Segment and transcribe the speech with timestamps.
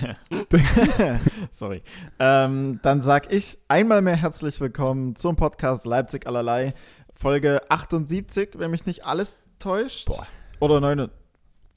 [1.50, 1.82] Sorry.
[2.18, 6.74] Ähm, dann sag ich einmal mehr herzlich willkommen zum Podcast Leipzig allerlei.
[7.14, 10.06] Folge 78, wenn mich nicht alles täuscht.
[10.06, 10.26] Boah.
[10.60, 11.08] Oder 9.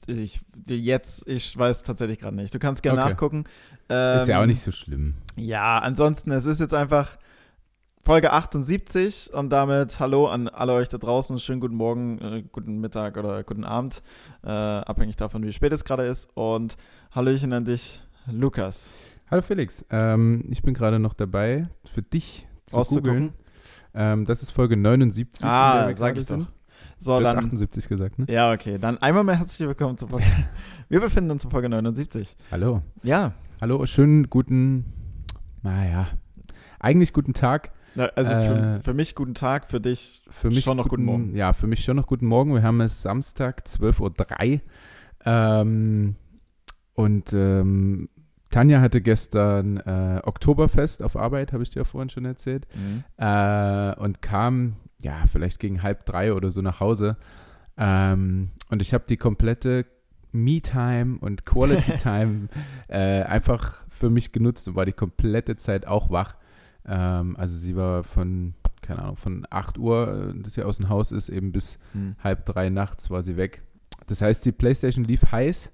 [0.06, 2.54] Ich, jetzt, ich weiß tatsächlich gerade nicht.
[2.54, 3.10] Du kannst gerne Okay.
[3.10, 3.44] nachgucken.
[3.88, 5.14] Ist ja Ähm, auch nicht so schlimm.
[5.36, 7.16] Ja, ansonsten, es ist jetzt einfach
[8.02, 11.38] Folge 78 und damit hallo an alle euch da draußen.
[11.38, 14.02] Schönen guten Morgen, äh, guten Mittag oder guten Abend,
[14.42, 16.28] äh, abhängig davon, wie spät es gerade ist.
[16.34, 16.76] Und
[17.14, 18.92] Hallöchen an dich, Lukas.
[19.30, 23.32] Hallo Felix, ähm, ich bin gerade noch dabei, für dich zu googeln.
[23.94, 26.36] Ähm, das ist Folge 79, in der Ah, sag ich doch.
[26.38, 26.52] sind.
[26.98, 27.38] So, Du dann.
[27.38, 28.26] 78 gesagt, ne?
[28.28, 28.78] Ja, okay.
[28.78, 30.24] Dann einmal mehr herzlich willkommen zur Folge.
[30.88, 32.34] Wir befinden uns in Folge 79.
[32.50, 32.82] Hallo.
[33.02, 34.84] Ja, Hallo, schönen guten,
[35.62, 36.08] naja,
[36.80, 37.72] eigentlich guten Tag.
[37.94, 41.04] na, also für, Äh, für mich guten Tag, für dich Für mich Schon noch guten
[41.04, 41.34] Morgen.
[41.34, 42.52] Ja, für mich schon noch guten Morgen.
[42.54, 44.60] Wir haben es Samstag, 12.03 Uhr.
[45.26, 46.16] Ähm,
[46.94, 48.08] und ähm,
[48.54, 52.68] Tanja hatte gestern äh, Oktoberfest auf Arbeit, habe ich dir ja vorhin schon erzählt.
[52.74, 53.02] Mhm.
[53.16, 57.16] äh, und kam, ja, vielleicht gegen halb drei oder so nach Hause.
[57.76, 59.86] Ähm, und ich habe die komplette
[60.30, 62.48] Me-Time und Quality-Time
[62.88, 66.36] äh, einfach für mich genutzt und war die komplette Zeit auch wach.
[66.86, 70.88] Ähm, also sie war von, keine Ahnung, von 8 Uhr, äh, dass sie aus dem
[70.88, 72.14] Haus ist, eben bis Mhm.
[72.22, 73.62] halb drei nachts war sie weg.
[74.06, 75.72] Das heißt, die Playstation lief heiß,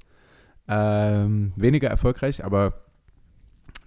[0.70, 2.84] ähm, weniger erfolgreich, aber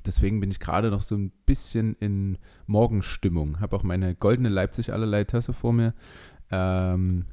[0.05, 3.61] deswegen bin ich gerade noch so ein bisschen in Morgenstimmung.
[3.61, 5.93] Habe auch meine goldene Leipzig allerlei Tasse vor mir
[6.51, 7.25] ähm,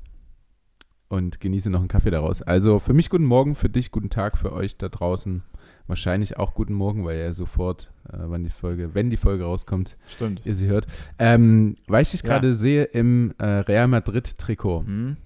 [1.08, 2.42] und genieße noch einen Kaffee daraus.
[2.42, 5.42] Also für mich guten Morgen, für dich guten Tag, für euch da draußen
[5.88, 9.96] wahrscheinlich auch guten Morgen, weil ja sofort, äh, wann die Folge, wenn die Folge rauskommt,
[10.08, 10.42] Stimmt.
[10.44, 10.86] ihr sie hört.
[11.18, 12.28] Ähm, weil ich dich Ja.
[12.28, 14.82] gerade sehe im äh, Real Madrid Trikot.
[14.82, 15.16] Mhm.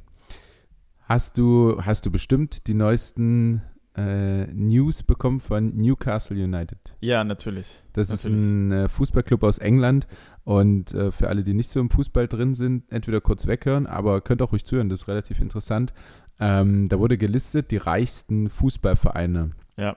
[1.03, 3.61] Hast du, hast du bestimmt die neuesten
[3.97, 6.79] äh, News bekommen von Newcastle United?
[7.01, 7.83] Ja, natürlich.
[7.93, 8.39] Das Natürlich.
[8.39, 10.07] ist ein äh, Fußballclub aus England
[10.45, 14.21] und äh, für alle, die nicht so im Fußball drin sind, entweder kurz weghören, aber
[14.21, 15.93] könnt auch ruhig zuhören, das ist relativ interessant.
[16.41, 19.51] Ähm, da wurde gelistet die reichsten Fußballvereine.
[19.77, 19.97] Ja.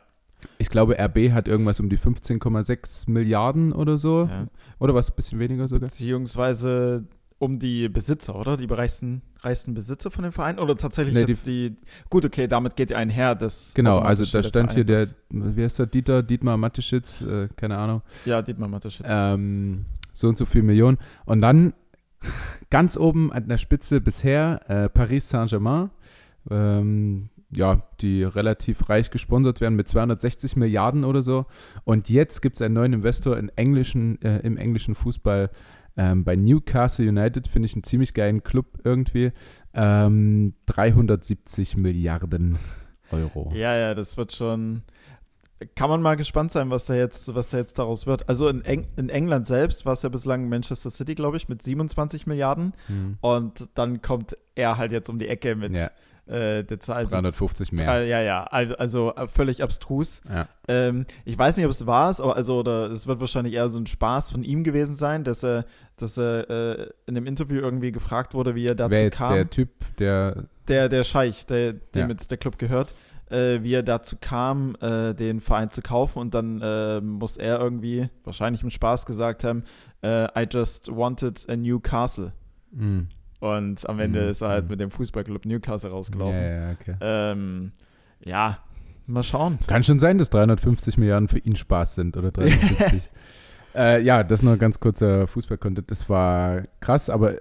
[0.59, 4.27] Ich glaube, RB hat irgendwas um die 15,6 Milliarden oder so.
[4.29, 4.45] Ja.
[4.79, 5.87] Oder was, ein bisschen weniger sogar?
[5.87, 7.05] Beziehungsweise
[7.39, 8.57] um die Besitzer, oder?
[8.57, 10.59] Die reichsten, reichsten Besitzer von dem Verein?
[10.59, 11.75] Oder tatsächlich Nee, jetzt die,
[12.09, 13.73] Gut, okay, damit geht ja einher, das.
[13.75, 17.77] Genau, also da der stand hier der, wie heißt der, Dieter, Dietmar Mateschitz, äh, keine
[17.77, 18.01] Ahnung.
[18.25, 19.07] Ja, Dietmar Mateschitz.
[19.09, 20.97] ähm, so und so viel Millionen.
[21.25, 21.73] Und dann
[22.69, 25.91] ganz oben an der Spitze bisher äh, Paris Saint-Germain,
[26.49, 31.45] ähm, ja, die relativ reich gesponsert werden mit 260 Milliarden oder so.
[31.85, 35.49] Und jetzt gibt es einen neuen Investor in englischen, äh, im englischen Fußball.
[35.97, 39.31] Ähm, bei Newcastle United finde ich einen ziemlich geilen Club irgendwie.
[39.73, 42.59] Ähm, 370 Milliarden
[43.11, 43.51] Euro.
[43.53, 44.83] Ja, ja, das wird schon.
[45.73, 48.29] Kann man mal gespannt sein, was da jetzt, was da jetzt daraus wird.
[48.29, 51.63] Also in, Eng in England selbst war es ja bislang Manchester City, glaube ich, mit
[51.63, 52.73] 27 Milliarden.
[52.85, 53.17] Hm.
[53.21, 55.89] Und dann kommt er halt jetzt um die Ecke mit Ja.
[56.27, 56.97] Äh, der Zahl.
[56.97, 57.85] also 350 mehr.
[57.85, 60.21] Drei- Ja, ja, al- also äh, völlig abstrus.
[60.29, 60.47] Ja.
[60.67, 63.79] Ähm, ich weiß nicht, ob es war, aber also oder es wird wahrscheinlich eher so
[63.79, 65.65] ein Spaß von ihm gewesen sein, dass er,
[65.97, 69.33] dass er äh, in einem Interview irgendwie gefragt wurde, wie er dazu Wer jetzt kam.
[69.33, 72.07] der Typ, der der, der Scheich, der, dem Ja.
[72.09, 72.93] jetzt der Club gehört,
[73.29, 77.59] äh, wie er dazu kam, äh, den Verein zu kaufen und dann äh, muss er
[77.59, 79.63] irgendwie wahrscheinlich im Spaß gesagt haben,
[80.01, 82.33] äh, I just wanted a Newcastle.
[82.77, 83.07] Hm.
[83.39, 84.29] Und am Ende Mhm.
[84.29, 84.71] ist er halt Mhm.
[84.71, 86.41] mit dem Fußballclub Newcastle Ja, rausgelaufen.
[86.41, 86.95] ja, okay.
[87.01, 87.71] Ähm,
[88.25, 88.57] ja,
[89.05, 89.59] mal schauen.
[89.67, 93.09] Kann schon sein, dass 350 Milliarden für ihn Spaß sind oder 370.
[93.75, 95.89] äh, ja, das nur ein ganz kurzer Fußball-Content.
[95.91, 97.35] Das war krass, aber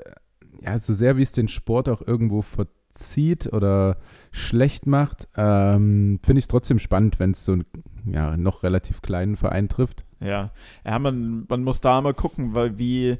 [0.63, 3.97] ja, so sehr wie es den Sport auch irgendwo verzieht oder
[4.33, 7.65] schlecht macht, ähm, finde ich es trotzdem spannend, wenn es so einen
[8.07, 10.05] ja, noch relativ kleinen Verein trifft.
[10.21, 10.51] Ja,
[10.85, 13.19] ja man, man muss da mal gucken, weil wie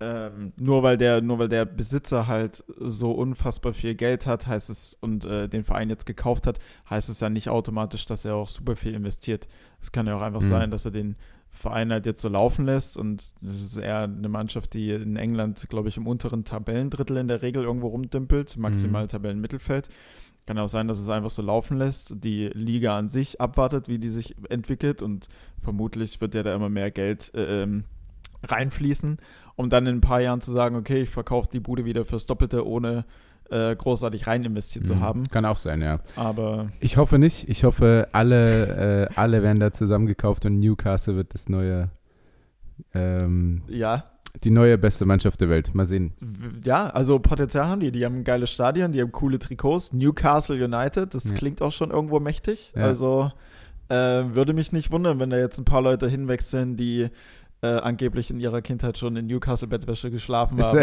[0.00, 4.70] ähm, nur weil der nur weil der Besitzer halt so unfassbar viel Geld hat, heißt
[4.70, 8.34] es und äh, den Verein jetzt gekauft hat, heißt es ja nicht automatisch, dass er
[8.34, 9.46] auch super viel investiert.
[9.80, 10.46] Es kann ja auch einfach Mhm.
[10.48, 11.16] sein, dass er den
[11.52, 15.66] Verein halt jetzt so laufen lässt und das ist eher eine Mannschaft, die in England,
[15.68, 19.08] glaube ich, im unteren Tabellendrittel in der Regel irgendwo rumdümpelt, maximal Mhm.
[19.08, 19.88] Tabellenmittelfeld.
[20.46, 23.98] Kann auch sein, dass es einfach so laufen lässt, die Liga an sich abwartet, wie
[23.98, 25.28] die sich entwickelt und
[25.58, 27.84] vermutlich wird ja da immer mehr Geld äh, ähm,
[28.42, 29.18] reinfließen,
[29.60, 32.26] um dann in ein paar Jahren zu sagen, okay, ich verkaufe die Bude wieder fürs
[32.26, 33.04] Doppelte, ohne
[33.50, 35.00] äh, großartig rein investiert zu Mhm.
[35.00, 35.28] haben.
[35.28, 35.98] Kann auch sein, ja.
[36.16, 37.48] Aber Ich hoffe nicht.
[37.48, 41.90] Ich hoffe, alle, äh, alle werden da zusammengekauft und Newcastle wird das neue,
[42.94, 44.04] ähm, ja,
[44.44, 45.74] die neue beste Mannschaft der Welt.
[45.74, 46.12] Mal sehen.
[46.64, 47.90] ja, also Potenzial haben die.
[47.90, 49.92] Die haben ein geiles Stadion, die haben coole Trikots.
[49.92, 51.34] Newcastle United, das Ja.
[51.36, 52.72] klingt auch schon irgendwo mächtig.
[52.76, 52.82] Ja.
[52.84, 53.32] Also
[53.88, 57.08] Äh, würde mich nicht wundern, wenn da jetzt ein paar Leute hinwechseln, die
[57.62, 60.78] äh, angeblich in ihrer Kindheit schon in Newcastle-Bettwäsche geschlafen Ist haben.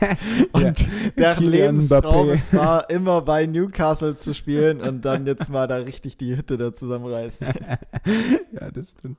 [0.00, 0.16] er-
[0.52, 0.80] und
[1.16, 1.34] Ja.
[1.34, 6.16] deren Lebenstraum es war, immer bei Newcastle zu spielen und dann jetzt mal da richtig
[6.16, 7.46] die Hütte da zusammenreißen.
[8.52, 9.18] ja, das stimmt.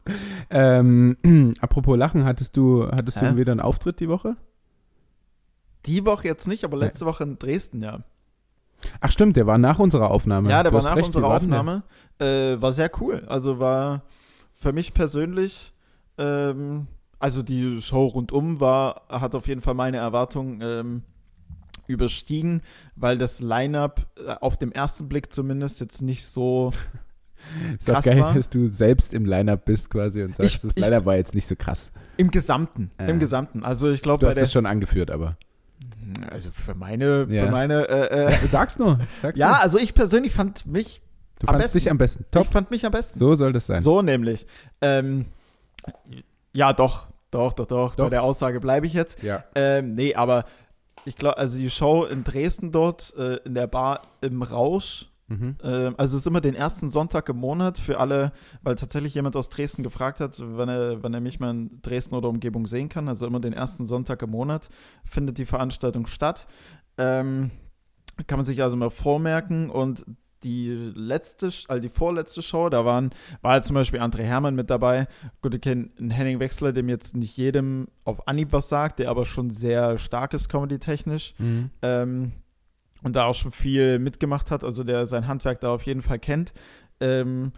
[0.50, 1.16] Ähm,
[1.62, 3.30] apropos Lachen, hattest du, hattest Hä?
[3.30, 4.36] du wieder einen Auftritt die Woche?
[5.86, 8.00] Die Woche jetzt nicht, aber letzte Woche in Dresden, ja.
[9.00, 10.50] Ach stimmt, der war nach unserer Aufnahme.
[10.50, 11.38] Ja, der Du war nach recht, unserer war?
[11.38, 11.84] Aufnahme.
[12.20, 13.24] Äh, war sehr cool.
[13.28, 14.04] Also war
[14.54, 15.73] für mich persönlich,
[16.18, 16.88] ähm,
[17.20, 21.02] also die Show rundum war, hat auf jeden Fall meine Erwartungen ähm,
[21.88, 22.62] überstiegen,
[22.96, 26.72] weil das Line-Up äh, auf dem ersten Blick zumindest jetzt nicht so.
[27.78, 28.34] Ist krass geil, war.
[28.34, 31.46] dass du selbst im Line-Up bist quasi und sagst, Ich- das Line-Up war jetzt nicht
[31.46, 31.92] so krass.
[32.16, 32.90] Im Gesamten.
[33.00, 33.08] Ja.
[33.08, 33.64] Im Gesamten.
[33.66, 35.36] Also ich glaube, Du hast es schon angeführt, aber.
[36.32, 37.46] Also für meine, Ja.
[37.46, 39.00] für meine, äh, äh, Ja, sag's nur.
[39.22, 39.62] Sag's ja, nur.
[39.62, 41.02] also ich persönlich fand mich,
[41.40, 41.78] Du besten.
[41.80, 42.26] dich am besten.
[42.32, 42.44] Top.
[42.46, 43.20] ich fand mich am besten.
[43.20, 43.80] So soll das sein.
[43.82, 44.48] So nämlich.
[44.80, 45.26] Ähm,
[46.54, 47.96] ja, doch, doch, doch, doch.
[47.96, 48.06] Doch.
[48.06, 49.22] Bei der Aussage bleibe ich jetzt.
[49.24, 49.44] Ja.
[49.56, 50.46] Ähm, nee, aber
[51.06, 55.56] ich glaube, also die Show in Dresden dort, äh, in der Bar im Rausch, Mhm.
[55.64, 59.36] ähm, also es ist immer den ersten Sonntag im Monat für alle, weil tatsächlich jemand
[59.38, 62.90] aus Dresden gefragt hat, wann er, wann er mich mal in Dresden oder Umgebung sehen
[62.90, 63.08] kann.
[63.08, 64.70] Also immer den ersten Sonntag im Monat
[65.06, 66.46] findet die Veranstaltung statt.
[66.98, 67.52] Ähm,
[68.28, 70.06] kann man sich also mal vormerken und
[70.44, 73.12] die letzte, also die vorletzte Show, da waren,
[73.42, 75.08] war zum Beispiel André Hermann mit dabei.
[75.42, 79.10] Gut, ich kenne einen Henning Wechsler, dem jetzt nicht jedem auf Anhieb was sagt, der
[79.10, 81.70] aber schon sehr stark ist comedy-technisch Mhm.
[81.82, 82.32] ähm,
[83.04, 86.20] und da auch schon viel mitgemacht hat, also der sein Handwerk da auf jeden Fall
[86.20, 86.54] kennt,
[87.00, 87.52] ähm,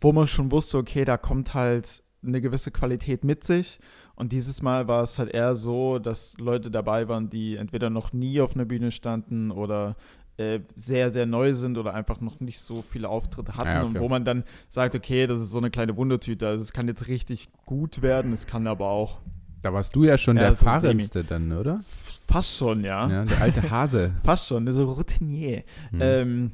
[0.00, 3.80] wo man schon wusste, okay, da kommt halt eine gewisse Qualität mit sich.
[4.14, 8.12] Und dieses Mal war es halt eher so, dass Leute dabei waren, die entweder noch
[8.12, 9.96] nie auf einer Bühne standen oder
[10.38, 13.68] äh, sehr, sehr neu sind oder einfach noch nicht so viele Auftritte hatten.
[13.68, 13.98] Ah, okay.
[13.98, 16.46] Und wo man dann sagt, okay, das ist so eine kleine Wundertüte.
[16.46, 19.20] Also es kann jetzt richtig gut werden, es kann aber auch
[19.62, 21.80] Da warst du ja schon Ja, der so Erfahrenste dann, oder?
[21.84, 23.08] fast schon, ja.
[23.08, 24.12] Ja, der alte Hase.
[24.24, 25.64] Fast schon, so Routinier.
[25.90, 25.98] Mhm.
[26.00, 26.50] Ähm,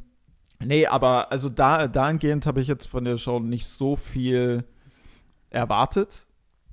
[0.65, 4.65] nee, aber also da, dahingehend habe ich jetzt von der Show nicht so viel
[5.51, 6.27] erwartet.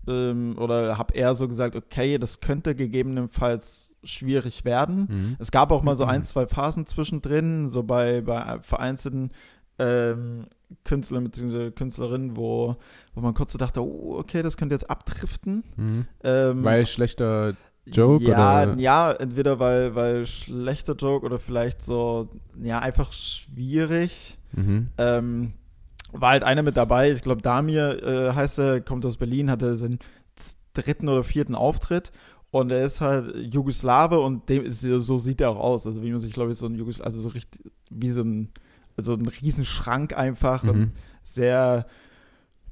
[0.07, 5.07] Ähm, oder habe eher so gesagt, okay, das könnte gegebenenfalls schwierig werden.
[5.10, 5.36] Mhm.
[5.40, 6.10] Es gab auch mal so Mhm.
[6.12, 9.31] ein, zwei Phasen zwischendrin, so bei, bei vereinzelten
[9.80, 10.46] ähm,
[10.84, 11.72] Künstlern bzw.
[11.72, 12.75] Künstlerinnen, wo,
[13.13, 15.63] wo man kurz so dachte, oh, okay, das könnte jetzt abdriften.
[15.75, 16.06] Mhm.
[16.24, 17.56] Ähm, Weil schlechter
[17.86, 22.30] Joke ja, oder- Ja, entweder weil, weil schlechter Joke oder vielleicht so,
[22.62, 24.38] ja, einfach schwierig.
[24.54, 24.88] Mhm.
[24.98, 25.54] Ähm,
[26.22, 29.78] war halt einer mit dabei, ich glaube, Damir äh, heißt er, kommt aus Berlin, hatte
[29.78, 30.00] seinen
[30.74, 32.12] dritten oder vierten Auftritt
[32.52, 35.88] und er ist halt Jugoslawe und dem ist, so sieht er auch aus.
[35.88, 38.50] Also wie man sich, glaube ich, so ein Jugos also so richtig, wie so ein,
[38.98, 40.92] also ein Riesenschrank einfach und Mhm.
[41.24, 41.86] sehr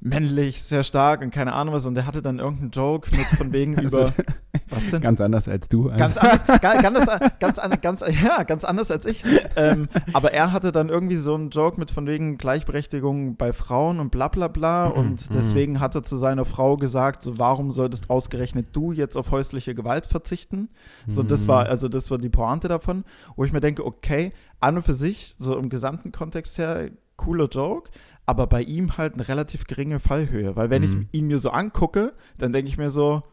[0.04, 1.86] männlich, sehr stark und keine Ahnung was.
[1.86, 4.12] Und der hatte dann irgendeinen Joke mit von wegen Also, über.
[4.70, 5.02] Was denn?
[5.02, 5.90] Ganz anders als du.
[5.98, 7.06] Ganz anders, ga- ganz,
[7.40, 9.24] ganz, ganz, ganz, ja, ganz anders als ich.
[9.56, 14.00] Ähm, aber er hatte dann irgendwie so einen Joke mit von wegen Gleichberechtigung bei Frauen
[14.00, 14.90] und bla bla bla.
[14.90, 15.34] Mhm, Und mhm.
[15.36, 19.74] deswegen hat er zu seiner Frau gesagt, so warum solltest ausgerechnet du jetzt auf häusliche
[19.76, 20.70] Gewalt verzichten?
[21.08, 21.48] So, das Mhm.
[21.50, 23.04] war, also das war die Pointe davon,
[23.36, 27.48] wo ich mir denke, okay, an und für sich, so im gesamten Kontext her, cooler
[27.48, 27.92] Joke,
[28.26, 30.56] aber bei ihm halt eine relativ geringe Fallhöhe.
[30.56, 31.08] Weil wenn Mhm.
[31.12, 33.24] ich ihn mir so angucke, dann denke ich mir so,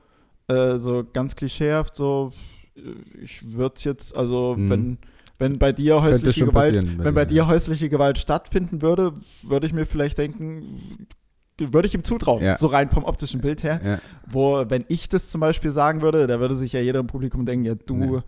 [0.49, 2.33] äh, so ganz klischeehaft, so,
[3.23, 4.71] ich würde jetzt, also Mhm.
[4.71, 4.99] wenn,
[5.39, 9.73] wenn bei dir häusliche Gewalt, passieren, wenn bei dir häusliche Gewalt stattfinden würde, würde ich
[9.73, 11.07] mir vielleicht denken,
[11.59, 12.57] würde ich ihm zutrauen, Ja.
[12.57, 13.81] so rein vom optischen Bild her.
[13.85, 13.99] Ja.
[14.27, 17.45] Wo, wenn ich das zum Beispiel sagen würde, da würde sich ja jeder im Publikum
[17.47, 18.23] denken, ja, du.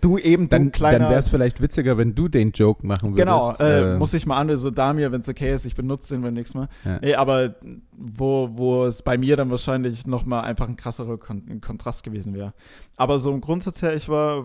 [0.00, 0.98] Du eben, du Dann, kleiner.
[1.00, 3.60] dann wäre es vielleicht witziger, wenn du den Joke machen Genau, würdest.
[3.60, 6.34] äh, muss ich mal an, so Damir, wenn es okay ist, ich benutze den beim
[6.34, 6.68] nächsten Mal.
[6.84, 6.98] Ja.
[7.00, 7.56] Nee, aber
[7.92, 12.52] wo, wo es bei mir dann wahrscheinlich nochmal einfach ein krasserer Kon Kontrast gewesen wäre.
[12.96, 14.44] Aber so im Grundsatz her, ich war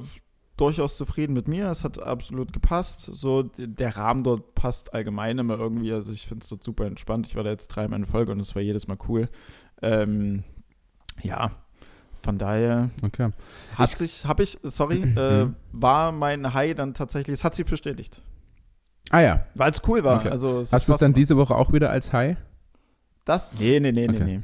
[0.58, 1.70] durchaus zufrieden mit mir.
[1.70, 3.02] Es hat absolut gepasst.
[3.14, 5.92] So, der Rahmen dort passt allgemein immer irgendwie.
[5.92, 7.28] Also ich finde es dort super entspannt.
[7.28, 9.28] Ich war da jetzt dreimal in Folge und es war jedes Mal cool.
[9.82, 10.44] Ähm,
[11.22, 11.52] ja,
[12.26, 13.30] von daher Okay.
[13.76, 17.66] hat Ich- sich, habe ich, sorry, äh, war mein High dann tatsächlich, es hat sich
[17.66, 18.20] bestätigt.
[19.12, 19.46] Ah ja.
[19.54, 20.20] Weil es cool war.
[20.20, 20.30] Okay.
[20.30, 22.36] Also, Hast du es dann diese Woche auch wieder als High?
[23.24, 23.54] Das?
[23.60, 24.24] Nee, nee, nee, Okay.
[24.26, 24.40] nee,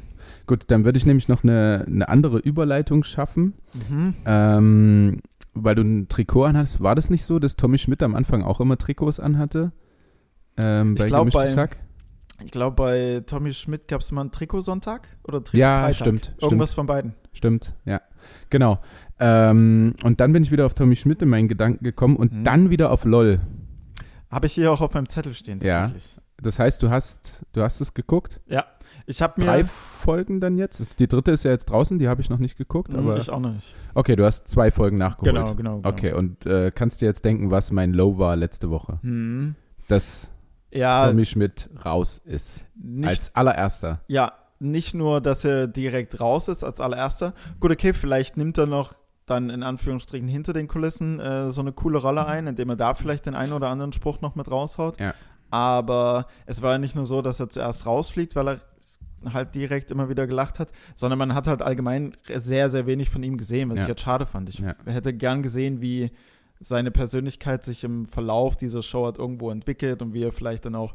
[0.48, 3.54] Gut, dann würde ich nämlich noch eine, eine andere Überleitung schaffen.
[3.74, 3.96] nee.
[3.96, 4.14] Mhm.
[4.26, 5.22] Ähm,
[5.54, 6.82] weil du ein Trikot anhattest.
[6.82, 9.72] War das nicht so, dass Tommy Schmidt am Anfang auch immer Trikots anhatte?
[10.58, 11.78] Ähm, Ich bei glaub, Gemischtes bei- Hack?
[12.46, 15.96] Ich glaube, bei Tommy Schmidt gab es mal einen Trikotsonntag oder Ja, Trikotfreitag.
[15.96, 17.14] stimmt, Irgendwas von beiden.
[17.34, 18.02] Stimmt, ja.
[18.50, 18.80] Genau.
[19.20, 22.44] Ähm, und dann bin ich wieder auf Tommy Schmidt in meinen Gedanken gekommen und Mhm.
[22.44, 23.40] dann wieder auf LOL.
[24.30, 25.88] Habe ich hier auch auf meinem Zettel stehen, Ja.
[25.88, 26.18] tatsächlich.
[26.42, 28.40] Das heißt, du hast, du hast es geguckt?
[28.48, 28.66] Ja.
[29.08, 29.46] Ich habe mir.
[29.46, 30.80] Drei Folgen dann jetzt?
[30.80, 32.94] Das- Die dritte ist ja jetzt draußen, die habe ich noch nicht geguckt.
[32.94, 33.74] Hm, Aber ich auch nicht.
[33.94, 35.36] okay, du hast zwei Folgen nachgeholt.
[35.36, 35.90] Genau, genau, genau.
[35.90, 39.00] Okay, und äh, kannst dir jetzt denken, was mein Low war letzte Woche?
[39.02, 39.56] Hm.
[39.88, 40.32] Dass
[40.72, 42.64] Ja, Tommy Schmidt raus ist.
[42.76, 44.02] nicht, Als allererster.
[44.08, 47.34] ja, nicht nur, dass er direkt raus ist als allererster.
[47.60, 48.94] Gut, okay, vielleicht nimmt er noch
[49.26, 52.94] dann in Anführungsstrichen hinter den Kulissen äh, so eine coole Rolle ein, indem er da
[52.94, 55.00] vielleicht den einen oder anderen Spruch noch mit raushaut.
[55.00, 55.14] Ja.
[55.50, 58.60] Aber es war ja nicht nur so, dass er zuerst rausfliegt, weil er
[59.34, 63.22] halt direkt immer wieder gelacht hat, sondern man hat halt allgemein sehr, sehr wenig von
[63.24, 63.84] ihm gesehen, was Ja.
[63.84, 64.50] ich jetzt schade fand.
[64.50, 64.74] Ich Ja.
[64.86, 66.12] hätte gern gesehen, wie
[66.62, 70.76] seine Persönlichkeit sich im Verlauf dieser Show hat irgendwo entwickelt und wie er vielleicht dann
[70.76, 70.94] auch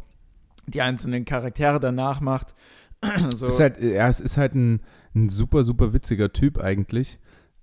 [0.67, 2.55] die einzelnen Charaktere danach macht.
[3.29, 3.47] so.
[3.49, 4.81] Ist halt, ja, es ist halt ein,
[5.15, 7.19] ein super, super witziger Typ eigentlich.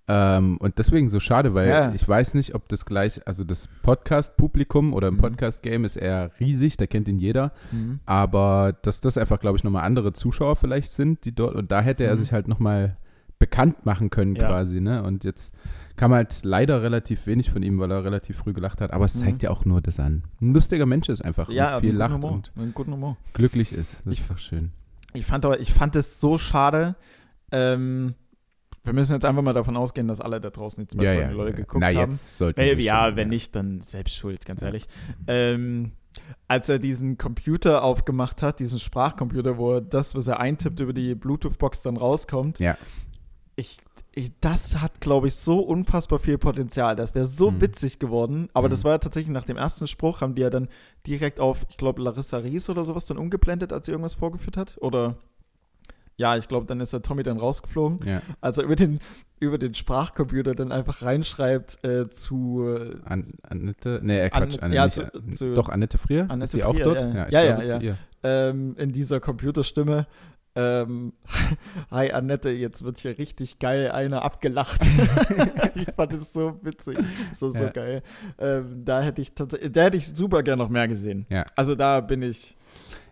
[0.06, 1.94] Ähm, und deswegen so schade, weil Ja.
[1.94, 5.20] ich weiß nicht, ob das gleich, also das Podcast-Publikum oder im Mhm.
[5.22, 7.54] Podcast-Game ist eher riesig, da kennt ihn jeder.
[7.72, 8.00] Mhm.
[8.06, 11.82] Aber dass das einfach, glaube ich, nochmal andere Zuschauer vielleicht sind, die dort, und da
[11.82, 12.20] hätte er Mhm.
[12.20, 12.98] sich halt nochmal
[13.44, 14.48] bekannt machen können Ja.
[14.48, 15.04] quasi, ne?
[15.04, 15.54] Und jetzt
[15.98, 18.92] kam halt leider relativ wenig von ihm, weil er relativ früh gelacht hat.
[18.94, 19.20] Aber es Mhm.
[19.26, 22.32] zeigt ja auch nur, dass er ein lustiger Mensch ist einfach Ja, viel lacht Humor,
[22.56, 23.18] und guten Humor.
[23.34, 24.02] glücklich ist.
[24.06, 24.72] Das Ich- ist doch schön.
[25.14, 26.96] Ich fand aber, ich fand es so schade.
[27.52, 28.16] Ähm,
[28.86, 31.30] wir müssen jetzt einfach mal davon ausgehen, dass alle da draußen die zwei Ja, ja.
[31.32, 31.96] Leute geguckt Na, haben.
[32.10, 34.88] jetzt sollten Weil, ja, schon, wenn nicht, dann selbst schuld, ganz ehrlich.
[35.28, 35.92] Ähm,
[36.48, 40.94] als er diesen Computer aufgemacht hat, diesen Sprachcomputer, wo er das, was er eintippt, über
[40.94, 42.60] die Bluetooth-Box dann rauskommt.
[42.60, 42.78] Ja.
[43.56, 43.78] Ich,
[44.16, 46.96] ich, das hat, glaube ich, so unfassbar viel Potenzial.
[46.96, 47.62] Das wäre so Mhm.
[47.62, 48.50] witzig geworden.
[48.54, 48.72] Aber Mhm.
[48.72, 50.68] das war ja tatsächlich nach dem ersten Spruch, haben die ja dann
[51.08, 54.76] direkt auf, ich glaube, Larissa Ries oder sowas dann umgeblendet, als sie irgendwas vorgeführt hat.
[54.82, 55.16] Oder
[56.16, 58.08] ja, ich glaube, dann ist der Tommy dann rausgeflogen.
[58.08, 58.22] Ja.
[58.40, 59.00] Also über den,
[59.40, 62.64] über den Sprachcomputer dann einfach reinschreibt äh, zu
[63.06, 66.44] An, Annette, nee, äh, Quatsch, An- Anne, ja, nicht, zu- zu- doch, Annette Frier, Annette
[66.44, 67.02] ist die auch Frier, dort?
[67.02, 67.30] ja.
[67.30, 67.80] Ja, ja, ja.
[67.82, 67.98] ihr.
[68.22, 70.06] ähm, in dieser Computerstimme.
[70.56, 71.14] Ähm,
[71.92, 74.86] Hi Annette, jetzt wird hier richtig geil einer abgelacht.
[75.76, 76.98] ich fand es so witzig,
[77.34, 77.70] so, so Ja.
[77.70, 78.04] geil.
[78.38, 81.26] Ähm, da hätte ich tatsächlich, da hätte ich super gern noch mehr gesehen.
[81.30, 81.44] Ja.
[81.56, 82.56] Also da bin ich,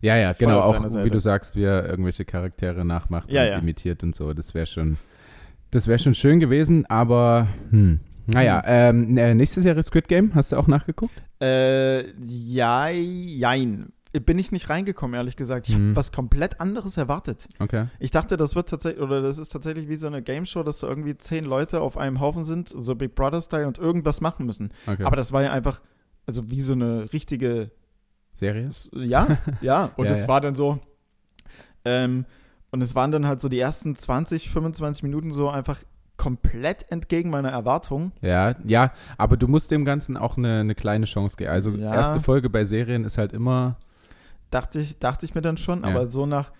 [0.01, 3.57] Ja, ja, genau, auch wie du sagst, wie er irgendwelche Charaktere nachmacht Ja, und ja.
[3.57, 4.33] imitiert und so.
[4.33, 4.97] Das wäre schon,
[5.71, 7.99] das wäre schon schön gewesen, aber hm.
[8.27, 11.11] Naja, ähm, äh, nächstes Jahr ist Squid Game, hast du auch nachgeguckt?
[11.41, 13.91] äh, ja, jein.
[14.13, 15.69] Bin ich nicht reingekommen, ehrlich gesagt.
[15.69, 15.87] Ich Mhm.
[15.89, 17.47] habe was komplett anderes erwartet.
[17.59, 17.85] Okay.
[17.99, 20.79] Ich dachte, das wird tatsächlich, oder das ist tatsächlich wie so eine Game Show, dass
[20.79, 24.73] da irgendwie zehn Leute auf einem Haufen sind, so Big Brother-Style und irgendwas machen müssen.
[24.85, 25.03] okay.
[25.05, 25.79] Aber das war ja einfach,
[26.25, 27.71] also wie so eine richtige,
[28.33, 28.69] Serie?
[28.93, 29.27] Ja,
[29.61, 29.91] ja.
[29.95, 30.27] Und Ja, es ja.
[30.27, 30.79] war dann so,
[31.85, 32.25] ähm,
[32.71, 35.79] und es waren dann halt so die ersten 20, 25 Minuten so einfach
[36.17, 38.11] komplett entgegen meiner Erwartung.
[38.21, 41.49] Ja, ja, aber du musst dem Ganzen auch eine, eine kleine Chance geben.
[41.49, 41.93] Also Ja.
[41.95, 43.77] erste Folge bei Serien ist halt immer.
[44.51, 45.87] Dachte ich, dachte ich mir dann schon, Ja.
[45.87, 46.51] aber so nach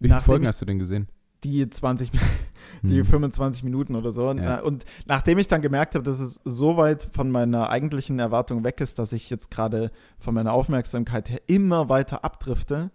[0.00, 1.06] Wie viele Folgen hast du denn gesehen?
[1.44, 2.10] die 20,
[2.82, 3.04] die Hm.
[3.06, 4.28] 25 Minuten oder so.
[4.28, 4.60] Und, Ja.
[4.60, 8.80] und nachdem ich dann gemerkt habe, dass es so weit von meiner eigentlichen Erwartung weg
[8.80, 12.90] ist, dass ich jetzt gerade von meiner Aufmerksamkeit her immer weiter abdrifte,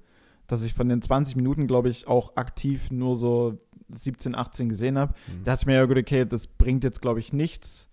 [0.48, 3.58] dass ich von den 20 Minuten, glaube ich, auch aktiv nur so
[3.90, 5.44] 17, 18 gesehen habe, Hm.
[5.44, 7.90] da dachte ich mir ja gut, okay, das bringt jetzt, glaube ich, nichts.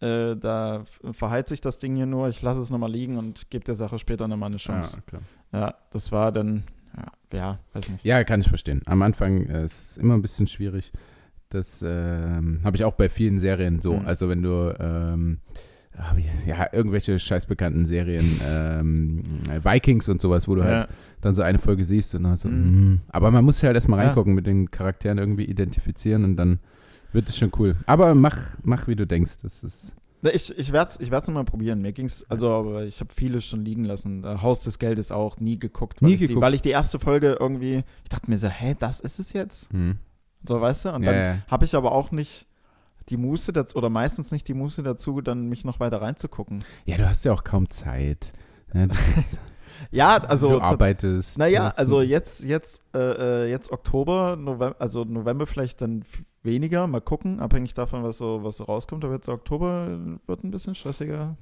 [0.00, 2.28] Äh, da verheilt sich das Ding hier nur.
[2.28, 4.96] Ich lasse es nochmal liegen und gebe der Sache später nochmal eine Chance.
[4.96, 5.22] Ja, klar.
[5.52, 6.62] Ja, das war dann,
[6.96, 8.04] ja, ja weiß nicht.
[8.04, 8.80] Ja, kann ich verstehen.
[8.86, 10.92] Am Anfang äh, ist es immer ein bisschen schwierig.
[11.50, 13.94] Das ähm, habe ich auch bei vielen Serien so.
[13.98, 14.06] Mhm.
[14.06, 15.38] Also wenn du ähm,
[15.98, 16.14] ah,
[16.46, 19.24] ja, irgendwelche scheißbekannten Serien, ähm,
[19.62, 20.88] Vikings und sowas, wo du halt Ja.
[21.20, 22.92] dann so eine Folge siehst und dann so, Mhm.
[22.94, 23.00] mm.
[23.08, 24.06] aber man muss halt erstmal Ja.
[24.06, 26.60] reingucken, mit den Charakteren irgendwie identifizieren und dann
[27.12, 27.76] wird es schon cool.
[27.86, 29.38] Aber mach, mach wie du denkst.
[29.42, 31.80] Das ist Ich, ich werde es ich werd's mal probieren.
[31.82, 34.24] Mir ging's, also aber ich habe vieles schon liegen lassen.
[34.24, 36.02] Äh, Haus des Geldes auch nie geguckt.
[36.02, 36.42] Weil Nie ich Die, geguckt.
[36.44, 39.70] weil ich die erste Folge irgendwie, ich dachte mir so, hä, das ist es jetzt?
[39.72, 39.98] hm.
[40.46, 40.92] So, weißt du?
[40.94, 41.42] Und ja, dann ja.
[41.50, 42.46] habe ich aber auch nicht
[43.10, 46.64] die Muße dazu, oder meistens nicht die Muße dazu, dann mich noch weiter reinzugucken.
[46.86, 48.32] ja, du hast ja auch kaum Zeit.
[48.72, 48.86] Ja,
[49.90, 50.48] Ja, also.
[50.48, 51.38] du arbeitest.
[51.38, 52.98] Naja, also jetzt, jetzt, äh,
[53.44, 56.04] äh, jetzt Oktober, November, also November vielleicht dann
[56.42, 59.04] weniger, mal gucken, abhängig davon, was so, was so rauskommt.
[59.04, 61.36] Aber jetzt Oktober wird ein bisschen stressiger.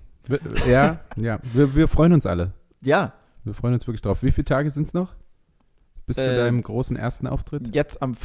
[0.67, 1.39] Ja, ja.
[1.53, 2.53] Wir, wir freuen uns alle.
[2.81, 3.13] Ja,
[3.45, 4.23] Wir freuen uns wirklich drauf.
[4.23, 5.15] Wie viele Tage sind es noch?
[6.07, 7.75] Bis zu Äh, deinem großen ersten Auftritt?
[7.75, 8.17] Jetzt am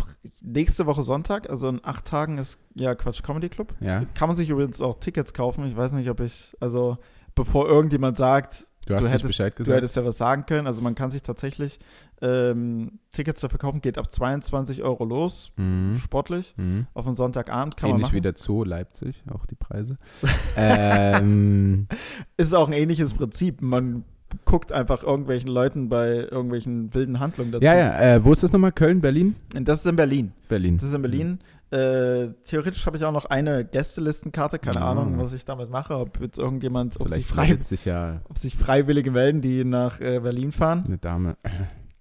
[0.42, 3.74] nächste Woche Sonntag, also in acht Tagen ist ja Quatsch Comedy Club.
[3.80, 4.04] Ja.
[4.16, 5.66] Kann man sich übrigens auch Tickets kaufen.
[5.66, 6.98] Ich weiß nicht, ob ich, also
[7.36, 9.78] bevor irgendjemand sagt, Du hast du hättest- Bescheid du gesagt.
[9.78, 10.68] hättest ja was sagen können.
[10.68, 11.80] Also man kann sich tatsächlich
[12.22, 15.96] ähm, Tickets dafür kaufen, geht ab 22 Euro los, Mhm.
[15.98, 16.54] sportlich.
[16.58, 16.88] Mhm.
[16.94, 18.16] Auf einen Sonntagabend kann Ähnlich man machen.
[18.16, 19.98] wie der Zoo Leipzig, auch die Preise.
[20.58, 21.88] ähm,
[22.38, 23.62] Ist auch ein ähnliches Prinzip.
[23.62, 24.04] Man
[24.46, 27.64] guckt einfach irgendwelchen Leuten bei irgendwelchen wilden Handlungen dazu.
[27.64, 28.00] Ja, ja.
[28.16, 28.72] Äh, wo ist das nochmal?
[28.72, 29.36] Köln, Berlin?
[29.54, 30.32] Das ist in Berlin.
[30.48, 30.78] Berlin.
[30.78, 31.40] Das ist in Berlin.
[31.74, 34.60] Äh, theoretisch habe ich auch noch eine Gästelistenkarte.
[34.60, 34.92] Keine Ah.
[34.92, 35.98] Ahnung, was ich damit mache.
[35.98, 40.20] Ob jetzt irgendjemand, ob sich, frei, sich ja ob sich Freiwillige melden, die nach äh,
[40.20, 40.84] Berlin fahren.
[40.86, 41.36] eine Dame.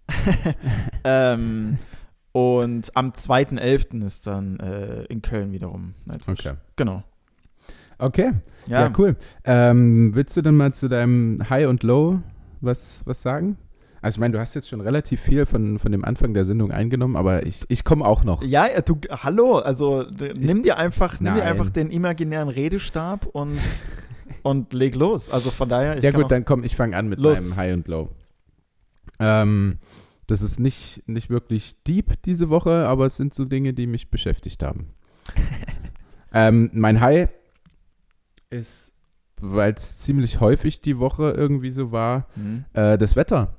[1.04, 1.78] ähm,
[2.32, 4.04] und am 2.11.
[4.04, 6.46] ist dann äh, in Köln wiederum Nightwish.
[6.46, 6.54] Okay.
[6.76, 7.02] Genau.
[7.98, 8.32] Okay.
[8.66, 9.16] Ja, Ja, cool.
[9.44, 12.20] Ähm, willst du denn mal zu deinem High und Low
[12.60, 13.56] was, was sagen?
[14.02, 16.72] Also ich meine, du hast jetzt schon relativ viel von, von dem Anfang der Sendung
[16.72, 18.42] eingenommen, aber ich, ich komme auch noch.
[18.42, 23.26] Ja, ja, du, hallo, also d- nimm dir einfach, nimm dir einfach den imaginären Redestab
[23.26, 23.58] und,
[24.42, 25.30] und leg los.
[25.30, 27.40] Also von daher, ich ja gut, dann komm, ich fange an mit Los.
[27.50, 28.08] meinem High und Low.
[29.20, 29.78] Ähm,
[30.26, 34.10] das ist nicht, nicht wirklich deep diese Woche, aber es sind so Dinge, die mich
[34.10, 34.88] beschäftigt haben.
[36.32, 37.28] ähm, mein High
[38.50, 38.92] ist,
[39.40, 42.64] weil es ziemlich häufig die Woche irgendwie so war, Hm.
[42.72, 43.54] äh, das Wetter.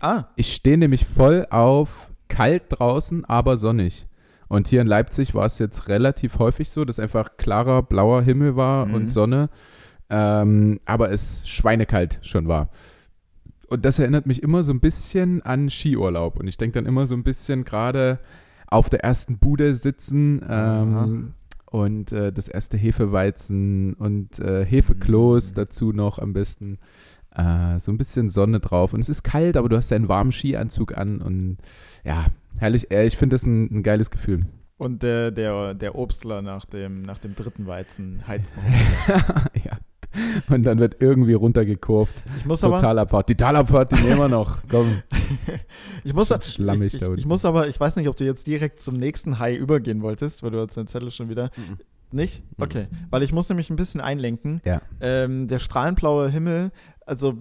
[0.00, 4.06] Ah, Ich stehe nämlich voll auf kalt draußen, aber sonnig.
[4.48, 8.56] Und hier in Leipzig war es jetzt relativ häufig so, dass einfach klarer blauer Himmel
[8.56, 8.94] war Mhm.
[8.94, 9.48] und Sonne,
[10.08, 12.70] ähm, aber es schweinekalt schon war.
[13.68, 16.40] Und das erinnert mich immer so ein bisschen an Skiurlaub.
[16.40, 18.18] Und ich denke dann immer so ein bisschen gerade
[18.66, 21.34] auf der ersten Bude sitzen ähm,
[21.66, 25.54] und äh, das erste Hefeweizen und äh, Hefekloß Mhm.
[25.54, 26.78] dazu noch am besten.
[27.34, 28.92] Äh, so ein bisschen Sonne drauf.
[28.92, 31.58] Und es ist kalt, aber du hast deinen warmen Skianzug an und
[32.04, 32.26] ja,
[32.58, 32.90] herrlich.
[32.90, 34.46] Äh, ich finde das ein, ein geiles Gefühl.
[34.78, 38.64] und der, der, der Obstler nach dem, nach dem dritten Weizen heizt noch.
[39.64, 39.78] ja.
[40.48, 42.24] Und dann wird irgendwie runtergekurvt.
[42.36, 43.28] Ich muss aber, Totalabfahrt.
[43.28, 44.58] Die Talabfahrt, die nehmen wir noch.
[44.68, 45.02] Komm.
[46.04, 47.20] ich muss, Schon schlammig ich, ich, da unten.
[47.20, 50.42] ich muss aber, ich weiß nicht, ob du jetzt direkt zum nächsten High übergehen wolltest,
[50.42, 51.50] weil du hast deinen Zettel schon wieder.
[52.10, 52.42] Nicht?
[52.58, 52.64] Mhm.
[52.64, 52.86] Okay.
[53.10, 54.60] Weil ich muss nämlich ein bisschen einlenken.
[54.64, 54.82] Ja.
[55.00, 56.72] Ähm, der strahlenblaue Himmel,
[57.10, 57.34] also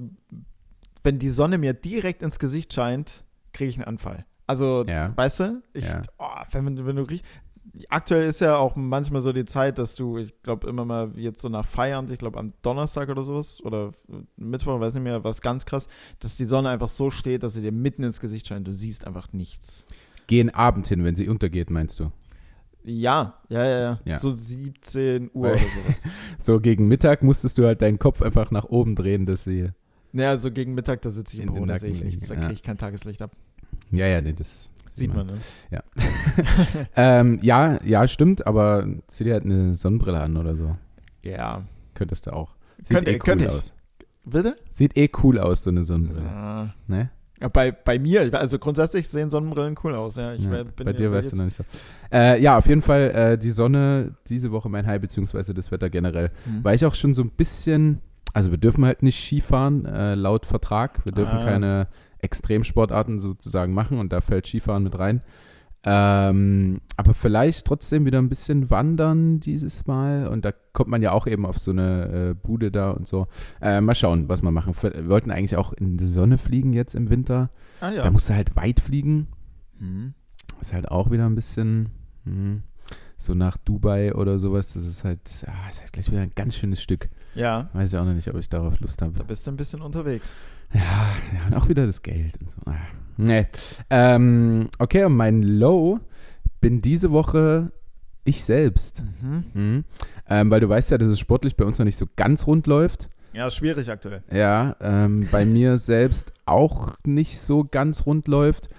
[1.04, 3.24] wenn die Sonne mir direkt ins Gesicht scheint,
[3.54, 4.26] kriege ich einen Anfall.
[4.48, 5.16] Also, Ja.
[5.16, 6.02] weißt du, ich, Ja.
[6.18, 7.24] oh, wenn, wenn du riechst,
[7.90, 11.42] aktuell ist ja auch manchmal so die Zeit, dass du, ich glaube immer mal jetzt
[11.42, 13.92] so nach Feierabend, ich glaube am Donnerstag oder sowas oder
[14.38, 15.88] Mittwoch, weiß nicht mehr, was ganz krass,
[16.20, 18.68] dass die Sonne einfach so steht, dass sie dir mitten ins Gesicht scheint.
[18.68, 19.86] Du siehst einfach nichts.
[20.28, 22.12] Gehen Abend hin, wenn sie untergeht, meinst du?
[22.84, 24.00] Ja, ja, ja, ja.
[24.06, 24.18] Ja.
[24.18, 26.04] So 17 Uhr Weil- oder sowas.
[26.40, 29.70] So gegen Mittag musstest du halt deinen Kopf einfach nach oben drehen, dass sie.
[30.12, 32.40] naja, so gegen Mittag, da sitze ich im Büro, da sehe ich nichts, da ja.
[32.42, 33.32] kriege ich kein Tageslicht ab.
[33.92, 35.38] Ja, ja, nee, das Sieht man, ne?
[36.96, 40.76] ähm, ja, ja, stimmt, aber zieh dir halt eine Sonnenbrille an oder so.
[41.24, 41.64] Ja.
[41.94, 42.56] Könntest du auch.
[42.82, 43.52] Sieht eh cool könnte ich.
[43.52, 43.74] aus.
[44.26, 44.56] Bitte?
[44.70, 46.26] Sieht eh cool aus, so eine Sonnenbrille.
[46.26, 46.74] Ja.
[46.88, 47.12] Ne?
[47.54, 50.34] Bei, bei mir, also grundsätzlich sehen Sonnenbrillen cool aus, ja.
[50.34, 51.64] Ich Ja, bin bei dir weißt du noch nicht so.
[52.12, 55.90] Äh, ja, auf jeden Fall äh, die Sonne diese Woche mein High, beziehungsweise das Wetter
[55.90, 56.32] generell.
[56.44, 56.64] Hm.
[56.64, 58.02] Weil ich auch schon so ein bisschen,
[58.34, 61.06] also wir dürfen halt nicht Skifahren, äh, laut Vertrag.
[61.06, 61.46] Wir dürfen Ah.
[61.46, 61.88] keine
[62.40, 65.22] Extremsportarten sozusagen machen und da fällt Skifahren mit rein.
[65.84, 71.14] Ähm, aber vielleicht trotzdem wieder ein bisschen wandern dieses Mal und da kommt man ja
[71.14, 73.28] auch eben auf so eine äh, Bude da und so.
[73.62, 74.74] Äh, mal schauen, was wir machen.
[74.82, 77.50] Wir wollten eigentlich auch in die Sonne fliegen jetzt im Winter.
[77.80, 78.04] Ah ja.
[78.04, 79.28] Da musst du halt weit fliegen.
[79.78, 80.14] Hm.
[80.60, 81.90] Ist halt auch wieder ein bisschen
[82.26, 82.64] hm,
[83.16, 84.74] so nach Dubai oder sowas.
[84.74, 87.10] Das ist halt, ja, ist halt gleich wieder ein ganz schönes Stück.
[87.36, 89.14] Ja, Weiß ich auch noch nicht, ob ich darauf Lust habe.
[89.18, 90.36] da bist du ein bisschen unterwegs.
[90.74, 91.10] Ja,
[91.48, 92.58] und auch wieder das Geld und so.
[92.66, 92.76] Ah,
[93.18, 93.48] Nee.
[93.90, 96.00] Ähm, okay, und mein Low
[96.62, 97.72] bin diese Woche
[98.24, 99.04] ich selbst.
[99.22, 99.44] Mhm.
[99.54, 99.84] Mhm.
[100.28, 102.68] Ähm, weil du weißt ja, dass es sportlich bei uns noch nicht so ganz rund
[102.68, 103.10] läuft.
[103.34, 104.24] Ja, schwierig aktuell.
[104.32, 108.70] Ja, ähm, bei mir selbst auch nicht so ganz rund läuft.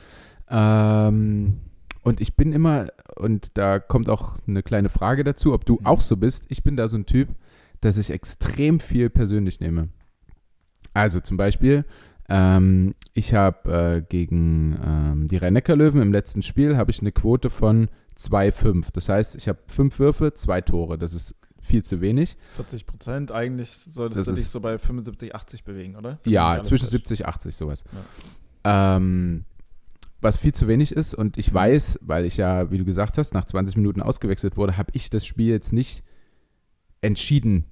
[0.48, 1.59] Ähm,
[2.03, 5.87] und ich bin immer, und da kommt auch eine kleine Frage dazu, ob du Mhm.
[5.87, 6.44] auch so bist.
[6.48, 7.29] Ich bin da so ein Typ,
[7.81, 9.88] dass ich extrem viel persönlich nehme.
[10.94, 11.85] Also zum Beispiel,
[12.29, 17.50] ähm, ich habe äh, gegen ähm, die Rhein-Neckar-Löwen im letzten Spiel habe ich eine Quote
[17.50, 18.88] von 2,5.
[18.92, 20.98] Das heißt, ich habe fünf Würfe, zwei Tore.
[20.98, 22.37] Das ist viel zu wenig.
[22.57, 26.18] 40 Prozent, eigentlich solltest Das du dich so bei 75, 80 bewegen, oder?
[26.22, 26.90] Wenn Ja, zwischen täuscht.
[26.90, 27.85] 70, 80 sowas.
[28.64, 29.44] Ähm,
[30.20, 33.33] was viel zu wenig ist und ich weiß, weil ich ja, wie du gesagt hast,
[33.33, 36.03] nach 20 Minuten ausgewechselt wurde, habe ich das Spiel jetzt nicht
[37.00, 37.64] entschieden.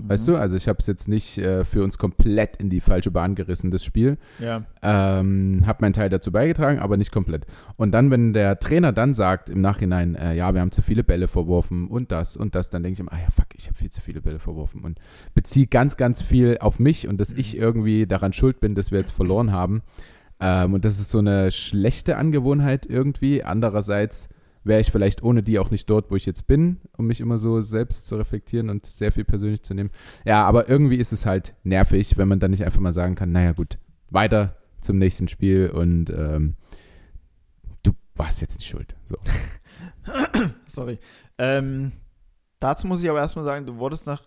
[0.00, 0.32] Weißt Mhm.
[0.32, 3.34] du, also ich habe es jetzt nicht äh, für uns komplett in die falsche Bahn
[3.34, 4.16] gerissen, das Spiel.
[4.38, 7.46] Ja, Ähm, habe meinen Teil dazu beigetragen, aber nicht komplett.
[7.76, 11.02] Und dann, wenn der Trainer dann sagt im Nachhinein, äh, ja, wir haben zu viele
[11.02, 13.76] Bälle verworfen und das und das, dann denke ich immer, ah ja, fuck, ich habe
[13.76, 14.98] viel zu viele Bälle verworfen und
[15.34, 17.60] beziehe ganz, ganz viel auf mich und dass ich Mhm.
[17.62, 19.82] irgendwie daran schuld bin, dass wir jetzt verloren haben.
[20.40, 23.42] Ähm, und das ist so eine schlechte Angewohnheit irgendwie.
[23.42, 24.28] Andererseits
[24.68, 27.38] wäre ich vielleicht ohne die auch nicht dort, wo ich jetzt bin, um mich immer
[27.38, 29.90] so selbst zu reflektieren und sehr viel persönlich zu nehmen.
[30.24, 33.32] Ja, aber irgendwie ist es halt nervig, wenn man dann nicht einfach mal sagen kann,
[33.32, 33.78] naja gut,
[34.10, 36.56] weiter zum nächsten Spiel und ähm,
[37.82, 38.94] du warst jetzt nicht schuld.
[39.06, 39.16] So.
[40.68, 40.98] Sorry.
[41.38, 41.92] Ähm,
[42.60, 44.22] dazu muss ich aber erstmal sagen, du wurdest nach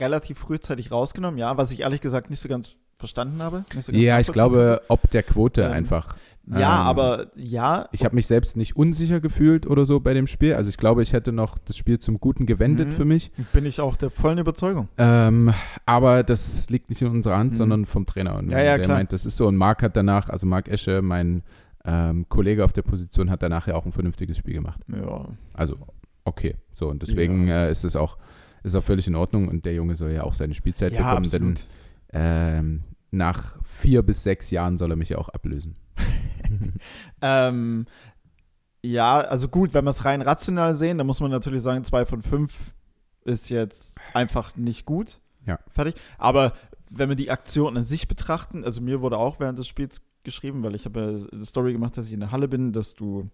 [0.00, 3.64] relativ frühzeitig rausgenommen, ja, was ich ehrlich gesagt nicht so ganz verstanden habe.
[3.78, 6.16] So ja, ich glaube, ob der Quote ähm, einfach.
[6.46, 7.88] Ja, ähm, aber ja.
[7.92, 10.54] Ich habe mich selbst nicht unsicher gefühlt oder so bei dem Spiel.
[10.54, 12.92] Also ich glaube, ich hätte noch das Spiel zum Guten gewendet mhm.
[12.92, 13.30] für mich.
[13.52, 14.88] Bin ich auch der vollen Überzeugung.
[14.98, 15.52] Ähm,
[15.86, 17.56] aber das liegt nicht in unserer Hand, mhm.
[17.56, 18.36] sondern vom Trainer.
[18.36, 18.98] Und ja, ja, der klar.
[18.98, 19.46] meint, das ist so.
[19.46, 21.42] Und Marc hat danach, also Marc Esche, mein
[21.84, 24.80] ähm, Kollege auf der Position, hat danach ja auch ein vernünftiges Spiel gemacht.
[24.88, 25.26] Ja.
[25.54, 25.76] Also
[26.24, 26.56] okay.
[26.74, 27.66] So, und deswegen ja.
[27.66, 28.18] äh, ist es auch,
[28.64, 31.26] ist auch völlig in Ordnung und der Junge soll ja auch seine Spielzeit ja, bekommen,
[31.26, 31.66] absolut.
[32.12, 35.76] denn ähm, nach vier bis sechs Jahren soll er mich ja auch ablösen.
[37.22, 37.86] ähm,
[38.82, 42.04] ja, also gut, wenn wir es rein rational sehen, dann muss man natürlich sagen, zwei
[42.04, 42.72] von fünf
[43.24, 45.20] ist jetzt einfach nicht gut.
[45.46, 45.58] Ja.
[45.70, 45.94] Fertig.
[46.18, 46.54] Aber
[46.90, 50.62] wenn wir die Aktion an sich betrachten, also mir wurde auch während des Spiels geschrieben,
[50.62, 53.30] weil ich habe eine Story gemacht, dass ich in der Halle bin, dass du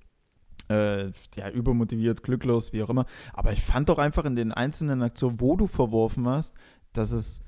[0.69, 3.07] äh, ja, übermotiviert, glücklos, wie auch immer.
[3.33, 6.55] Aber ich fand doch einfach in den einzelnen Aktionen, wo du verworfen hast,
[6.93, 7.41] dass es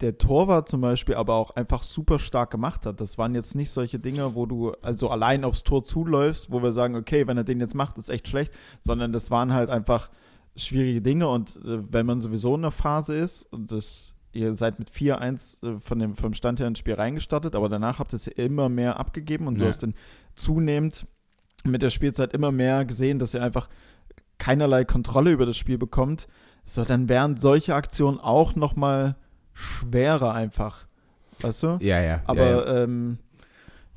[0.00, 3.00] der Torwart zum Beispiel aber auch einfach super stark gemacht hat.
[3.00, 6.72] Das waren jetzt nicht solche Dinge, wo du also allein aufs Tor zuläufst, wo wir
[6.72, 10.10] sagen, okay, wenn er den jetzt macht, ist echt schlecht, sondern das waren halt einfach
[10.56, 14.78] schwierige Dinge und äh, wenn man sowieso in der Phase ist und das ihr seid
[14.78, 18.16] mit 4-1 äh, von dem, vom Stand her ins Spiel reingestartet, aber danach habt ihr
[18.16, 19.62] es immer mehr abgegeben und ja.
[19.62, 19.94] du hast dann
[20.34, 21.06] zunehmend
[21.64, 23.68] mit der Spielzeit immer mehr gesehen, dass ihr einfach
[24.38, 26.26] keinerlei Kontrolle über das Spiel bekommt.
[26.64, 29.16] So, dann wären solche Aktionen auch noch mal
[29.60, 30.86] schwerer einfach.
[31.40, 31.78] Weißt du?
[31.80, 32.22] Ja, ja.
[32.26, 32.82] Aber ja, ja.
[32.82, 33.18] Ähm,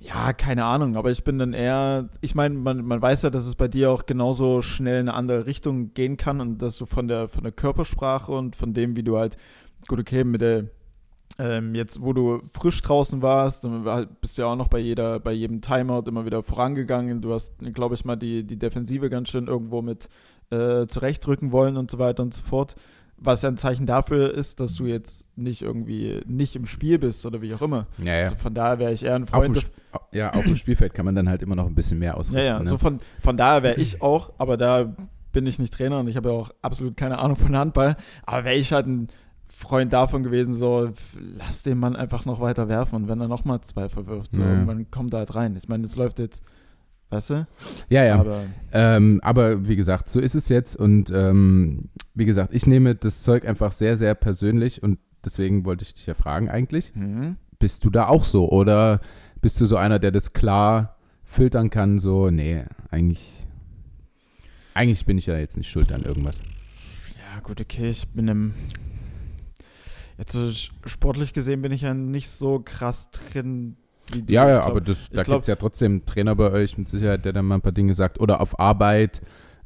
[0.04, 3.45] ja, keine Ahnung, aber ich bin dann eher, ich meine, man, man weiß ja, dass
[3.45, 6.86] es bei dir auch genauso schnell in eine andere Richtung gehen kann und dass du
[6.86, 9.38] von der, von der Körpersprache und von dem, wie du halt,
[9.88, 10.65] gut, okay, mit der,
[11.39, 13.86] ähm, jetzt, wo du frisch draußen warst, dann
[14.19, 17.21] bist du ja auch noch bei jeder, bei jedem Timeout immer wieder vorangegangen.
[17.21, 20.10] Du hast, glaube ich, mal die, die Defensive ganz schön irgendwo mit
[20.49, 22.76] äh, zurechtrücken wollen und so weiter und so fort.
[23.17, 27.26] Was ja ein Zeichen dafür ist, dass du jetzt nicht irgendwie nicht im Spiel bist
[27.26, 27.88] oder wie auch immer.
[27.97, 28.23] Ja, ja.
[28.23, 29.58] Also von daher wäre ich eher ein Freund.
[29.58, 32.17] Auf dem, ja, auf dem Spielfeld kann man dann halt immer noch ein bisschen mehr
[32.17, 32.39] ausrichten.
[32.39, 32.60] Ja, ja.
[32.60, 32.69] Ne?
[32.69, 34.93] So von, von daher wäre ich auch, aber da
[35.32, 37.95] bin ich nicht Trainer und ich habe ja auch absolut keine Ahnung von Handball.
[38.26, 39.08] Aber wäre ich halt ein
[39.47, 40.89] Freund davon gewesen, so,
[41.38, 44.49] lass den Mann einfach noch weiter werfen und wenn er nochmal zwei verwirft, so, Ja.
[44.49, 45.56] irgendwann kommt er halt rein.
[45.56, 46.43] Ich meine, es läuft jetzt,
[47.13, 47.47] weißt du?
[47.89, 48.19] Ja, ja.
[48.19, 52.95] Aber Ähm, aber wie gesagt, so ist es jetzt und ähm, wie gesagt, ich nehme
[52.95, 57.38] das Zeug einfach sehr, sehr persönlich und deswegen wollte ich dich ja fragen eigentlich, hm,
[57.60, 58.99] bist du da auch so oder
[59.41, 63.45] bist du so einer, der das klar filtern kann, so, nee, eigentlich,
[64.73, 66.39] eigentlich bin ich ja jetzt nicht schuld an irgendwas.
[67.17, 68.54] ja, gut, okay, ich bin im.
[70.17, 73.78] Jetzt sportlich gesehen bin ich ja nicht so krass drin.
[74.12, 74.20] Du.
[74.32, 76.88] Ja, ja, glaub- aber das, da gibt es ja trotzdem einen Trainer bei euch mit
[76.89, 78.20] Sicherheit, der dann mal ein paar Dinge sagt.
[78.20, 79.22] Oder auf Arbeit.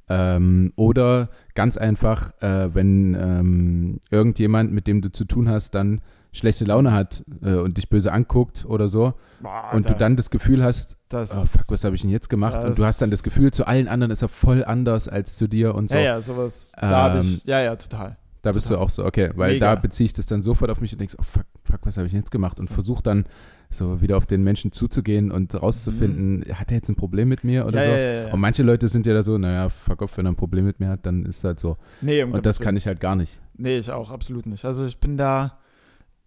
[0.09, 5.99] Ähm, oder ganz einfach, äh, wenn ähm, irgendjemand, mit dem du zu tun hast, dann
[6.31, 9.15] schlechte Laune hat äh, und dich böse anguckt oder so.
[9.41, 12.09] Boah, und da- du dann das Gefühl hast, Das, oh fuck, was habe ich denn
[12.11, 12.55] jetzt gemacht?
[12.63, 15.35] und du Das- hast dann das Gefühl, zu allen anderen ist er voll anders als
[15.35, 15.95] zu dir und so.
[15.95, 16.71] Ja, ja, sowas.
[16.79, 17.43] Da Ähm, ich.
[17.45, 18.15] Ja, ja, total.
[18.47, 18.79] Da bist Total.
[18.79, 19.75] du auch so, okay, weil Mega.
[19.75, 22.07] da beziehe ich das dann sofort auf mich und denkst, oh fuck, fuck, was habe
[22.07, 22.59] ich denn jetzt gemacht?
[22.59, 22.75] Und So.
[22.75, 23.25] versuch dann
[23.69, 27.65] so wieder auf den Menschen zuzugehen und rauszufinden, hat er jetzt ein Problem mit mir
[27.65, 27.85] oder Mhm.
[27.85, 27.97] ja, so?
[27.97, 28.33] ja, ja.
[28.33, 30.79] Und manche Leute sind ja da so, naja, fuck off, wenn er ein Problem mit
[30.79, 31.75] mir hat, dann ist es halt so.
[32.01, 33.41] nee, um Und das kann ich halt gar nicht.
[33.57, 34.63] Nee, ich auch, absolut nicht.
[34.63, 35.57] Also ich bin da,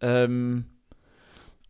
[0.02, 0.64] ähm,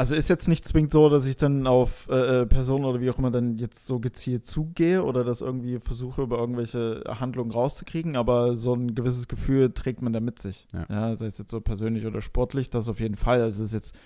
[0.00, 3.10] also ist jetzt nicht zwingend so, dass ich dann auf äh, äh, Personen oder wie
[3.10, 8.16] auch immer dann jetzt so gezielt zugehe oder das irgendwie versuche, über irgendwelche Handlungen rauszukriegen,
[8.16, 10.66] aber so ein gewisses Gefühl trägt man da mit sich.
[10.72, 11.14] Ja.
[11.16, 13.42] sei es jetzt so persönlich oder sportlich, das auf jeden Fall.
[13.42, 13.98] Also es ist jetzt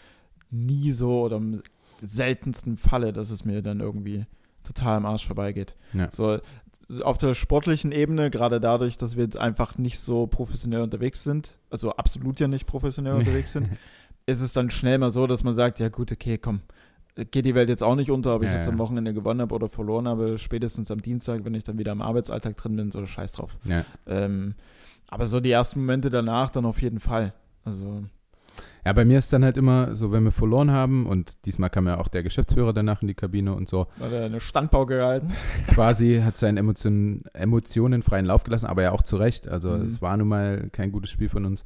[0.50, 1.62] nie so oder im
[2.02, 4.26] seltensten Falle, dass es mir dann irgendwie
[4.64, 5.76] total am Arsch vorbeigeht.
[5.92, 6.10] Ja.
[6.10, 6.40] So,
[7.02, 11.56] auf der sportlichen Ebene, gerade dadurch, dass wir jetzt einfach nicht so professionell unterwegs sind,
[11.70, 13.70] also absolut ja nicht professionell unterwegs sind,
[14.26, 16.60] ist es dann schnell mal so, dass man sagt, ja gut, okay, komm,
[17.30, 19.54] geht die Welt jetzt auch nicht unter, ob ich Ja, jetzt am Wochenende gewonnen habe
[19.54, 23.04] oder verloren habe, spätestens am Dienstag, wenn ich dann wieder im Arbeitsalltag drin bin, so
[23.04, 23.56] scheiß drauf.
[23.64, 23.84] Ja.
[24.06, 24.54] Ähm,
[25.08, 27.34] aber so die ersten Momente danach dann auf jeden Fall.
[27.64, 28.04] Also,
[28.84, 31.86] ja, bei mir ist dann halt immer so, wenn wir verloren haben und diesmal kam
[31.86, 35.32] ja auch der Geschäftsführer danach in die Kabine und so, war da eine Standbau gehalten.
[35.68, 39.48] quasi hat seinen Emotionen, Emotionen freien Lauf gelassen, aber ja auch zu Recht.
[39.48, 39.86] Also Mhm.
[39.86, 41.64] es war nun mal kein gutes Spiel von uns.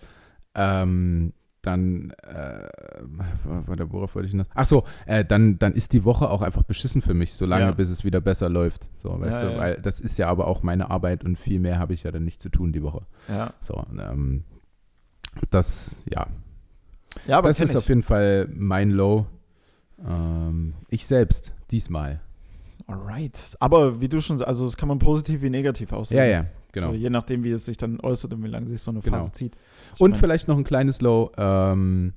[0.55, 1.33] Ähm,
[1.69, 2.69] dann, äh,
[3.45, 4.47] war der worauf wollte ich noch?
[4.55, 7.71] Ach so, äh, dann, dann ist die Woche auch einfach beschissen für mich, solange Ja.
[7.73, 8.89] bis es wieder besser läuft.
[8.97, 9.61] So, weißt Ja, du, ja.
[9.61, 12.25] weil das ist ja aber auch meine Arbeit und viel mehr habe ich ja dann
[12.25, 13.03] nicht zu tun die Woche.
[13.29, 14.45] Ja, So, ähm,
[15.51, 16.27] das, ja,
[17.27, 17.77] ja aber das ist ich.
[17.77, 19.27] auf jeden Fall mein Low.
[20.07, 22.21] Ähm, ich selbst, diesmal.
[22.87, 23.57] Alright.
[23.61, 26.19] Aber wie du schon sagst, also das kann man positiv wie negativ aussehen.
[26.19, 26.89] Ja, ja, genau.
[26.89, 29.19] So, je nachdem, wie es sich dann äußert und wie lange sich so eine Genau.
[29.19, 29.57] Phase zieht.
[29.95, 31.31] Ich Und vielleicht noch ein kleines Low.
[31.37, 32.13] Ähm,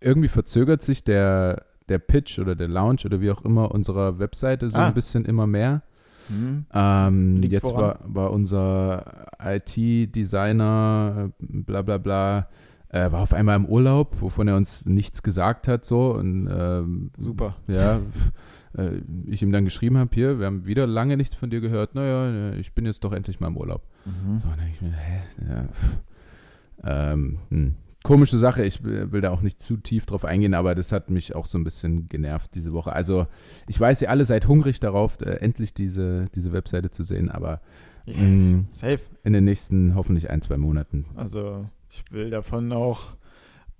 [0.00, 4.68] irgendwie verzögert sich der, der Pitch oder der Launch oder wie auch immer unserer Webseite
[4.68, 4.88] so Ah.
[4.88, 5.82] ein bisschen immer mehr.
[6.28, 12.48] hm, Ähm, jetzt war, war unser IT-Designer, äh, bla bla bla,
[12.88, 15.84] äh, war auf einmal im Urlaub, wovon er uns nichts gesagt hat.
[15.84, 17.56] So und ähm, super.
[17.66, 18.00] ja,
[18.76, 21.94] äh, ich ihm dann geschrieben habe, hier, wir haben wieder lange nichts von dir gehört.
[21.94, 23.82] Naja, ich bin jetzt doch endlich mal im Urlaub.
[24.04, 24.40] Mhm.
[24.42, 25.22] So, dann denke ich mir, hä?
[25.48, 27.74] Ja, ähm, hm.
[28.02, 31.36] Komische Sache, ich will da auch nicht zu tief drauf eingehen, aber das hat mich
[31.36, 32.92] auch so ein bisschen genervt diese Woche.
[32.92, 33.28] Also,
[33.68, 37.60] ich weiß, ihr alle seid hungrig darauf, äh, endlich diese, diese Webseite zu sehen, aber
[38.04, 38.66] Ja, Mm.
[38.72, 38.98] Safe.
[39.22, 41.04] in den nächsten hoffentlich ein, zwei Monaten.
[41.14, 43.16] Also ich will davon auch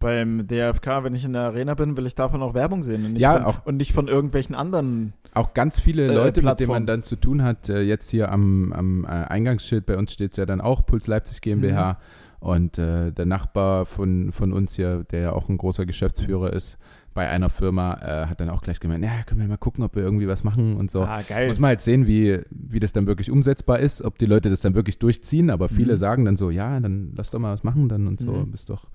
[0.03, 3.12] beim DFK, wenn ich in der Arena bin, will ich davon auch Werbung sehen und
[3.15, 5.15] nicht, Ja, von, auch- und nicht von irgendwelchen anderen.
[5.33, 6.69] Auch ganz viele Äh, Leute, mit denen Plattform.
[6.69, 7.69] man dann zu tun hat.
[7.71, 11.07] Äh, jetzt hier am, am äh, Eingangsschild, bei uns steht es ja dann auch Puls
[11.07, 11.99] Leipzig GmbH.
[12.41, 16.77] Und äh, der Nachbar von, von uns hier, der ja auch ein großer Geschäftsführer ist
[17.15, 19.95] bei einer Firma, äh, hat dann auch gleich gemeint, ja, können wir mal gucken, ob
[19.95, 21.03] wir irgendwie was machen und so.
[21.03, 21.47] Ah, geil.
[21.47, 24.62] Muss man halt sehen, wie, wie das dann wirklich umsetzbar ist, ob die Leute das
[24.62, 25.97] dann wirklich durchziehen, aber viele Mhm.
[25.99, 28.51] sagen dann so, ja, dann lass doch mal was machen dann und so, Mhm.
[28.51, 28.87] bist doch,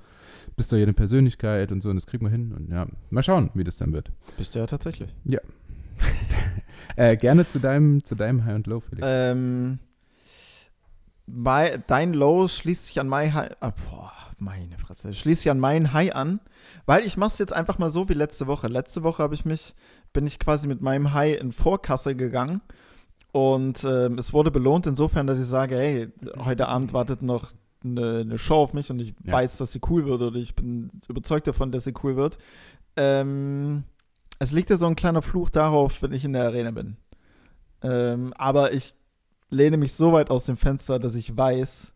[0.58, 3.24] bist doch hier eine Persönlichkeit und so und das kriegen wir hin und ja, mal
[3.24, 4.12] schauen, wie das dann wird.
[4.38, 5.13] Bist du ja tatsächlich.
[6.96, 9.06] Äh, gerne zu deinem, zu deinem High und Low, Felix.
[9.08, 9.78] Ähm,
[11.28, 13.52] bei, dein Low schließt sich an mein High.
[13.60, 15.13] Ah, boah, meine Fresse.
[15.13, 16.39] Schließt sich an mein High an,
[16.88, 18.67] weil ich mach's jetzt einfach mal so wie letzte Woche.
[18.67, 19.76] Letzte Woche habe ich mich,
[20.13, 22.62] bin ich quasi mit meinem High in Vorkasse gegangen
[23.32, 26.08] und ähm, es wurde belohnt insofern, dass ich sage, hey,
[26.39, 27.54] heute Abend wartet noch
[27.91, 29.34] eine, eine Show auf mich und ich Ja.
[29.34, 32.38] weiß, dass sie cool wird oder ich bin überzeugt davon, dass sie cool wird.
[32.95, 33.84] Ähm,
[34.39, 36.97] es liegt ja so ein kleiner Fluch darauf, wenn ich in der Arena bin.
[37.82, 38.93] Ähm, aber ich
[39.50, 41.93] lehne mich so weit aus dem Fenster, dass ich weiß,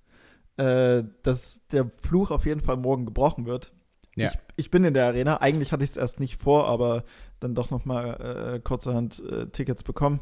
[0.57, 3.73] äh, dass der Fluch auf jeden Fall morgen gebrochen wird.
[4.15, 4.29] Ja.
[4.29, 5.37] Ich, ich bin in der Arena.
[5.41, 7.03] Eigentlich hatte ich es erst nicht vor, aber
[7.39, 10.19] dann doch noch mal äh, kurzerhand äh, Tickets bekommen.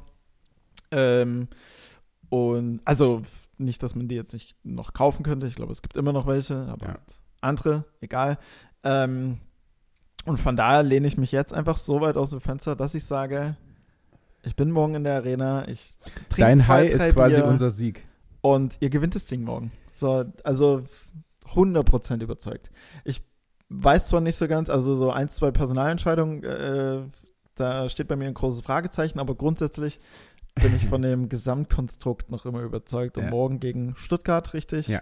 [0.91, 1.47] Ähm,
[2.29, 3.21] und also
[3.59, 5.47] nicht, dass man die jetzt nicht noch kaufen könnte.
[5.47, 6.95] Ich glaube, es gibt immer noch welche, aber Ja.
[7.41, 8.37] andere, egal.
[8.83, 9.39] Ähm,
[10.25, 13.05] und von daher lehne ich mich jetzt einfach so weit aus dem Fenster, dass ich
[13.05, 13.55] sage,
[14.43, 15.97] ich bin morgen in der Arena, ich
[16.29, 18.05] trinke Dein zwei, High ist quasi Bier unser Sieg.
[18.41, 19.71] und ihr gewinnt das Ding morgen.
[19.91, 20.83] So, also
[21.53, 22.69] 100% überzeugt.
[23.03, 23.21] Ich
[23.69, 27.01] weiß zwar nicht so ganz, also so ein, zwei Personalentscheidungen, äh,
[27.55, 29.99] da steht bei mir ein großes Fragezeichen, aber grundsätzlich
[30.55, 33.17] bin ich von dem Gesamtkonstrukt noch immer überzeugt.
[33.17, 33.29] Und Ja.
[33.29, 34.87] morgen gegen Stuttgart, richtig?
[34.87, 35.01] Ja.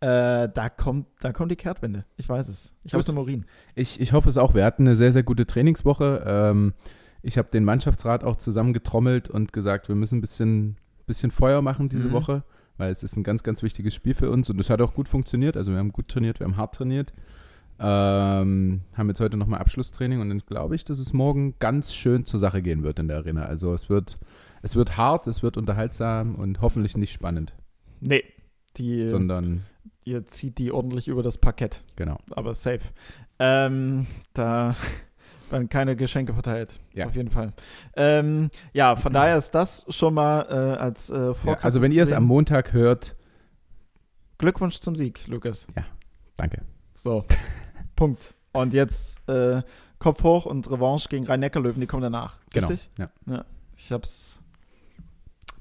[0.00, 2.04] Äh, da, kommt, da kommt die Kehrtwende.
[2.16, 2.72] Ich weiß es.
[2.84, 3.46] Ich habe es im Urin.
[3.74, 4.54] Ich, ich hoffe es auch.
[4.54, 6.22] Wir hatten eine sehr, sehr gute Trainingswoche.
[6.26, 6.74] Ähm,
[7.22, 11.88] ich habe den Mannschaftsrat auch zusammengetrommelt und gesagt, wir müssen ein bisschen, bisschen Feuer machen
[11.88, 12.12] diese Mhm.
[12.12, 12.42] Woche,
[12.76, 15.08] weil es ist ein ganz, ganz wichtiges Spiel für uns und es hat auch gut
[15.08, 15.56] funktioniert.
[15.56, 17.12] Also wir haben gut trainiert, wir haben hart trainiert.
[17.78, 22.24] Ähm, haben jetzt heute nochmal Abschlusstraining und dann glaube ich, dass es morgen ganz schön
[22.24, 23.44] zur Sache gehen wird in der Arena.
[23.44, 24.18] Also es wird,
[24.66, 27.54] es wird hart, es wird unterhaltsam und hoffentlich nicht spannend,
[28.00, 28.24] Nee.
[28.76, 29.64] Die, sondern
[30.04, 31.82] ihr zieht die ordentlich über das Parkett.
[31.94, 32.18] genau.
[32.30, 32.80] aber safe.
[33.38, 34.74] Ähm, da
[35.50, 36.78] werden keine Geschenke verteilt.
[36.92, 37.06] Ja.
[37.06, 37.52] Auf jeden Fall.
[37.94, 42.02] Ähm, ja, von daher ist das schon mal äh, als äh, Ja, also wenn ihr
[42.02, 43.16] es am Montag hört,
[44.38, 45.66] Glückwunsch zum Sieg, Lukas.
[46.36, 46.62] danke.
[46.92, 47.24] So,
[47.96, 48.34] Punkt.
[48.52, 49.62] Und jetzt äh,
[49.98, 52.36] Kopf hoch und Revanche gegen Rhein-Neckar-Löwen, die kommen danach.
[52.52, 52.68] Genau.
[52.68, 52.90] Richtig?
[52.98, 53.44] Ja.
[53.76, 54.40] Ich hab's.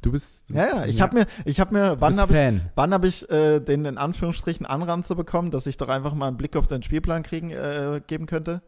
[0.05, 0.51] Du bist.
[0.51, 3.27] Ja, ja, ich hab mir, ich hab mir, du wann habe ich, wann habe ich
[3.31, 6.83] äh, den in Anführungsstrichen Anranze bekommen, dass ich doch einfach mal einen Blick auf deinen
[6.83, 8.61] Spielplan kriegen, äh, geben könnte?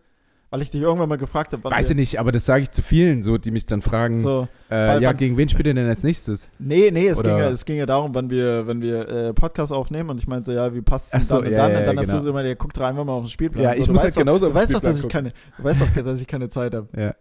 [0.49, 2.81] Weil ich dich irgendwann mal gefragt habe, Weiß ich nicht, aber das sage ich zu
[2.81, 4.19] vielen, so die mich dann fragen.
[4.19, 6.49] So, äh, ja, gegen wen spielt ihr denn als nächstes?
[6.57, 9.33] Nee, nee, es, Oder- ging ja, es ging ja darum, wenn wir, wenn wir äh,
[9.33, 11.71] Podcast aufnehmen und ich meinte so, ja, wie passt es so, dann und ja, dann?
[11.71, 12.17] ja, und dann ja, hast genau.
[12.17, 13.63] du so immer, der guckt einfach mal auf den Spielplan.
[13.63, 14.99] Ja, und so, ich du muss halt doch, genauso du auf den weißt doch, dass
[15.01, 16.87] ich keine, du weißt doch, dass ich keine Zeit habe.
[16.99, 17.13] Ja.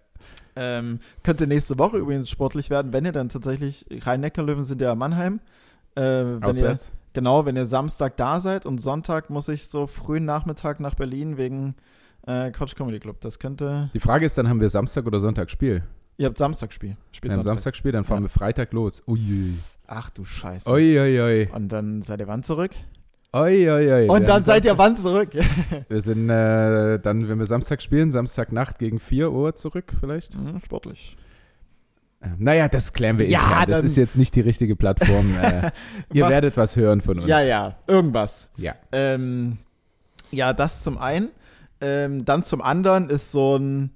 [0.56, 4.98] Ähm, könnte nächste Woche übrigens sportlich werden, wenn ihr dann tatsächlich, Rhein-Neckar-Löwen sind ja in
[4.98, 5.40] Mannheim.
[5.94, 6.92] Äh, wenn ihr, Auswärts?
[7.12, 11.36] genau, wenn ihr Samstag da seid und Sonntag muss ich so frühen Nachmittag nach Berlin
[11.36, 11.74] wegen
[12.26, 13.20] äh, Quatsch Comedy Club.
[13.20, 15.82] Das könnte, Die Frage ist dann, haben wir Samstag oder Sonntag Spiel?
[16.18, 16.96] ihr habt Samstagspiel.
[17.12, 17.52] Spielt Wir haben Samstag.
[17.52, 18.24] Samstag Spiel, dann fahren Ja.
[18.24, 19.02] wir Freitag los.
[19.06, 19.54] Ui.
[19.86, 20.70] Ach du Scheiße.
[20.70, 21.48] Ui, ui, ui.
[21.54, 22.70] Und dann seid ihr wann zurück?
[23.42, 24.08] Oi, oi, oi.
[24.08, 25.30] Und dann seid ihr Samstag- wann zurück?
[25.88, 30.34] Wir sind äh, dann, wenn wir Samstag spielen, Samstagnacht gegen 4 Uhr zurück vielleicht.
[30.34, 31.16] Hm, Sportlich.
[32.20, 33.68] Äh, Naja, das klären wir Ja, intern.
[33.68, 35.36] Das ist jetzt nicht die richtige Plattform.
[35.36, 35.70] äh,
[36.12, 37.28] ihr Mach- werdet was hören von uns.
[37.28, 38.48] Ja, ja, irgendwas.
[38.56, 38.74] Ja.
[38.92, 39.58] Ähm,
[40.30, 41.28] ja, das zum einen.
[41.80, 43.90] Ähm, dann zum anderen ist so ein,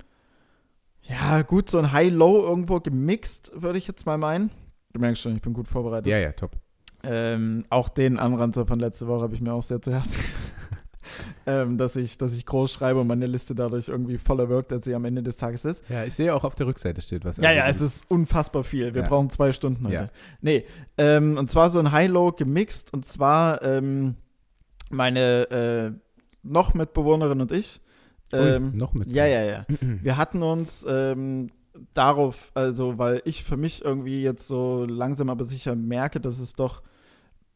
[1.02, 4.50] ja, gut, so ein High-Low irgendwo gemixt, würde ich jetzt mal meinen.
[4.92, 6.06] Du merkst schon, ich bin gut vorbereitet.
[6.08, 6.52] Ja, ja, top.
[7.02, 10.20] Ähm, auch den Anranzer von letzter Woche habe ich mir auch sehr zu Herzen
[11.46, 14.84] ähm, dass, ich, dass ich groß schreibe und meine Liste dadurch irgendwie voller wirkt, als
[14.84, 15.82] sie am Ende des Tages ist.
[15.88, 17.38] Ja, ich sehe auch auf der Rückseite steht was.
[17.38, 18.94] Ja, ja, es ist unfassbar viel.
[18.94, 19.08] Wir Ja.
[19.08, 19.94] brauchen zwei Stunden heute.
[19.94, 20.08] Ja.
[20.42, 20.64] Nee,
[20.98, 24.14] ähm, und zwar so ein High-Low gemixt und zwar ähm,
[24.90, 25.92] meine äh,
[26.42, 27.80] noch Mitbewohnerin und ich.
[28.32, 29.08] Ui, Ähm, noch mit.
[29.08, 29.66] ja, ja, ja.
[29.80, 31.48] Wir hatten uns ähm,
[31.94, 36.52] darauf, also weil ich für mich irgendwie jetzt so langsam aber sicher merke, dass es
[36.52, 36.82] doch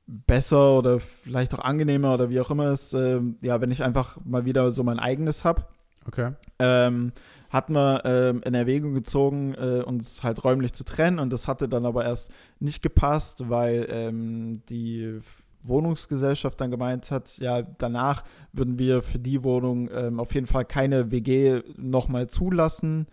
[0.06, 4.18] besser oder vielleicht auch angenehmer oder wie auch immer ist, ähm, ja, wenn ich einfach
[4.24, 5.64] mal wieder so mein eigenes habe
[6.06, 6.32] Okay.
[6.58, 7.12] ähm,
[7.50, 11.68] hat man ähm, in Erwägung gezogen, äh, uns halt räumlich zu trennen und das hatte
[11.68, 15.20] dann aber erst nicht gepasst, weil ähm, die
[15.62, 20.64] Wohnungsgesellschaft dann gemeint hat, ja, danach würden wir für die Wohnung ähm, auf jeden Fall
[20.64, 23.06] keine WG nochmal zulassen.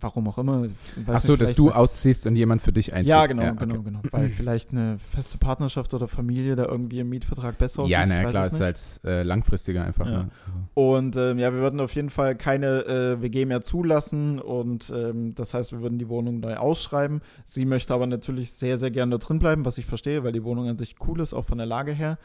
[0.00, 0.66] Warum auch immer.
[1.06, 3.10] Ach so, nicht, dass du ausziehst und jemand für dich einzieht.
[3.10, 3.66] Ja, genau, okay.
[3.66, 4.00] genau, genau.
[4.10, 7.92] Weil vielleicht eine feste Partnerschaft oder Familie da irgendwie im Mietvertrag besser aussieht.
[7.92, 10.06] Ja, naja, klar, es ist als äh, langfristiger einfach.
[10.06, 10.12] Ja.
[10.24, 10.30] Ne?
[10.46, 14.92] Also, Und ähm, ja, wir würden auf jeden Fall keine äh, WG mehr zulassen und
[14.94, 17.20] ähm, das heißt, wir würden die Wohnung neu ausschreiben.
[17.44, 20.42] Sie möchte aber natürlich sehr, sehr gerne da drin bleiben, was ich verstehe, weil die
[20.42, 22.18] Wohnung an sich cool ist, auch von der Lage her.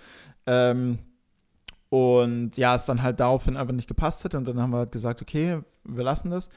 [0.48, 0.98] Ähm,
[1.90, 4.92] und ja, es dann halt daraufhin einfach nicht gepasst hätte und dann haben wir halt
[4.92, 6.50] gesagt, okay, wir lassen das.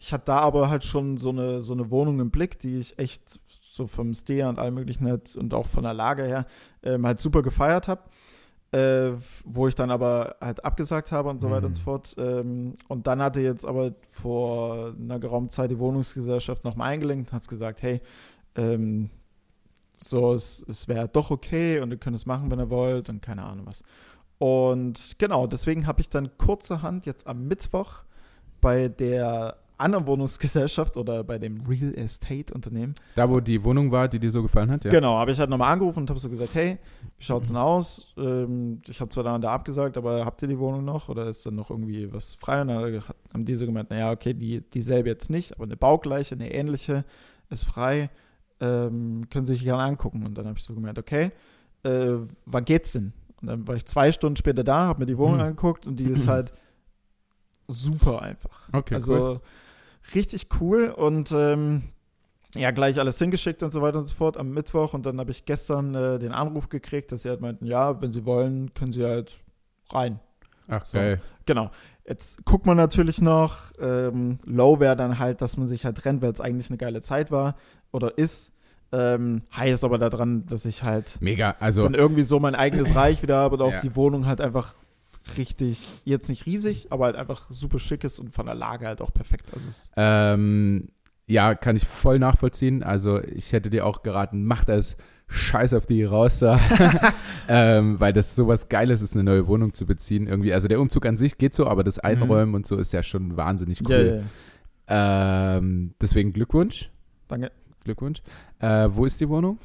[0.00, 2.98] Ich hatte da aber halt schon so eine, so eine Wohnung im Blick, die ich
[2.98, 6.46] echt so vom Stil und allem möglichen halt und auch von der Lage her
[6.82, 8.02] ähm, halt super gefeiert habe
[8.70, 9.12] äh,
[9.44, 11.84] wo ich dann aber halt abgesagt habe und so weiter und so Mhm.
[11.84, 12.14] fort.
[12.18, 17.36] Ähm, und dann hatte jetzt aber vor einer geraumen Zeit die Wohnungsgesellschaft nochmal eingelenkt und
[17.36, 18.02] hat gesagt, hey,
[18.56, 19.08] ähm,
[20.02, 23.22] so, es, es wäre doch okay und ihr könnt es machen, wenn ihr wollt und
[23.22, 23.82] keine Ahnung was.
[24.38, 28.02] Und genau, deswegen habe ich dann kurzerhand jetzt am Mittwoch
[28.60, 34.08] bei der anderen Wohnungsgesellschaft oder bei dem Real Estate Unternehmen da, wo die Wohnung war,
[34.08, 34.90] die dir so gefallen hat, ja.
[34.90, 36.78] Genau, habe ich halt nochmal angerufen und habe so gesagt, hey,
[37.16, 38.12] wie schaut's denn aus?
[38.16, 41.26] Ähm, ich habe zwar da und da abgesagt, aber habt ihr die Wohnung noch oder
[41.26, 42.60] ist dann noch irgendwie was frei?
[42.62, 46.34] Und dann haben die so gemeint, naja, okay, die, dieselbe jetzt nicht, aber eine baugleiche,
[46.34, 47.04] eine ähnliche
[47.50, 48.10] ist frei,
[48.60, 50.26] ähm, können Sie sich gerne angucken.
[50.26, 51.30] Und dann habe ich so gemeint, okay,
[51.84, 52.14] äh,
[52.46, 53.12] wann geht's denn?
[53.40, 55.42] Und dann war ich zwei Stunden später da, habe mir die Wohnung Mhm.
[55.42, 56.52] angeguckt und die ist halt
[57.66, 58.60] super einfach.
[58.72, 59.40] Okay, also cool.
[60.14, 61.82] richtig cool und ähm,
[62.54, 64.94] ja, gleich alles hingeschickt und so weiter und so fort am Mittwoch.
[64.94, 68.10] Und dann habe ich gestern äh, den Anruf gekriegt, dass sie halt meinten, ja, wenn
[68.10, 69.38] sie wollen, können sie halt
[69.92, 70.18] rein.
[70.66, 70.96] Ach, so.
[70.98, 71.20] geil.
[71.44, 71.70] Genau.
[72.06, 76.22] Jetzt guckt man natürlich noch, ähm, Low wäre dann halt, dass man sich halt trennt,
[76.22, 77.54] weil es eigentlich eine geile Zeit war
[77.92, 78.50] oder ist.
[78.90, 83.22] Ähm, ist aber daran, dass ich halt Mega, also dann irgendwie so mein eigenes Reich
[83.22, 83.80] wieder habe und auch Ja.
[83.80, 84.74] die Wohnung halt einfach
[85.36, 89.02] richtig, jetzt nicht riesig, aber halt einfach super schick ist und von der Lage halt
[89.02, 89.46] auch perfekt.
[89.54, 90.88] Also es Ähm,
[91.26, 92.82] ja, kann ich voll nachvollziehen.
[92.82, 94.96] Also ich hätte dir auch geraten, mach das
[95.30, 96.58] Scheiß auf die raus da.
[97.48, 100.26] ähm, weil das sowas Geiles ist, eine neue Wohnung zu beziehen.
[100.26, 100.54] Irgendwie.
[100.54, 103.36] Also der Umzug an sich geht so, aber das Einräumen und so ist ja schon
[103.36, 103.90] wahnsinnig Mhm.
[103.90, 104.22] ja, cool.
[104.88, 105.56] ja, ja.
[105.58, 106.90] Ähm, deswegen Glückwunsch.
[107.28, 107.50] Danke.
[107.88, 108.22] Glückwunsch.
[108.60, 109.58] Äh, wo ist die Wohnung?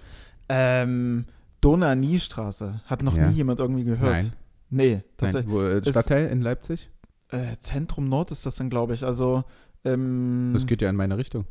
[0.50, 1.26] Ähm,
[1.62, 2.82] Donau-Nie-Straße.
[2.86, 3.28] Hat noch Ja.
[3.28, 4.12] nie jemand irgendwie gehört.
[4.12, 4.32] Nein.
[4.70, 5.04] Nee, Nein.
[5.18, 5.54] tatsächlich.
[5.54, 6.90] Wo, äh, Ist- Stadtteil in Leipzig?
[7.30, 9.04] Äh, Zentrum Nord ist das dann, glaube ich.
[9.06, 9.44] Also,
[9.86, 11.46] ähm, Das geht ja in meine Richtung.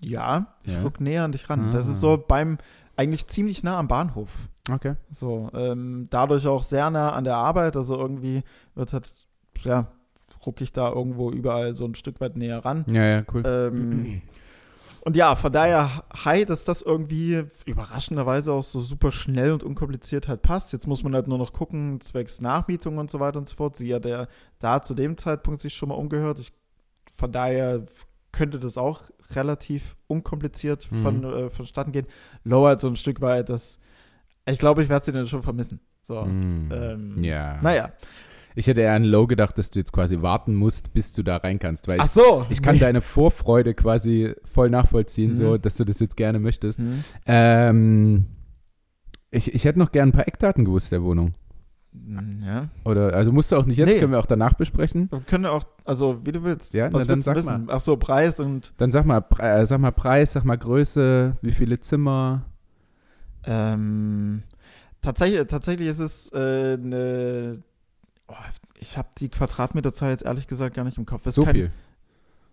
[0.00, 0.82] ja, ich Ja.
[0.82, 1.72] rück näher an dich ran.
[1.72, 1.90] Das Ah.
[1.90, 2.58] ist so beim,
[2.96, 4.48] eigentlich ziemlich nah am Bahnhof.
[4.70, 4.94] Okay.
[5.10, 7.76] So, ähm, dadurch auch sehr nah an der Arbeit.
[7.76, 8.42] Also irgendwie
[8.74, 9.12] wird halt,
[9.62, 9.88] ja,
[10.46, 12.84] ruck ich da irgendwo überall so ein Stück weit näher ran.
[12.88, 13.42] Ja, ja, cool.
[13.46, 14.22] Ähm,
[15.04, 20.28] und ja, von daher, hi, dass das irgendwie überraschenderweise auch so super schnell und unkompliziert
[20.28, 20.72] halt passt.
[20.72, 23.76] Jetzt muss man halt nur noch gucken, zwecks Nachmietung und so weiter und so fort.
[23.76, 24.26] Sie hat ja
[24.58, 26.38] da zu dem Zeitpunkt sich schon mal umgehört.
[26.38, 26.52] Ich,
[27.14, 27.84] von daher
[28.32, 31.24] könnte das auch relativ unkompliziert von, Mhm.
[31.24, 32.06] äh, vonstatten gehen.
[32.42, 33.78] Low halt so ein Stück weit, das,
[34.46, 35.80] ich glaube, ich werde sie dann schon vermissen.
[36.02, 36.70] So, Mm.
[36.72, 37.60] ähm, ja.
[37.62, 37.92] naja.
[38.56, 41.38] Ich hätte eher an Low gedacht, dass du jetzt quasi warten musst, bis du da
[41.38, 41.88] rein kannst.
[41.88, 42.46] Weil ich Ach so.
[42.50, 45.36] Ich kann deine Vorfreude quasi voll nachvollziehen, Mhm.
[45.36, 46.78] so dass du das jetzt gerne möchtest.
[46.78, 47.02] Hm.
[47.26, 48.26] Ähm,
[49.32, 51.34] ich, ich hätte noch gern ein paar Eckdaten gewusst der Wohnung.
[51.92, 52.68] Hm, Ja.
[52.84, 53.98] Oder also musst du auch nicht jetzt, Nee.
[53.98, 55.08] können wir auch danach besprechen.
[55.10, 56.74] Wir können auch, also wie du willst.
[56.74, 57.66] Ja, Was na, dann sag wissen?
[57.68, 61.52] Ach so, Preis und Dann sag mal, äh, sag mal Preis, sag mal Größe, wie
[61.52, 62.42] viele Zimmer.
[63.44, 64.42] ähm,
[65.02, 67.62] tatsächlich, tatsächlich ist es äh, eine.
[68.28, 68.34] Oh,
[68.78, 71.26] ich habe die Quadratmeterzahl jetzt ehrlich gesagt gar nicht im Kopf.
[71.26, 71.70] Ist So kein, viel.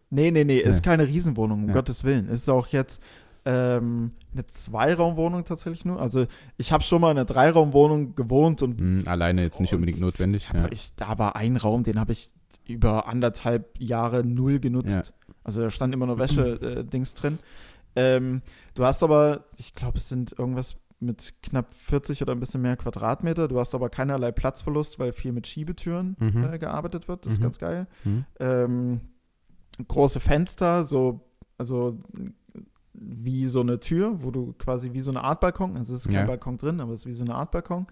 [0.10, 0.82] Nee, nee, nee, ist Nee.
[0.82, 1.74] keine Riesenwohnung, um Ja.
[1.74, 2.28] Gottes Willen.
[2.30, 3.02] Es ist auch jetzt
[3.46, 6.00] ähm, eine Zweiraumwohnung tatsächlich nur.
[6.00, 6.26] Also
[6.58, 10.50] ich habe schon mal in einer Dreiraumwohnung gewohnt und Hm, alleine jetzt nicht unbedingt notwendig.
[10.54, 10.68] Ja.
[10.72, 12.30] ich, da war ein Raum, den habe ich
[12.68, 15.14] über anderthalb Jahre null genutzt.
[15.44, 17.40] Also da stand immer nur Wäsche-Dings drin.
[17.96, 18.42] Ähm,
[18.76, 22.78] du hast aber, ich glaube, es sind irgendwas mit knapp 40 oder ein bisschen mehr
[22.78, 23.48] Quadratmeter.
[23.48, 26.44] Du hast aber keinerlei Platzverlust, weil viel mit Schiebetüren Mhm.
[26.54, 27.26] äh, gearbeitet wird.
[27.26, 27.44] Das ist Mhm.
[27.44, 27.88] ganz geil.
[28.04, 28.26] Hm.
[28.40, 29.02] Ähm,
[29.88, 31.22] große Fenster, so,
[31.58, 31.98] also
[32.94, 36.08] wie so eine Tür, wo du quasi wie so eine Art Balkon, also es ist
[36.08, 36.26] kein Ja.
[36.28, 37.88] Balkon drin, aber es ist wie so eine Art Balkon.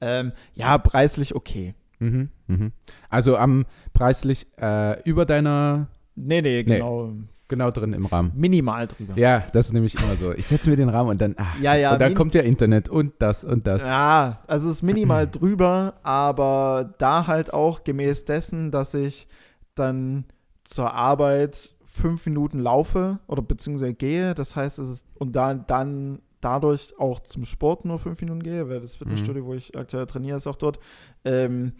[0.00, 1.74] Ähm, ja, preislich okay.
[1.98, 2.28] Mhm.
[2.46, 2.72] Mhm.
[3.08, 7.12] Also am preislich äh, über deiner, Nee, nee, genau.
[7.52, 8.32] Genau drin im Rahmen.
[8.34, 9.12] Minimal drüber.
[9.16, 10.32] Ja, das ist nämlich immer so.
[10.32, 12.88] Ich setze mir den Rahmen und dann, ah, Ja, ja, und dann kommt ja Internet
[12.88, 13.82] und das und das.
[13.82, 19.28] Ja, also es ist minimal drüber, aber da halt auch gemäß dessen, dass ich
[19.74, 20.24] dann
[20.64, 24.34] zur Arbeit fünf Minuten laufe oder beziehungsweise gehe.
[24.34, 28.68] Das heißt, es ist und dann, dann dadurch auch zum Sport nur fünf Minuten gehe,
[28.68, 30.80] weil das Fitnessstudio, wo ich aktuell trainiere, ist auch dort.
[31.24, 31.72] Ähm,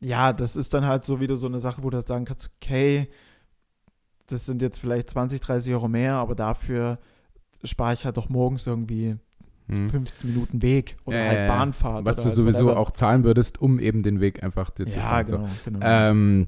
[0.00, 2.50] ja, das ist dann halt so wieder so eine Sache, wo du halt sagen kannst,
[2.60, 3.08] okay,
[4.28, 6.98] das sind jetzt vielleicht 20, 30 Euro mehr, aber dafür
[7.64, 9.16] spare ich halt doch morgens irgendwie
[9.70, 9.90] Hm.
[9.90, 11.48] 15 Minuten Weg oder Ja, halt.
[11.48, 12.06] Bahnfahrt.
[12.06, 12.78] Was du sowieso whatever.
[12.80, 15.26] auch zahlen würdest, um eben den Weg einfach dir zu Ja, sparen.
[15.28, 15.36] So.
[15.36, 15.48] genau.
[15.64, 15.78] genau.
[15.86, 16.46] Ähm,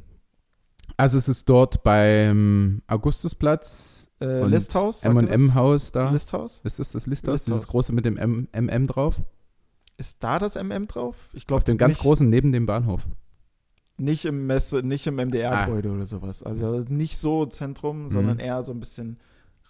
[0.97, 5.05] also es ist dort beim Augustusplatz äh, und Listhaus?
[5.05, 6.11] M&M-Haus da.
[6.11, 6.61] Listhaus?
[6.65, 7.33] ist das das Listhaus?
[7.33, 7.45] Listhaus.
[7.45, 9.21] Dieses große mit dem M MM drauf?
[9.99, 11.15] Ist da das MM drauf?
[11.35, 13.07] Ich glaube, Auf dem ganz nicht, großen neben dem Bahnhof.
[14.01, 16.43] Nicht im Messe, nicht im MDR-Gebäude oder sowas.
[16.43, 18.41] Also nicht so Zentrum, sondern Mhm.
[18.41, 19.19] eher so ein bisschen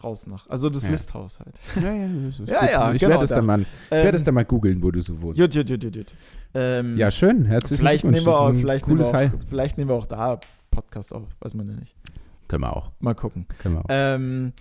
[0.04, 0.48] raus nach.
[0.48, 0.90] Also das Ja.
[0.92, 1.58] Listhaus halt.
[1.76, 3.36] Ja, ja, das ist Ja, ja, Ich genau, werde es da.
[3.36, 5.38] dann mal, ich Ähm, werde es dann mal googeln, wo du so wohnst.
[5.38, 6.14] Jut, jut, jut, jut, jut.
[6.54, 7.44] Ähm, Ja, schön.
[7.44, 8.34] Herzlichen vielleicht nehmen, Glückwunsch.
[8.36, 9.34] wir auch, vielleicht, nehmen wir High.
[9.34, 10.38] auch, vielleicht nehmen wir auch da
[10.70, 11.24] Podcast auf.
[11.40, 11.94] Weiß man ja nicht.
[12.48, 12.92] Können wir auch.
[13.00, 13.46] Mal gucken.
[13.58, 13.86] Können wir auch.
[13.88, 14.52] Ähm,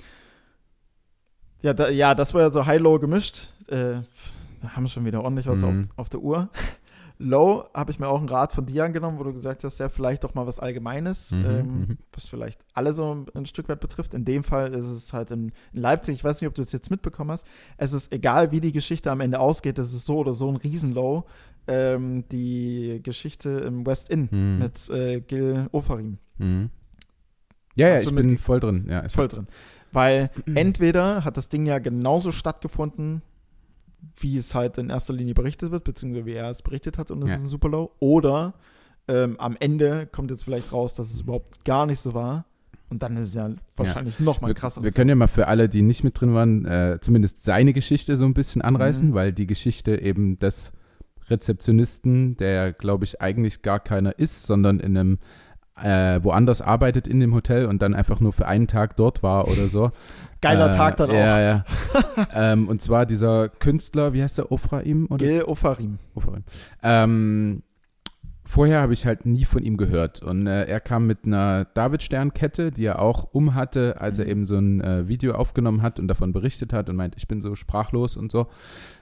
[1.61, 3.49] ja, da, ja, das war ja so High-Low gemischt.
[3.67, 4.01] Äh,
[4.61, 5.67] da haben wir schon wieder ordentlich was Mhm.
[5.67, 6.49] auf, auf der Uhr.
[7.22, 9.89] Low habe ich mir auch einen Rat von dir angenommen, wo du gesagt hast, ja,
[9.89, 11.97] vielleicht doch mal was Allgemeines, Mhm, ähm, mhm.
[12.13, 14.13] was vielleicht alle so ein, Stück weit betrifft.
[14.13, 16.72] In dem Fall ist es halt in, in Leipzig, ich weiß nicht, ob du es
[16.72, 17.45] jetzt mitbekommen hast,
[17.78, 20.55] es ist egal, wie die Geschichte am Ende ausgeht, es ist so oder so ein
[20.55, 21.26] Riesen-Low.
[21.67, 24.57] Ähm, die Geschichte im West Inn Mhm.
[24.59, 26.17] mit äh, Gil Ofarim.
[26.38, 26.70] Mhm.
[27.76, 28.88] Ja, ja, ich bin voll drin.
[28.89, 29.47] Ja, ich Voll drin.
[29.91, 33.22] Weil entweder hat das Ding ja genauso stattgefunden,
[34.15, 37.21] wie es halt in erster Linie berichtet wird, beziehungsweise wie er es berichtet hat und
[37.23, 37.35] es Ja.
[37.35, 37.91] ist ein Super Low.
[37.99, 38.53] Oder
[39.07, 42.45] ähm, am Ende kommt jetzt vielleicht raus, dass es überhaupt gar nicht so war.
[42.91, 44.81] Und dann ist es ja wahrscheinlich noch mal wir, krasser.
[44.83, 48.17] wir können ja mal für alle, die nicht mit drin waren, äh, zumindest seine Geschichte
[48.17, 49.13] so ein bisschen anreißen, Mhm.
[49.13, 50.71] weil die Geschichte eben des
[51.29, 55.19] Rezeptionisten, der glaube ich eigentlich gar keiner ist, sondern in einem
[55.84, 59.47] äh, woanders arbeitet in dem Hotel und dann einfach nur für einen Tag dort war
[59.47, 59.91] oder so.
[60.41, 61.39] Geiler äh, Tag dann ja, auch.
[61.39, 61.65] Ja,
[62.34, 65.07] ähm, und zwar dieser Künstler, wie heißt der, Ofraim?
[65.09, 65.25] Oder?
[65.25, 65.99] Gil Ofarim.
[66.15, 66.43] Ofraim.
[66.82, 67.63] Ähm,
[68.45, 70.23] vorher habe ich halt nie von ihm gehört.
[70.23, 74.32] Und äh, er kam mit einer David-Stern-Kette, die er auch um hatte, als er Mhm.
[74.32, 77.41] eben so ein äh, Video aufgenommen hat und davon berichtet hat und meint, ich bin
[77.41, 78.47] so sprachlos und so.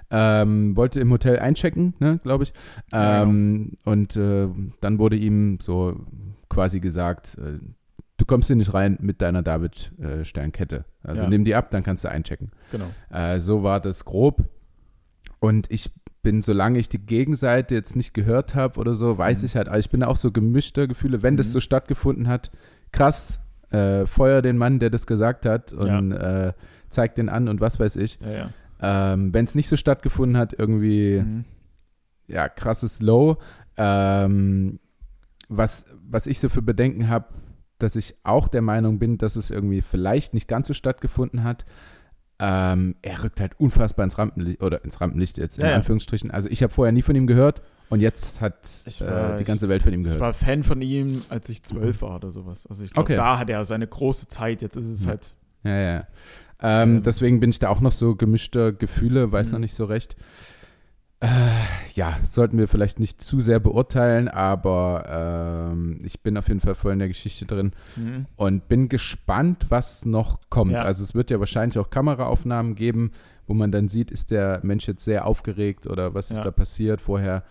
[0.09, 2.53] Ähm, wollte im Hotel einchecken, ne, glaube ich.
[2.93, 3.31] Ja, genau.
[3.31, 4.47] Ähm, Und äh,
[4.79, 5.99] dann wurde ihm so
[6.49, 7.59] quasi gesagt, äh,
[8.15, 10.85] du kommst hier nicht rein mit deiner David-Sternkette.
[11.03, 11.29] Also Ja.
[11.29, 12.51] nimm die ab, dann kannst du einchecken.
[12.71, 12.85] Genau.
[13.11, 14.43] Äh, so war das grob.
[15.39, 15.91] Und ich
[16.23, 19.45] bin, solange ich die Gegenseite jetzt nicht gehört habe oder so, weiß Mhm.
[19.45, 21.51] ich halt, also ich bin auch so gemischter Gefühle, wenn das Mhm.
[21.51, 22.51] so stattgefunden hat,
[22.91, 23.39] krass,
[23.69, 26.53] äh, feuer den Mann, der das gesagt hat und äh,
[26.89, 28.19] zeig den an und was weiß ich.
[28.21, 28.49] Ja, ja.
[28.81, 31.45] Ähm, wenn es nicht so stattgefunden hat, irgendwie, Mhm.
[32.27, 33.37] ja, krasses Low.
[33.77, 34.79] Ähm,
[35.49, 37.27] was, was ich so für Bedenken habe,
[37.79, 41.65] dass ich auch der Meinung bin, dass es irgendwie vielleicht nicht ganz so stattgefunden hat.
[42.39, 45.75] Ähm, er rückt halt unfassbar ins Rampenlicht, oder ins Rampenlicht jetzt in Ja.
[45.75, 46.29] Anführungsstrichen.
[46.29, 49.43] Also ich habe vorher nie von ihm gehört und jetzt hat Ich äh, war- die
[49.43, 50.21] ganze Welt von ihm Ich gehört.
[50.21, 52.67] war Fan von ihm, als ich zwölf war oder sowas.
[52.67, 53.15] Also ich glaube, Okay.
[53.15, 54.61] da hat er seine große Zeit.
[54.61, 55.35] Jetzt ist es halt.
[55.63, 56.07] Ja, ja.
[56.61, 57.03] Ähm, Ähm.
[57.03, 59.53] deswegen bin ich da auch noch so gemischter Gefühle, weiß Mhm.
[59.53, 60.15] noch nicht so recht.
[61.19, 61.27] Äh,
[61.95, 66.75] ja, sollten wir vielleicht nicht zu sehr beurteilen, aber ähm, ich bin auf jeden Fall
[66.75, 68.27] voll in der Geschichte drin Mhm.
[68.35, 70.73] und bin gespannt, was noch kommt.
[70.73, 70.81] Ja.
[70.83, 73.11] Also es wird ja wahrscheinlich auch Kameraaufnahmen geben,
[73.47, 76.43] wo man dann sieht, ist der Mensch jetzt sehr aufgeregt oder was ist Ja.
[76.43, 77.43] da passiert vorher.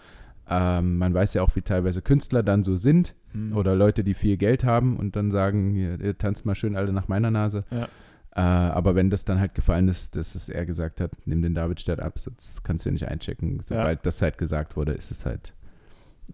[0.49, 3.57] Ähm, man weiß ja auch, wie teilweise Künstler dann so sind Mhm.
[3.57, 6.93] oder Leute, die viel Geld haben und dann sagen, hier, ihr tanzt mal schön alle
[6.93, 7.65] nach meiner Nase.
[7.73, 7.89] Ja.
[8.37, 11.55] Äh, aber wenn das dann halt gefallen ist, dass es er gesagt hat, nimm den
[11.55, 13.61] David Stern ab, das kannst du ja nicht einchecken.
[13.65, 15.55] Sobald das halt gesagt wurde, ist es halt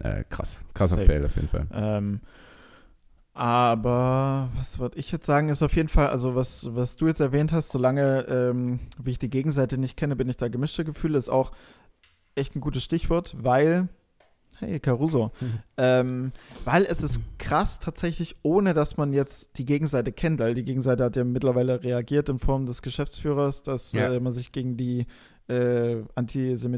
[0.00, 0.62] äh, krass.
[0.74, 1.07] Krasser Safe.
[1.07, 1.68] Fail auf jeden Fall.
[1.72, 2.20] Ähm,
[3.34, 7.20] aber was würde ich jetzt sagen, ist auf jeden Fall, also was, was du jetzt
[7.20, 11.16] erwähnt hast, solange ähm, wie ich die Gegenseite nicht kenne, bin ich da gemischte Gefühle,
[11.16, 11.53] ist auch
[12.34, 13.88] echt ein gutes Stichwort, weil,
[14.62, 15.58] hey, Caruso, Mhm.
[15.76, 16.32] ähm,
[16.64, 21.04] weil es ist krass tatsächlich, ohne dass man jetzt die Gegenseite kennt, weil die Gegenseite
[21.04, 24.12] hat ja mittlerweile reagiert in Form des Geschäftsführers, dass Ja.
[24.12, 25.06] äh, man sich gegen die
[25.48, 26.02] äh,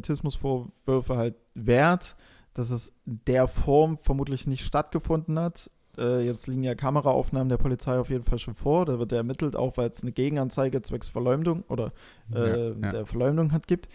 [0.05, 2.17] Antisemitismusvorwürfe halt wehrt,
[2.55, 5.71] dass es in der Form vermutlich nicht stattgefunden hat.
[5.99, 8.85] Äh, jetzt liegen ja Kameraaufnahmen der Polizei auf jeden Fall schon vor.
[8.87, 11.93] Da wird er ermittelt, auch weil es eine Gegenanzeige zwecks Verleumdung oder
[12.35, 12.91] äh, Ja, ja.
[12.93, 13.89] der Verleumdung hat gibt.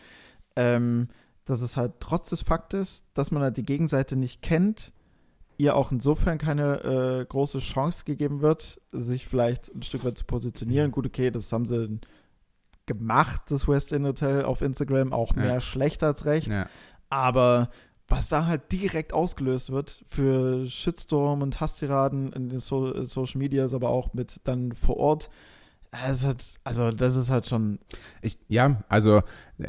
[0.56, 1.10] Ähm,
[1.50, 4.92] dass es halt trotz des Faktes, dass man halt die Gegenseite nicht kennt,
[5.58, 10.26] ihr auch insofern keine äh, große Chance gegeben wird, sich vielleicht ein Stück weit zu
[10.26, 10.92] positionieren.
[10.92, 12.00] Gut, okay, das haben sie
[12.86, 15.42] gemacht, das West End Hotel auf Instagram, auch Ja.
[15.42, 16.54] mehr schlecht als recht.
[16.54, 16.70] Ja.
[17.10, 17.72] Aber
[18.08, 23.74] was da halt direkt ausgelöst wird für Shitstorm und Hasstiraden in den so Social Medias,
[23.74, 25.32] aber auch mit dann vor Ort,
[25.92, 27.80] es hat, also das ist halt schon,
[28.22, 29.22] Ich, ja, also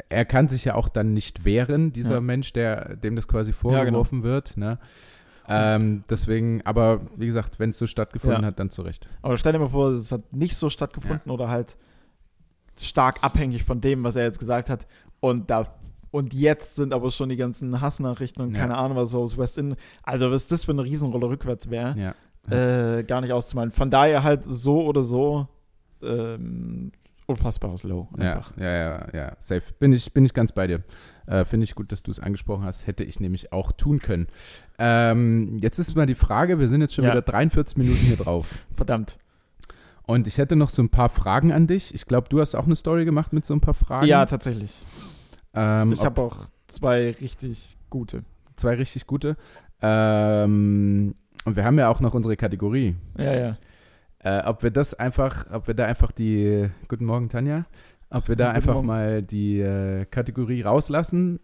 [0.09, 2.21] er kann sich ja auch dann nicht wehren, dieser Ja.
[2.21, 4.55] Mensch, der, dem das quasi vorgeworfen wird.
[4.57, 4.77] Ne?
[5.47, 8.47] Ähm, deswegen, aber wie gesagt, wenn es so stattgefunden Ja.
[8.47, 9.07] hat, dann zu Recht.
[9.21, 11.75] aber stell dir mal vor, es hat nicht so stattgefunden oder halt
[12.79, 14.87] stark abhängig von dem, was er jetzt gesagt hat
[15.19, 15.73] und da
[16.11, 18.59] und jetzt sind aber schon die ganzen Hassnachrichten und Ja.
[18.59, 19.77] keine Ahnung, was so aus West End.
[20.03, 21.95] Also, was das für eine Riesenrolle rückwärts wäre.
[21.97, 22.13] Ja.
[22.97, 23.71] äh, gar nicht auszumalen.
[23.71, 25.47] Von daher halt so oder so
[26.03, 26.91] ähm,
[27.27, 28.09] unfassbares Low.
[28.17, 28.57] Ja, Einfach.
[28.57, 29.61] ja, ja, ja, safe.
[29.79, 30.83] Bin ich, bin ich ganz bei dir.
[31.27, 32.87] Äh, Finde ich gut, dass du es angesprochen hast.
[32.87, 34.27] Hätte ich nämlich auch tun können.
[34.79, 37.11] Ähm, jetzt ist mal die Frage, wir sind jetzt schon Ja.
[37.11, 38.53] wieder 43 Minuten hier drauf.
[38.75, 39.17] Verdammt.
[40.03, 41.93] Und ich hätte noch so ein paar Fragen an dich.
[41.93, 44.07] Ich glaube, du hast auch eine Story gemacht mit so ein paar Fragen.
[44.07, 44.73] Ja, tatsächlich.
[45.53, 48.23] ähm, Ich habe auch zwei richtig gute.
[48.57, 49.37] zwei richtig gute.
[49.81, 52.95] Ähm, und wir haben ja auch noch unsere Kategorie.
[53.17, 53.57] Ja, ja.
[54.23, 57.65] Äh, ob wir das einfach, ob wir da einfach die, guten Morgen Tanja,
[58.09, 58.87] ob wir da Guten einfach Morgen.
[58.87, 61.39] mal die äh, Kategorie rauslassen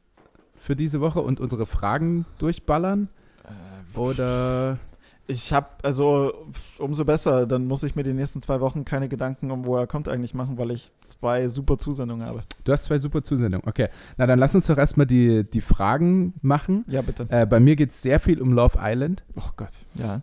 [0.55, 3.09] für diese Woche und unsere Fragen durchballern?
[3.95, 4.77] Oder,
[5.29, 6.31] Ich habe, also
[6.77, 9.87] umso besser, dann muss ich mir die nächsten zwei Wochen keine Gedanken um, wo er
[9.87, 12.43] kommt eigentlich machen, weil ich zwei super Zusendungen habe.
[12.63, 13.89] du hast zwei super Zusendungen, okay.
[14.17, 16.85] Na, dann lass uns doch erstmal die, die Fragen machen.
[16.87, 17.25] Ja, bitte.
[17.29, 19.23] Äh, bei mir geht es sehr viel um Love Island.
[19.35, 19.71] Oh Gott.
[19.95, 20.21] Ja.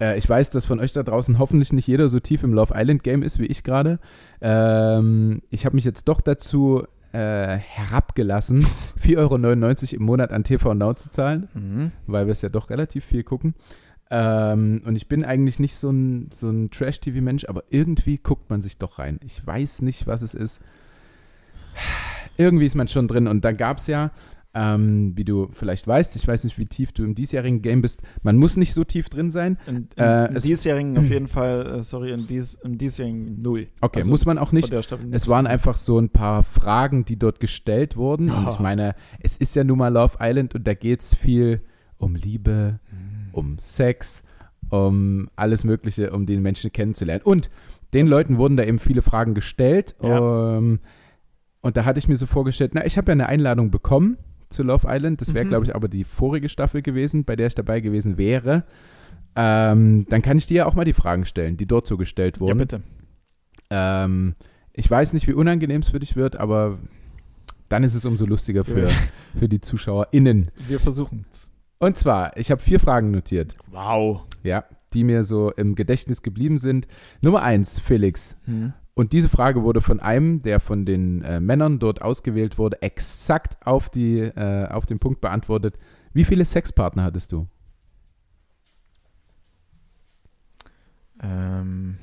[0.00, 2.74] Äh, ich weiß, dass von euch da draußen hoffentlich nicht jeder so tief im Love
[2.76, 3.98] Island Game ist wie ich gerade.
[4.40, 8.66] Ähm, ich habe mich jetzt doch dazu äh, herabgelassen,
[9.00, 11.92] 4,99 Euro im Monat an TV Now zu zahlen, Mhm.
[12.06, 13.54] weil wir es ja doch relativ viel gucken.
[14.10, 18.62] Ähm, und ich bin eigentlich nicht so ein, so ein Trash-TV-Mensch, aber irgendwie guckt man
[18.62, 19.18] sich doch rein.
[19.24, 20.60] Ich weiß nicht, was es ist.
[22.36, 23.26] Irgendwie ist man schon drin.
[23.28, 24.10] Und dann gab es ja,
[24.54, 28.02] ähm, wie du vielleicht weißt, ich weiß nicht, wie tief du im diesjährigen Game bist,
[28.22, 29.58] man muss nicht so tief drin sein.
[29.66, 33.42] In, in, Äh, im es- diesjährigen auf jeden Fall, äh, sorry, in dies, im diesjährigen
[33.42, 33.66] null.
[33.80, 34.72] Okay, Also muss man auch nicht.
[34.72, 38.30] Es waren einfach so ein paar Fragen, die dort gestellt wurden.
[38.30, 38.50] Und Ja.
[38.50, 41.60] ich meine, es ist ja nun mal Love Island und da geht es viel
[41.98, 43.28] um Liebe, Mhm.
[43.32, 44.22] um Sex,
[44.70, 47.22] um alles Mögliche, um den Menschen kennenzulernen.
[47.24, 47.50] Und
[47.92, 49.94] den Leuten wurden da eben viele Fragen gestellt.
[50.02, 50.18] Ja.
[50.18, 50.80] Um,
[51.60, 54.16] und da hatte ich mir so vorgestellt, na, ich habe ja eine Einladung bekommen
[54.54, 55.20] zu Love Island.
[55.20, 55.48] Das wäre, Mhm.
[55.50, 58.64] glaube ich, aber die vorige Staffel gewesen, bei der ich dabei gewesen wäre.
[59.36, 62.36] Ähm, dann kann ich dir ja auch mal die Fragen stellen, die dort so gestellt
[62.36, 62.58] Ja, wurden.
[62.58, 62.82] bitte.
[63.70, 64.34] Ähm,
[64.72, 66.78] ich weiß nicht, wie unangenehm es für dich wird, aber
[67.68, 68.88] dann ist es umso lustiger für,
[69.36, 70.50] für die ZuschauerInnen.
[70.68, 71.50] Wir versuchen es.
[71.78, 74.22] Und zwar, ich habe vier Fragen notiert, Wow.
[74.42, 76.86] ja, die mir so im Gedächtnis geblieben sind.
[77.20, 78.36] Nummer eins, Felix.
[78.44, 78.72] Hm.
[78.94, 83.56] Und diese Frage wurde von einem, der von den äh, Männern dort ausgewählt wurde, exakt
[83.66, 85.76] auf, die, äh, auf den Punkt beantwortet.
[86.12, 87.48] Wie viele Sexpartner hattest du?
[91.20, 91.98] Ähm.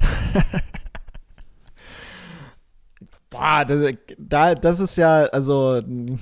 [3.30, 5.76] Boah, das, da, das ist ja, also.
[5.76, 6.18] äh,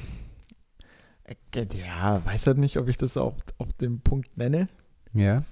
[1.74, 4.68] Ja, weiß halt nicht, ob ich das auf, auf dem Punkt nenne.
[5.12, 5.44] Ja.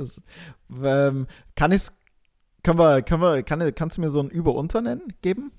[0.00, 0.20] Das,
[0.82, 1.26] ähm,
[1.56, 1.92] kann ich's.
[2.62, 5.50] Können wir, können wir, kann, kannst du mir so ein Über-Unter nennen, geben?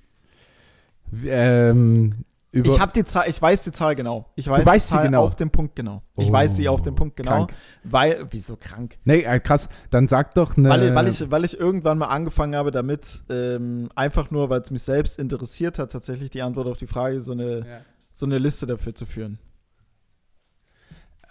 [1.24, 4.26] Ähm, über, ich habe die Zahl, ich weiß die Zahl genau.
[4.34, 5.24] Ich weiß weißt die sie Zahl genau?
[5.24, 6.02] auf dem Punkt genau.
[6.16, 7.54] Ich Oh, weiß sie auf dem Punkt genau, krank.
[7.82, 8.98] weil, wieso krank?
[9.04, 9.68] Nee, äh, krass.
[9.90, 10.68] Dann sag doch eine.
[10.68, 14.70] Weil, weil, ich, weil ich irgendwann mal angefangen habe damit, ähm, einfach nur, weil es
[14.70, 17.80] mich selbst interessiert hat, tatsächlich die Antwort auf die Frage, so eine, Ja.
[18.12, 19.38] so eine Liste dafür zu führen.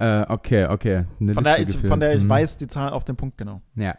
[0.02, 1.06] Äh, okay, okay.
[1.20, 1.88] Eine Von Liste der, ich, geführt.
[1.88, 2.30] von der ich Mhm.
[2.30, 3.62] weiß die Zahlen auf den Punkt genau.
[3.76, 3.96] Ja.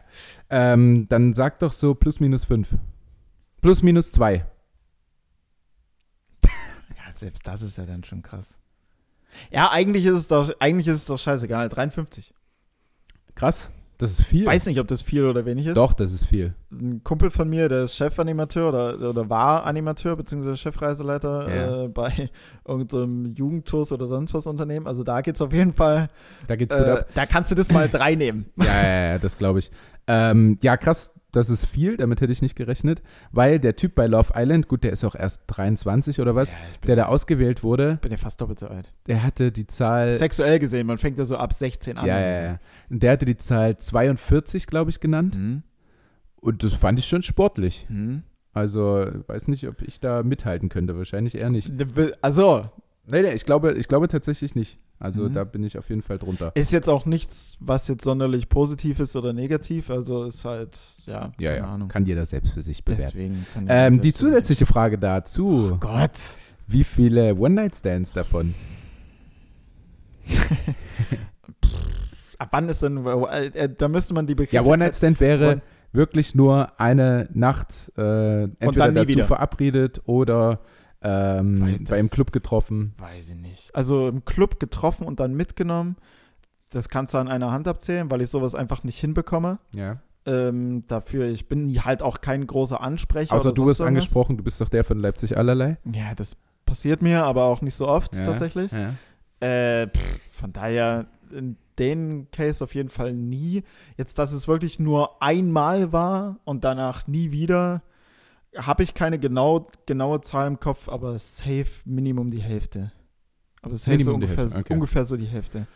[0.51, 2.75] Ähm, dann sag doch so plus minus fünf.
[3.61, 4.45] Plus minus zwei.
[6.97, 8.57] Ja, selbst das ist ja dann schon krass.
[9.51, 11.69] Ja, eigentlich ist es doch, eigentlich ist es doch scheißegal.
[11.69, 12.35] 53.
[13.35, 13.71] Krass.
[14.03, 14.47] Das ist viel.
[14.47, 15.77] Weiß nicht, ob das viel oder wenig ist.
[15.77, 16.55] Doch, das ist viel.
[16.71, 21.85] Ein Kumpel von mir, der ist Chefanimateur oder, oder war Animateur beziehungsweise Chefreiseleiter Ja.
[21.85, 22.31] äh, bei
[22.67, 24.87] irgendeinem Jugendtours oder sonst was Unternehmen.
[24.87, 26.09] Also da geht's auf jeden Fall.
[26.47, 27.07] Da geht's gut Äh, ab.
[27.15, 28.47] da kannst du das mal drei nehmen.
[28.57, 29.71] Ja, ja, ja, das glaube ich.
[30.07, 33.03] Ähm, ja, krass, das ist viel, damit hätte ich nicht gerechnet,
[33.33, 36.59] weil der Typ bei Love Island, gut, der ist auch erst 23 oder was, Ja,
[36.71, 38.93] ich der da ausgewählt wurde, bin ja fast doppelt so alt.
[39.07, 40.13] der hatte die Zahl.
[40.13, 42.07] Sexuell gesehen, man fängt ja so ab 16 an.
[42.07, 42.43] ja, ja, so.
[42.45, 42.59] ja.
[42.91, 45.35] Und Der hatte die Zahl 42, glaube ich, genannt.
[45.35, 45.63] Hm?
[46.37, 47.87] Und das fand ich schon sportlich.
[47.89, 48.23] Hm?
[48.53, 50.97] Also, weiß nicht, ob ich da mithalten könnte.
[50.99, 51.73] Wahrscheinlich eher nicht.
[52.21, 52.69] Also,
[53.07, 54.79] Nee, nee, ich glaube, ich glaube tatsächlich nicht.
[55.01, 55.35] Also, Mhm.
[55.35, 56.53] da bin ich auf jeden Fall drunter.
[56.55, 59.91] ist jetzt auch nichts, was jetzt sonderlich positiv ist oder negativ.
[59.91, 61.73] Also ist halt, ja, Ja, keine ja.
[61.75, 61.89] Ahnung.
[61.89, 63.03] Kann jeder selbst für sich bewerten.
[63.13, 65.77] Deswegen kann Ähm, die zusätzliche Frage dazu.
[65.81, 66.13] Gott.
[66.69, 68.55] Wie viele One-Night-Stands davon?
[72.39, 74.57] Ab wann ist denn, äh, da müsste man die Begriffe.
[74.57, 79.25] Ja, One-Night-Stand wäre One- wirklich nur eine Nacht äh, entweder dann nie dazu wieder.
[79.25, 80.61] verabredet oder
[81.03, 82.95] ähm, bei einem Club getroffen.
[82.99, 83.75] Weiß ich nicht.
[83.75, 85.97] Also im Club getroffen und dann mitgenommen.
[86.71, 89.59] Das kannst du an einer Hand abzählen, weil ich sowas einfach nicht hinbekomme.
[89.75, 89.99] Ja.
[90.25, 93.35] Ähm, dafür, ich bin halt auch kein großer Ansprecher.
[93.35, 94.05] Außer oder du wirst irgendwas.
[94.05, 95.79] angesprochen, du bist doch der von Leipzig allerlei.
[95.93, 98.23] Ja, das passiert mir, aber auch nicht so oft Ja.
[98.23, 98.71] tatsächlich.
[98.73, 98.95] Ja.
[99.47, 103.65] Äh, pff, von daher in den Case auf jeden Fall nie.
[103.97, 107.83] Jetzt, dass es wirklich nur einmal war und danach nie wieder,
[108.57, 112.93] habe ich keine genau, genaue Zahl im Kopf, aber safe Minimum die Hälfte.
[113.63, 114.75] Aber safe so Minimum die ungefähr, okay.
[114.75, 115.67] ungefähr so die Hälfte.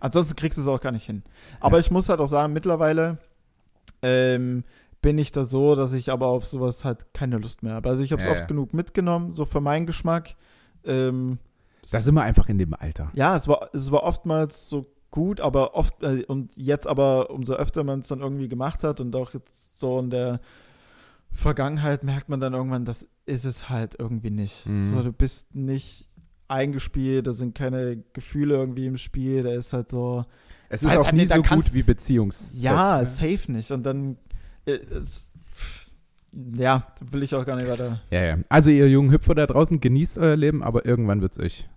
[0.00, 1.22] Ansonsten kriegst du es auch gar nicht hin.
[1.60, 1.80] Aber Ja.
[1.80, 3.18] ich muss halt auch sagen, mittlerweile
[4.02, 4.64] ähm,
[5.00, 7.88] bin ich da so, dass ich aber auf sowas halt keine Lust mehr habe.
[7.88, 8.46] Also ich habe es Ja, oft ja.
[8.46, 10.36] genug mitgenommen, so für meinen Geschmack.
[10.84, 11.38] Ähm,
[11.90, 13.10] Da sind wir einfach in dem Alter.
[13.14, 17.54] ja, es war, es war oftmals so gut, aber oft, äh, und jetzt aber, umso
[17.54, 20.40] öfter man es dann irgendwie gemacht hat und auch jetzt so in der
[21.32, 24.66] Vergangenheit merkt man dann irgendwann, das ist es halt irgendwie nicht.
[24.66, 24.90] Mhm.
[24.90, 26.08] So, du bist nicht
[26.48, 30.24] eingespielt, da sind keine Gefühle irgendwie im Spiel, da ist halt so,
[30.68, 32.52] Es ist auch halt nie so gut wie Beziehungs.
[32.54, 33.06] ja, ne?
[33.06, 33.70] safe nicht.
[33.70, 34.18] Und dann,
[34.66, 35.28] äh, es,
[36.54, 38.00] ja, will ich auch gar nicht weiter.
[38.10, 38.38] ja, ja.
[38.48, 41.68] Also ihr jungen Hüpfer da draußen, genießt euer Leben, aber irgendwann wird's euch,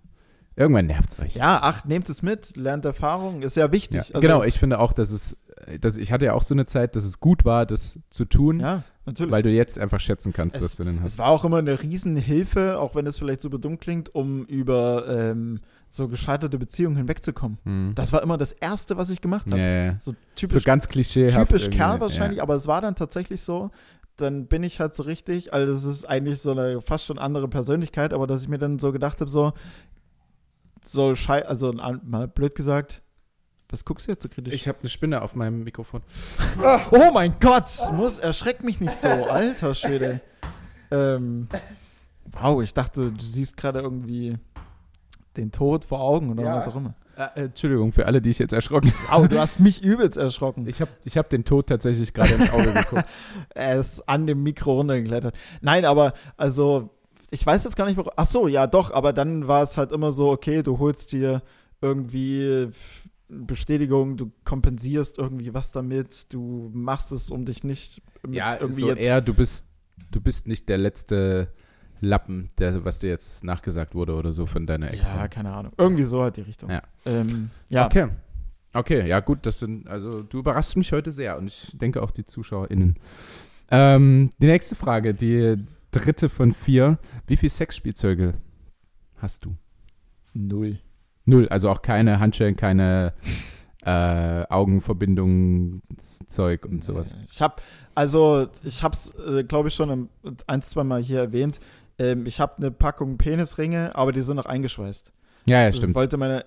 [0.56, 1.36] irgendwann nervt's euch.
[1.36, 4.08] Ja, ach, nehmt es mit, lernt Erfahrung, ist ja wichtig.
[4.08, 5.36] Ja, Also, genau, ich finde auch, dass es,
[5.80, 8.60] dass ich hatte ja auch so eine Zeit, dass es gut war, das zu tun,
[8.60, 9.32] Ja, natürlich.
[9.32, 11.12] weil du jetzt einfach schätzen kannst, Es- was du denn hast.
[11.12, 15.06] Es war auch immer eine Riesenhilfe, auch wenn es vielleicht super dumm klingt, um über
[15.08, 17.58] ähm, so gescheiterte Beziehungen hinwegzukommen.
[17.64, 17.92] Hm.
[17.94, 19.58] Das war immer das Erste, was ich gemacht habe.
[19.60, 19.96] ja, ja.
[20.00, 21.48] So So ganz klischeehaft.
[21.48, 22.42] typisch Kerl wahrscheinlich, Ja.
[22.42, 23.70] aber es war dann tatsächlich so.
[24.16, 27.48] Dann bin ich halt so richtig, also es ist eigentlich so eine fast schon andere
[27.48, 29.52] Persönlichkeit, aber dass ich mir dann so gedacht habe, so,
[30.84, 33.02] so schei also mal blöd gesagt,
[33.68, 34.52] was guckst du jetzt so kritisch?
[34.54, 36.02] Ich habe eine Spinne auf meinem Mikrofon.
[36.90, 40.20] oh mein Gott, muss, erschreck mich nicht so, alter Schwede.
[40.90, 41.48] Ähm,
[42.40, 44.38] wow, ich dachte, du siehst gerade irgendwie
[45.36, 46.56] den Tod vor Augen oder Ja.
[46.56, 46.94] was auch immer.
[47.16, 50.66] Äh, Entschuldigung für alle, die ich jetzt erschrocken Wow, du hast mich übelst erschrocken.
[50.68, 53.04] Ich habe ich hab den Tod tatsächlich gerade ins Auge geguckt.
[53.54, 55.34] Er ist an dem Mikro runtergeklettert.
[55.62, 56.90] Nein, aber also,
[57.30, 58.12] ich weiß jetzt gar nicht, warum.
[58.16, 61.42] Ach so, ja, doch, aber dann war es halt immer so, okay, du holst dir
[61.80, 62.68] irgendwie
[63.28, 68.80] Bestätigung, du kompensierst irgendwie was damit, du machst es, um dich nicht mit ja, irgendwie
[68.80, 69.02] so jetzt.
[69.02, 69.66] eher, du bist,
[70.10, 71.48] du bist nicht der letzte
[72.00, 75.72] Lappen, der, was dir jetzt nachgesagt wurde oder so von deiner ex ja, keine Ahnung.
[75.76, 76.70] Irgendwie so halt die Richtung.
[76.70, 76.82] Ja.
[77.04, 77.86] Ähm, ja.
[77.86, 78.08] Okay.
[78.72, 82.10] Okay, ja gut, das sind, also du überraschst mich heute sehr und ich denke auch
[82.10, 82.96] die ZuschauerInnen.
[83.70, 85.56] Ähm, die nächste Frage, die
[85.90, 86.98] dritte von vier.
[87.26, 88.34] Wie viel Sexspielzeuge
[89.16, 89.56] hast du?
[90.34, 90.78] Null.
[91.26, 93.12] Null, also auch keine Handschellen, keine
[93.82, 97.14] äh, Augenverbindungszeug und sowas.
[97.30, 97.56] Ich habe,
[97.94, 100.08] also ich habe es, äh, glaube ich, schon
[100.46, 101.60] ein, zwei Mal hier erwähnt.
[101.98, 105.12] Ähm, ich habe eine Packung Penisringe, aber die sind noch eingeschweißt.
[105.46, 105.94] Ja, ja, stimmt.
[105.94, 106.44] wollte meine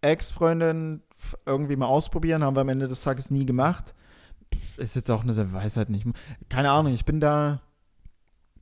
[0.00, 1.02] Ex-Freundin
[1.46, 3.94] irgendwie mal ausprobieren, haben wir am Ende des Tages nie gemacht.
[4.76, 6.06] Ist jetzt auch eine Weisheit nicht.
[6.48, 7.60] Keine Ahnung, ich bin da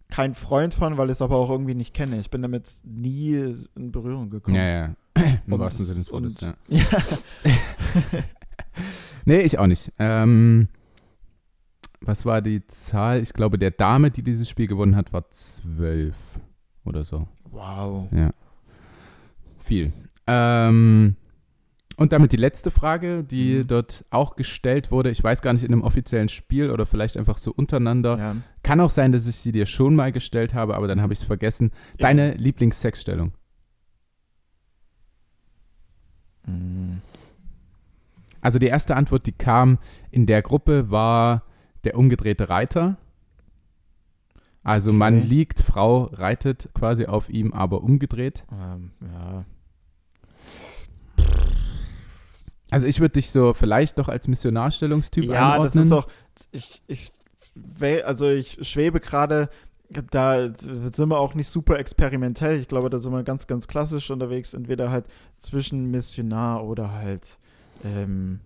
[0.09, 2.19] kein Freund von, weil ich es aber auch irgendwie nicht kenne.
[2.19, 4.57] Ich bin damit nie in Berührung gekommen.
[4.57, 4.95] Ja, ja.
[5.47, 6.55] Im wahrsten Sinne des Wortes, ja.
[6.69, 6.85] Ja.
[9.25, 9.93] Nee, ich auch nicht.
[10.01, 10.67] Ähm,
[12.01, 13.21] was war die Zahl?
[13.23, 16.17] Ich glaube, der Dame, die dieses Spiel gewonnen hat, war zwölf
[16.85, 17.29] oder so.
[17.51, 18.09] Wow.
[19.61, 19.93] Viel.
[20.27, 21.15] Ähm,
[21.97, 23.67] Und damit die letzte Frage, die Mhm.
[23.69, 25.11] dort auch gestellt wurde.
[25.11, 28.19] Ich weiß gar nicht, in einem offiziellen Spiel oder vielleicht einfach so untereinander.
[28.19, 28.37] Ja.
[28.65, 31.21] Kann auch sein, dass ich sie dir schon mal gestellt habe, aber dann habe ich
[31.21, 31.71] es vergessen.
[31.99, 33.29] Deine Lieblingssexstellung?
[33.29, 33.33] Mhm.
[38.41, 39.79] Also die erste Antwort, die kam
[40.11, 41.45] in der Gruppe, war
[41.85, 42.97] der umgedrehte Reiter.
[44.65, 45.27] Also Mann Okay.
[45.27, 48.45] liegt, Frau reitet quasi auf ihm, aber umgedreht.
[48.53, 49.45] Ähm, ja.
[52.71, 55.85] Also ich würde dich so vielleicht doch als Missionarstellungstyp Ja, das einordnen.
[55.85, 56.09] ist auch,
[56.53, 57.13] ich, ich,
[58.05, 59.51] also ich schwebe gerade,
[60.11, 62.59] da sind wir auch nicht super experimentell.
[62.59, 64.55] Ich glaube, da sind wir ganz, ganz klassisch unterwegs.
[64.55, 67.39] Entweder halt zwischen Missionar oder halt
[67.85, 68.41] ähm,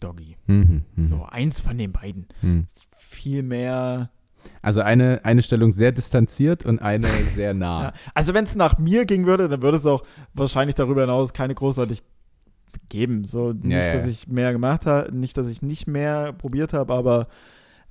[0.00, 0.36] Doggy.
[0.46, 2.26] Mhm, mhm, So, eins von den beiden.
[2.42, 2.66] mhm.
[2.96, 4.10] Viel mehr.
[4.62, 7.82] Also eine, eine Stellung sehr distanziert und eine sehr nah.
[7.82, 7.92] Ja.
[8.14, 11.54] Also, wenn es nach mir gehen würde, dann würde es auch wahrscheinlich darüber hinaus keine
[11.54, 12.02] großartig
[12.88, 13.24] geben.
[13.24, 13.92] So, nicht, Ja, ja.
[13.92, 17.26] dass ich mehr gemacht habe, nicht, dass ich nicht mehr probiert habe, aber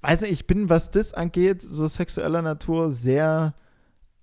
[0.02, 3.54] weiß nicht, ich bin, was das angeht, so sexueller Natur, sehr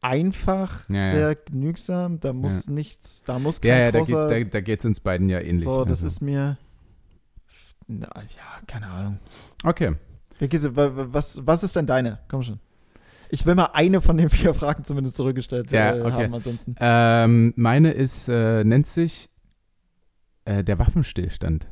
[0.01, 1.11] einfach, Ja, ja.
[1.11, 2.21] sehr genügsam.
[2.21, 4.29] Da muss nichts, da muss kein Ja, ja, da großer.
[4.29, 5.65] geht es da, da geht's uns beiden ja ähnlich.
[5.65, 6.07] so, das also.
[6.07, 6.59] ist mir.
[7.89, 9.19] Na, ja, keine Ahnung.
[9.65, 9.95] Okay.
[10.41, 12.19] Was, was ist denn deine?
[12.29, 12.61] Komm schon.
[13.31, 16.25] Ich will mal eine von den vier Fragen zumindest zurückgestellt Ja, äh, okay.
[16.25, 16.75] haben ansonsten.
[16.79, 19.31] Ähm, meine ist, äh, nennt sich
[20.45, 21.67] äh, der Waffenstillstand.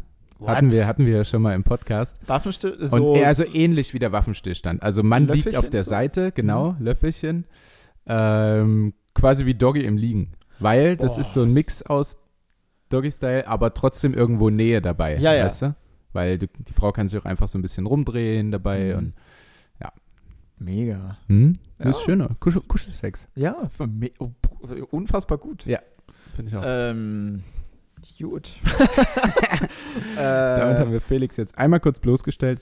[0.44, 2.18] Hatten wir, hatten wir ja schon mal im Podcast.
[2.28, 2.72] Waffenstill?
[2.72, 4.82] Und So, eher so ähnlich wie der Waffenstillstand.
[4.82, 5.90] Also man liegt Löffelchen auf der so?
[5.90, 7.46] Seite, genau, Löffelchen.
[8.06, 10.32] Ähm, quasi wie Doggy im Liegen.
[10.58, 12.16] Weil das Boah, ist so ein das- Mix aus
[12.90, 15.16] Doggy-Style, aber trotzdem irgendwo Nähe dabei.
[15.18, 15.44] Ja, ja.
[15.44, 15.74] Weißt du?
[16.12, 18.98] Weil du, die Frau kann sich auch einfach so ein bisschen rumdrehen dabei Mhm.
[18.98, 19.12] und
[20.58, 21.18] mega.
[21.26, 21.90] hm, das Ja.
[21.90, 22.30] ist schöner.
[22.38, 23.56] Kuschel, Kuschelsex, Ja,
[24.18, 24.30] oh,
[24.90, 25.66] unfassbar gut.
[25.66, 25.80] Ja.
[26.36, 26.62] finde ich auch.
[26.64, 27.42] Ähm,
[28.18, 28.50] gut.
[30.16, 32.60] Damit äh, haben wir Felix jetzt einmal kurz bloßgestellt.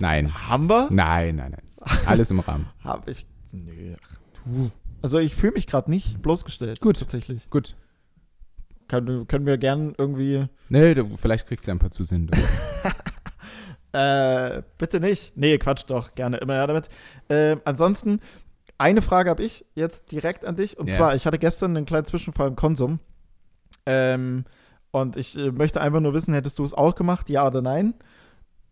[0.00, 0.88] Nein, haben wir?
[0.90, 1.98] nein, nein, nein.
[2.06, 2.66] Alles im Rahmen.
[2.84, 3.26] Hab ich.
[3.52, 4.70] Nee, ach, du.
[5.02, 6.80] Also ich fühle mich gerade nicht bloßgestellt.
[6.80, 6.98] Gut.
[6.98, 7.48] Tatsächlich.
[7.50, 7.74] Gut.
[8.88, 10.46] Kann, können wir gern irgendwie.
[10.68, 12.44] Nee, du, vielleicht kriegst du ja ein paar Zusendungen.
[13.92, 15.34] Äh, bitte nicht.
[15.34, 16.14] Nee, Quatsch doch.
[16.14, 16.90] Gerne immer ja damit.
[17.28, 18.20] Äh, ansonsten,
[18.76, 20.78] eine Frage habe ich jetzt direkt an dich.
[20.78, 20.94] Und Ja.
[20.94, 23.00] zwar, ich hatte gestern einen kleinen Zwischenfall im Konsum.
[23.86, 24.44] Ähm,
[24.90, 27.94] und ich äh, möchte einfach nur wissen, hättest du es auch gemacht, ja oder nein?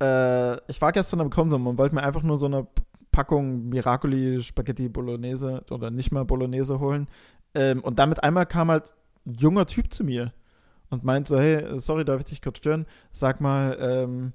[0.00, 2.66] Äh, ich war gestern im Konsum und wollte mir einfach nur so eine
[3.10, 7.08] Packung Miracoli Spaghetti Bolognese oder nicht mal Bolognese holen.
[7.54, 8.84] Ähm, und damit einmal kam halt
[9.26, 10.32] ein junger Typ zu mir
[10.90, 12.86] und meint so, hey, sorry, darf ich dich kurz stören?
[13.12, 14.32] Sag mal, ähm,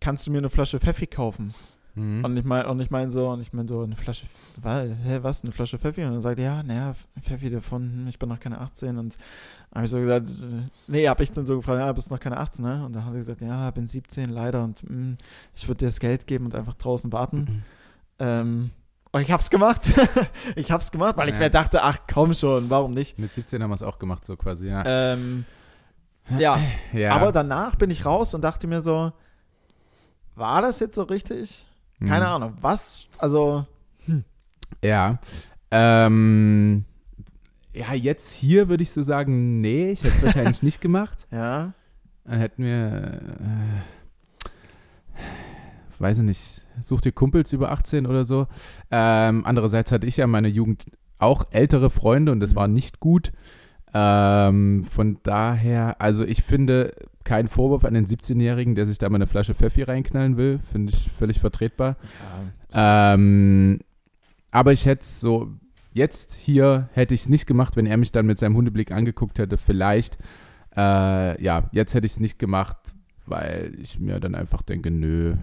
[0.00, 1.54] kannst du mir eine Flasche Pfeffi kaufen?
[1.94, 2.24] Mhm.
[2.24, 4.26] Und ich meine, und ich meine so, und ich meine so, eine Flasche,
[4.62, 6.02] wa- hä, was, eine Flasche Pfeffi?
[6.04, 8.96] Und dann sagt er, ja, naja, Pfeffi davon, ich bin noch keine 18.
[8.98, 9.18] Und
[9.74, 12.38] habe ich so gesagt, äh, nee, habe ich dann so gefragt, ja, bist noch keine
[12.38, 12.86] 18, ne?
[12.86, 14.64] Und dann hat er gesagt, ja, bin 17, leider.
[14.64, 15.18] Und hm,
[15.54, 17.62] ich würde dir das Geld geben und einfach draußen warten.
[18.18, 18.70] Ähm,
[19.12, 19.92] und ich hab's gemacht.
[20.56, 21.40] ich hab's gemacht, weil ich Ja.
[21.40, 23.18] mir dachte, ach komm schon, warum nicht?
[23.18, 24.82] Mit 17 haben wir es auch gemacht, so quasi, ja.
[24.86, 25.44] Ähm,
[26.38, 26.58] ja,
[26.94, 27.12] ja.
[27.14, 29.12] aber danach bin ich raus und dachte mir so,
[30.34, 31.66] war das jetzt so richtig?
[32.08, 33.66] Keine Ahnung, was, also,
[34.82, 35.18] Ja.
[35.70, 36.84] Ähm,
[37.72, 41.26] ja, jetzt hier würde ich so sagen, nee, ich hätte es wahrscheinlich nicht gemacht.
[41.30, 41.72] ja.
[42.24, 43.20] Dann hätten wir,
[45.18, 45.20] äh,
[45.98, 48.46] weiß ich nicht, such dir Kumpels über 18 oder so.
[48.90, 50.84] Ähm, andererseits hatte ich ja in meiner Jugend
[51.18, 52.56] auch ältere Freunde und das Mhm.
[52.56, 53.32] war nicht gut.
[53.94, 59.16] Ähm, von daher, also ich finde keinen Vorwurf an den 17-Jährigen, der sich da mal
[59.16, 61.96] eine Flasche Pfeffi reinknallen will, finde ich völlig vertretbar.
[62.74, 63.80] Ähm,
[64.50, 65.50] aber ich hätte es so,
[65.92, 69.38] jetzt hier hätte ich es nicht gemacht, wenn er mich dann mit seinem Hundeblick angeguckt
[69.38, 70.18] hätte, vielleicht.
[70.74, 72.94] Äh, ja, jetzt hätte ich es nicht gemacht,
[73.26, 75.36] weil ich mir dann einfach denke, nö,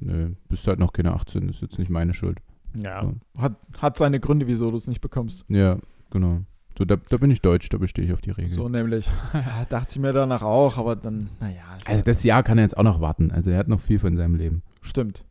[0.00, 2.38] nö, bist halt noch keine 18, ist jetzt nicht meine Schuld.
[2.74, 3.12] Ja.
[3.36, 5.44] Hat, hat seine Gründe, wieso du es nicht bekommst.
[5.48, 5.78] Ja,
[6.10, 6.40] genau.
[6.82, 8.52] So, da, da bin ich deutsch, da bestehe ich auf die Regel.
[8.54, 9.06] So nämlich.
[9.34, 11.62] ja, dachte ich mir danach auch, aber dann, naja.
[11.84, 13.30] Also das Jahr kann er jetzt auch noch warten.
[13.30, 14.64] Also er hat noch viel von seinem Leben.
[14.80, 15.24] Stimmt.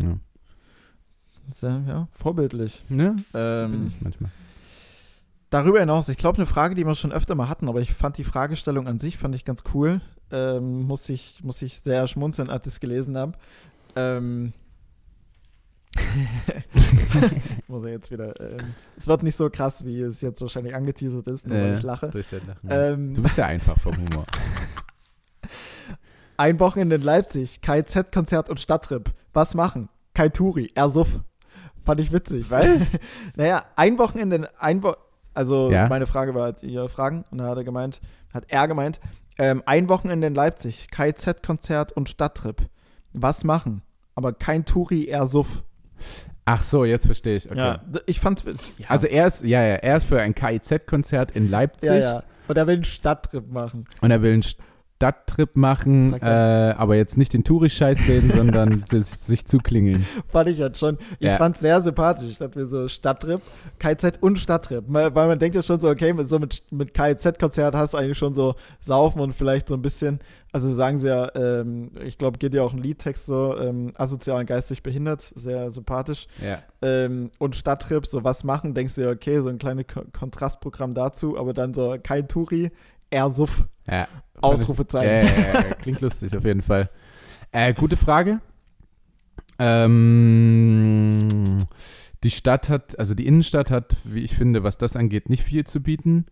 [0.00, 0.18] Ja,
[1.48, 2.84] Sehr, ja, vorbildlich.
[2.88, 4.30] so Ähm, bin ich manchmal.
[5.50, 8.16] Darüber hinaus, ich glaube, eine Frage, die wir schon öfter mal hatten, aber ich fand
[8.16, 10.00] die Fragestellung an sich, fand ich ganz cool.
[10.30, 13.32] Ähm, muss, ich, muss ich sehr schmunzeln, als ich es gelesen habe.
[13.96, 14.52] Ähm,
[17.68, 18.38] muss er jetzt wieder.
[18.40, 21.74] Ähm, es wird nicht so krass, wie es jetzt wahrscheinlich angeteasert ist, nur weil Äh,
[21.76, 22.10] ich lache.
[22.68, 24.24] Ähm, du bist ja einfach vom Humor.
[26.36, 29.12] Ein Wochenende in Leipzig, KZ-Konzert und Stadttrip.
[29.32, 29.88] Was machen?
[30.14, 31.20] Kai Turi, Ersuff.
[31.84, 32.50] Fand ich witzig.
[32.50, 32.92] Was?
[33.36, 34.94] naja, ein Wochenende, in- ein Wo
[35.36, 35.88] also Ja.
[35.88, 38.00] meine Frage war halt, ihr Fragen, und da hat er gemeint,
[38.32, 39.00] hat er gemeint,
[39.36, 42.68] Ähm, ein Wochenende in Leipzig, KZ-Konzert und Stadttrip.
[43.12, 43.82] Was machen?
[44.14, 45.64] Aber kein Touri, eher Suff.
[46.46, 47.50] Ach so, jetzt verstehe ich.
[47.50, 47.58] Okay.
[47.58, 48.44] Ja, ich fand's.
[48.78, 48.90] Ja.
[48.90, 52.22] Also er ist, ja, ja, er ist für ein KIZ-Konzert in Leipzig ja, ja.
[52.46, 53.86] Und er will einen Stadttrip machen.
[54.02, 54.42] und er will einen
[54.96, 56.18] Stadttrip machen, äh,
[56.70, 56.78] er.
[56.78, 60.06] aber jetzt nicht den Touri-Scheiß sehen, sondern sich, sich zuklingeln.
[60.28, 60.96] Fand ich jetzt schon.
[61.18, 61.36] Ich Ja.
[61.36, 62.30] fand's sehr sympathisch.
[62.30, 63.42] Ich dachte mir so Stadttrip,
[63.78, 64.84] KZ und Stadttrip.
[64.86, 68.16] Weil man denkt ja schon so, okay, mit, so mit, mit KZ-Konzert hast du eigentlich
[68.16, 70.20] schon so Saufen und vielleicht so ein bisschen,
[70.52, 74.40] also sagen sie ja, ähm, ich glaube, geht ja auch ein Liedtext so, ähm, asozial
[74.40, 76.28] und geistig behindert, sehr sympathisch.
[76.42, 76.60] Ja.
[76.80, 80.94] Ähm, und Stadttrip, so was machen, denkst du dir, okay, so ein kleines Ko Kontrastprogramm
[80.94, 82.70] dazu, aber dann so kein Touri,
[83.10, 84.08] eher Suff, ja.
[84.40, 85.28] Ausrufezeichen.
[85.28, 86.88] Ja, ja, klingt lustig auf jeden Fall.
[87.52, 88.40] Äh, gute Frage.
[89.58, 91.28] Ähm,
[92.24, 95.64] die Stadt hat, also die Innenstadt hat, wie ich finde, was das angeht, nicht viel
[95.64, 96.26] zu bieten.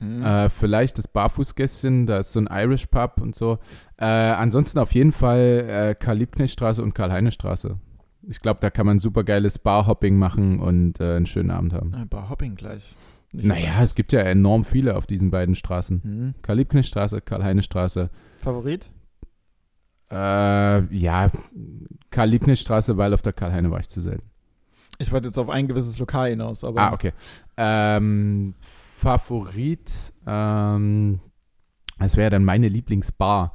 [0.00, 0.22] Mhm.
[0.22, 3.58] Äh, vielleicht das Barfußgässchen, da ist so ein Irish Pub und so.
[3.96, 7.78] Äh, ansonsten auf jeden Fall äh, Karl-Liebknecht-Straße und Karl-Heine-Straße.
[8.26, 11.94] Ich glaube, da kann man super geiles Barhopping machen und äh, einen schönen Abend haben.
[11.94, 12.96] Ein paar Hopping gleich.
[13.34, 16.00] Nicht Naja, es gibt ja enorm viele auf diesen beiden Straßen.
[16.04, 16.34] Mhm.
[16.42, 18.08] Karl-Liebknecht-Straße, Karl-Heine-Straße.
[18.38, 18.88] Favorit?
[20.10, 21.32] Äh, ja,
[22.10, 24.30] Karl-Liebknecht-Straße, weil auf der Karl-Heine war ich zu selten.
[24.98, 26.80] Ich wollte jetzt auf ein gewisses Lokal hinaus, aber.
[26.80, 27.12] Ah, okay.
[27.56, 31.18] Ähm, Favorit, ähm,
[31.98, 33.52] das wäre dann meine Lieblingsbar.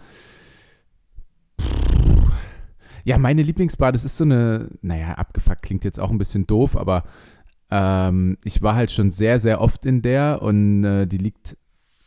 [3.06, 6.76] Ja, meine Lieblingsbar, das ist so eine, naja, abgefuckt klingt jetzt auch ein bisschen doof,
[6.76, 7.04] aber
[7.72, 11.58] ähm, ich war halt schon sehr, sehr oft in der und äh, die liegt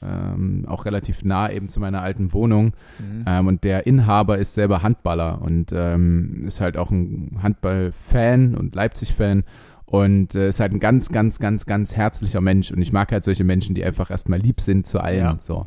[0.03, 2.73] ähm, auch relativ nah eben zu meiner alten Wohnung.
[2.99, 3.25] Mhm.
[3.27, 8.75] Ähm, und der Inhaber ist selber Handballer und ähm, ist halt auch ein Handball-Fan und
[8.75, 9.45] Leipzig-Fan
[9.87, 12.73] und äh, ist halt ein ganz, ganz, ganz, ganz herzlicher Mensch.
[12.73, 15.19] Und ich mag halt solche Menschen, die einfach erstmal lieb sind zu allen.
[15.19, 15.39] Ja.
[15.41, 15.67] So.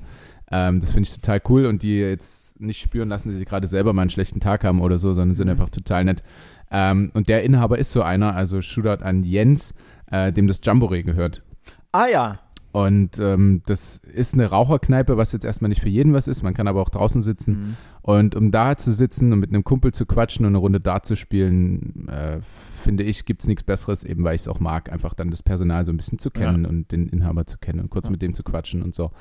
[0.51, 3.67] Ähm, das finde ich total cool und die jetzt nicht spüren lassen, dass sie gerade
[3.67, 5.51] selber mal einen schlechten Tag haben oder so, sondern sind Mhm.
[5.51, 6.23] einfach total nett.
[6.71, 9.73] Ähm, und der Inhaber ist so einer, also Shootout an Jens,
[10.11, 11.43] äh, dem das Jamboree gehört.
[11.91, 12.39] Ah ja.
[12.71, 16.43] Und ähm, das ist eine Raucherkneipe, was jetzt erstmal nicht für jeden was ist.
[16.43, 17.51] Man kann aber auch draußen sitzen.
[17.53, 17.77] Mhm.
[18.01, 21.05] Und um da zu sitzen und mit einem Kumpel zu quatschen und eine Runde Dart
[21.05, 24.91] zu spielen, äh, finde ich, gibt es nichts Besseres, eben weil ich es auch mag,
[24.91, 27.89] einfach dann das Personal so ein bisschen zu kennen und den Inhaber zu kennen und
[27.91, 28.11] kurz Ja.
[28.11, 29.11] mit dem zu quatschen und so.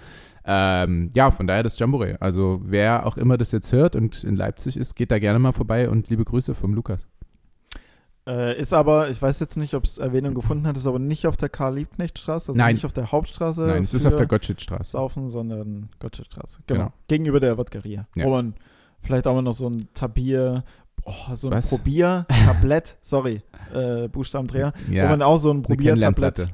[0.45, 2.17] Ähm, ja, von daher das Jamboree.
[2.19, 5.53] Also wer auch immer das jetzt hört und in Leipzig ist, geht da gerne mal
[5.53, 7.07] vorbei und liebe Grüße vom Lukas.
[8.27, 11.27] Äh, ist aber, ich weiß jetzt nicht, ob es Erwähnung gefunden hat, ist aber nicht
[11.27, 12.75] auf der Karl-Liebknecht-Straße, also Nein.
[12.77, 13.67] nicht auf der Hauptstraße.
[13.67, 14.93] Nein, es ist auf der Gottschedstraße.
[14.93, 16.61] Saufen, sondern Gottschedstraße.
[16.67, 16.81] Genau.
[16.85, 16.93] Genau.
[17.09, 18.07] Gegenüber der Wodkeria.
[18.15, 18.25] Ja.
[18.25, 18.55] Wo man
[19.03, 20.65] vielleicht auch mal noch so ein Tabier,
[21.05, 21.69] oh, so ein Was?
[21.69, 23.43] Probier, Tablett, sorry,
[23.75, 26.49] äh, Buchstabendreher, wo Ja, man auch so ein Probiertablett.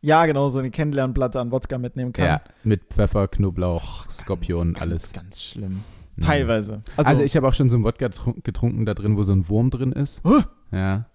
[0.00, 2.24] Ja, genau, so eine Kennenlernplatte an Wodka mitnehmen kann.
[2.24, 5.12] Ja, mit Pfeffer, Knoblauch, Skorpion, ganz, alles.
[5.12, 5.82] Ganz, ganz schlimm.
[6.16, 6.22] Mhm.
[6.22, 6.82] Teilweise.
[6.96, 9.48] Also, ich habe auch schon so einen Wodka trun- getrunken, da drin, wo so ein
[9.48, 10.20] Wurm drin ist.
[10.24, 10.42] Huh?
[10.72, 11.06] Ja.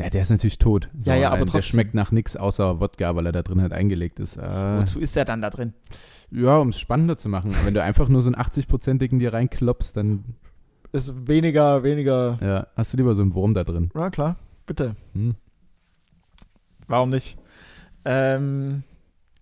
[0.00, 0.88] Ja, der ist natürlich tot.
[0.98, 1.62] So, Ja, ja, aber äh, Der trotzdem.
[1.62, 4.36] schmeckt nach nichts außer Wodka, weil er da drin halt eingelegt ist.
[4.36, 5.74] Äh, Wozu ist der dann da drin?
[6.30, 7.54] ja, um es spannender zu machen.
[7.64, 10.24] Wenn du einfach nur so einen 80-prozentigen dir reinklopst, dann
[10.92, 12.38] Ist weniger, weniger.
[12.40, 13.90] ja, hast du lieber so einen Wurm da drin.
[13.94, 14.36] Ja, klar,
[14.66, 14.94] bitte.
[15.14, 15.34] Hm.
[16.88, 17.36] Warum nicht?
[18.04, 18.82] Ähm,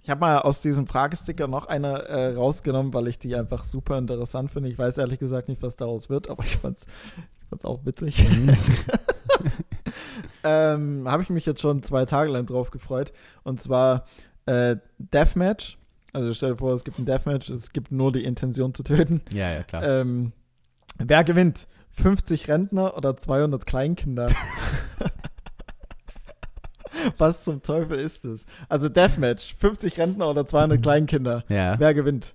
[0.03, 3.99] ich habe mal aus diesem Fragesticker noch eine äh, rausgenommen, weil ich die einfach super
[3.99, 4.69] interessant finde.
[4.71, 6.87] Ich weiß ehrlich gesagt nicht, was daraus wird, aber ich fand's,
[7.41, 8.27] ich fand's auch witzig.
[8.29, 8.57] Hm.
[10.45, 13.13] ähm, habe ich mich jetzt schon zwei Tage lang drauf gefreut.
[13.43, 14.07] Und zwar
[14.47, 15.79] äh, Deathmatch.
[16.13, 19.21] Also stell dir vor, es gibt ein Deathmatch, es gibt nur die Intention zu töten.
[19.33, 19.83] Ja, ja, klar.
[19.83, 20.33] Ähm,
[20.99, 21.69] wer gewinnt?
[21.91, 24.27] 50 Rentner oder 200 Kleinkinder?
[27.19, 28.47] Was zum Teufel ist das?
[28.69, 31.45] Also Deathmatch, 50 Rentner oder 200 Kleinkinder?
[31.49, 31.79] ja.
[31.79, 32.35] Wer gewinnt?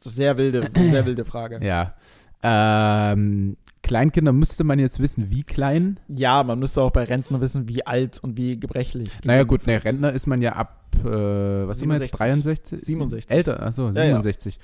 [0.00, 1.64] Sehr wilde, sehr wilde Frage.
[1.64, 1.94] Ja.
[2.42, 6.00] Ähm, Kleinkinder müsste man jetzt wissen, wie klein.
[6.08, 9.10] Ja, man müsste auch bei Rentner wissen, wie alt und wie gebrechlich.
[9.24, 9.84] Naja, gut, ne.
[9.84, 12.80] Rentner ist man ja ab, äh, was sind wir jetzt, 67.
[12.80, 12.80] 63?
[12.80, 13.30] 67.
[13.30, 14.22] Älter, achso, Ja, ja.
[14.22, 14.58] 67.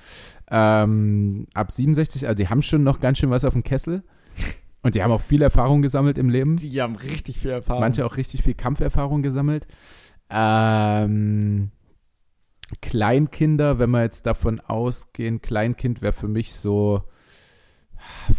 [0.49, 4.01] Ähm, ab 67, also die haben schon noch ganz schön was auf dem Kessel.
[4.81, 6.55] Und die haben auch viel Erfahrung gesammelt im Leben.
[6.55, 7.81] Die haben richtig viel Erfahrung.
[7.81, 9.67] Manche auch richtig viel Kampferfahrung gesammelt.
[10.31, 11.69] Ähm,
[12.81, 17.03] Kleinkinder, wenn wir jetzt davon ausgehen, Kleinkind wäre für mich so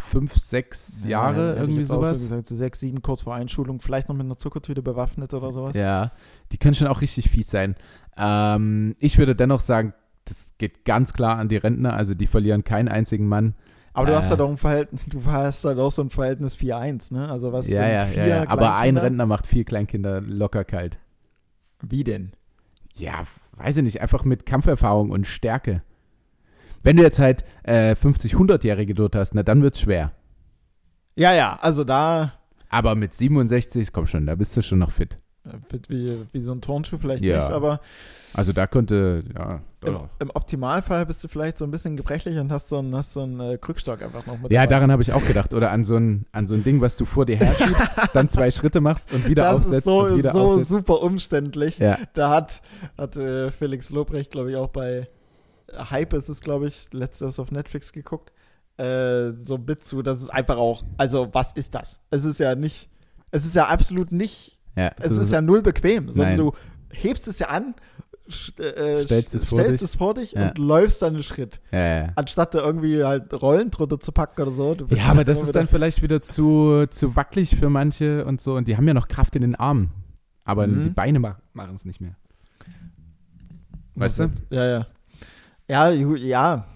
[0.08, 2.20] fünf, sechs Jahre, ich irgendwie auch So sowas.
[2.22, 5.76] gesagt, so sechs, sieben, kurz vor Einschulung, vielleicht noch mit einer Zuckertüte bewaffnet oder sowas.
[5.76, 6.12] Ja,
[6.52, 7.76] die können schon auch richtig fies sein.
[8.16, 9.94] Ähm, ich würde dennoch sagen,
[10.24, 13.54] das geht ganz klar an die Rentner, also die verlieren keinen einzigen Mann.
[13.94, 14.30] Aber du hast Äh.
[14.30, 17.28] halt auch ein Verhältnis, du hast halt auch so ein Verhältnis 4-1, ne?
[17.28, 18.48] Also was ja, ja, vier ja, ja.
[18.48, 20.98] Aber ein Rentner macht vier Kleinkinder locker kalt.
[21.82, 22.32] Wie denn?
[22.94, 23.22] Ja,
[23.56, 25.82] weiß ich nicht, einfach mit Kampferfahrung und Stärke.
[26.82, 30.12] Wenn du jetzt halt äh, 50, 100-Jährige dort hast, na dann wird's schwer.
[31.16, 32.32] Ja, ja, also da
[32.70, 35.16] Aber mit 67, komm schon, da bist du schon noch fit.
[35.44, 37.36] äh, fit wie, wie so ein Turnschuh vielleicht Ja.
[37.38, 37.80] nicht, aber
[38.34, 42.50] Also da könnte, ja, im, im Optimalfall bist du vielleicht so ein bisschen gebrechlich und
[42.50, 44.74] hast so einen, hast so einen äh, Krückstock einfach noch mit Ja, dabei.
[44.76, 45.52] daran habe ich auch gedacht.
[45.54, 48.50] Oder an so ein, an so ein Ding, was du vor dir herschiebst, dann zwei
[48.50, 50.68] Schritte machst und wieder das aufsetzt ist so, und wieder so aufsetzt.
[50.70, 51.78] super umständlich.
[51.78, 52.62] Ja, Da hat,
[52.96, 55.08] hat äh, Felix Lobrecht, glaube ich, auch bei
[55.90, 58.32] Hype ist es, glaube ich, letztes auf Netflix geguckt,
[58.78, 62.00] äh, so ein Bit zu, das ist einfach auch, also was ist das?
[62.10, 62.88] Es ist ja nicht,
[63.30, 64.92] es ist ja absolut nicht, ja.
[65.00, 66.38] es ist ja null bequem, sondern Nein.
[66.38, 66.52] du
[66.90, 67.74] hebst es ja an,
[68.28, 69.88] sch- äh, Stellst es vor stellst dich.
[69.90, 70.48] es vor dich Ja.
[70.48, 71.60] und läufst dann einen Schritt.
[71.70, 72.08] ja.
[72.16, 74.74] Anstatt da irgendwie halt Rollen drunter zu packen oder so.
[74.90, 78.54] Ja, aber halt das ist dann vielleicht wieder zu, zu wackelig für manche und so.
[78.56, 79.90] Und die haben ja noch Kraft in den Armen.
[80.44, 80.82] Aber Mhm.
[80.84, 82.16] die Beine machen es nicht mehr.
[83.94, 84.30] Weißt du?
[84.50, 84.86] Ja, ja.
[85.72, 86.66] Ja, ja.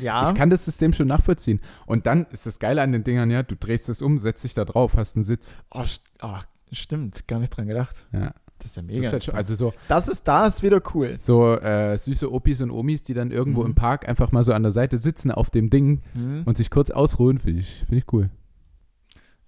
[0.00, 0.28] Ja.
[0.28, 1.60] Ich kann das System schon nachvollziehen.
[1.84, 4.54] Und dann ist das Geile an den Dingern, ja, du drehst es um, setzt dich
[4.54, 5.52] da drauf, hast einen Sitz.
[5.72, 5.84] oh,
[6.22, 6.36] oh,
[6.70, 8.06] stimmt, gar nicht dran gedacht.
[8.12, 9.06] Ja, Das ist ja das mega.
[9.06, 11.16] ist halt schon, also so, Das ist, da ist wieder cool.
[11.18, 13.70] so äh, süße Opis und Omis, die dann irgendwo Mhm.
[13.70, 16.42] im Park einfach mal so an der Seite sitzen auf dem Ding Hm?
[16.44, 18.30] und sich kurz ausruhen, finde ich, find ich cool.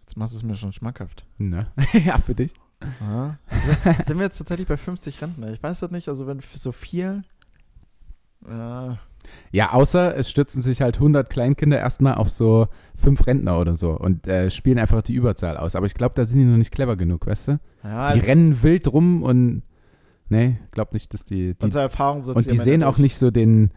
[0.01, 1.25] Jetzt machst du es mir schon schmackhaft.
[1.39, 1.69] Na?
[2.05, 2.53] ja, für dich.
[2.99, 5.53] Also, sind wir jetzt tatsächlich bei 50 Rentner?
[5.53, 6.09] Ich weiß das nicht.
[6.09, 7.23] Also, wenn so viel.
[8.49, 8.99] Ja.
[9.53, 13.91] Ja, außer es stürzen sich halt 100 Kleinkinder erstmal auf so fünf Rentner oder so
[13.91, 15.77] und äh, spielen einfach die Überzahl aus.
[15.77, 17.61] Aber ich glaube, da sind die noch nicht clever genug, weißt du?
[17.85, 19.63] ja Die rennen wild rum und
[20.29, 23.71] nee, glaub nicht, dass die, die unsere Erfahrung und die sehen auch nicht so den,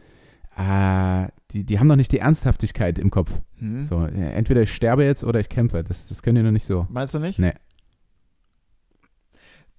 [0.58, 3.32] äh, die, die haben noch nicht die Ernsthaftigkeit im Kopf.
[3.60, 3.86] Hm?
[3.86, 5.84] So, äh, entweder ich sterbe jetzt oder ich kämpfe.
[5.84, 6.88] Das, das können die noch nicht so.
[6.90, 7.40] Meinst du nicht?
[7.40, 7.54] Nee.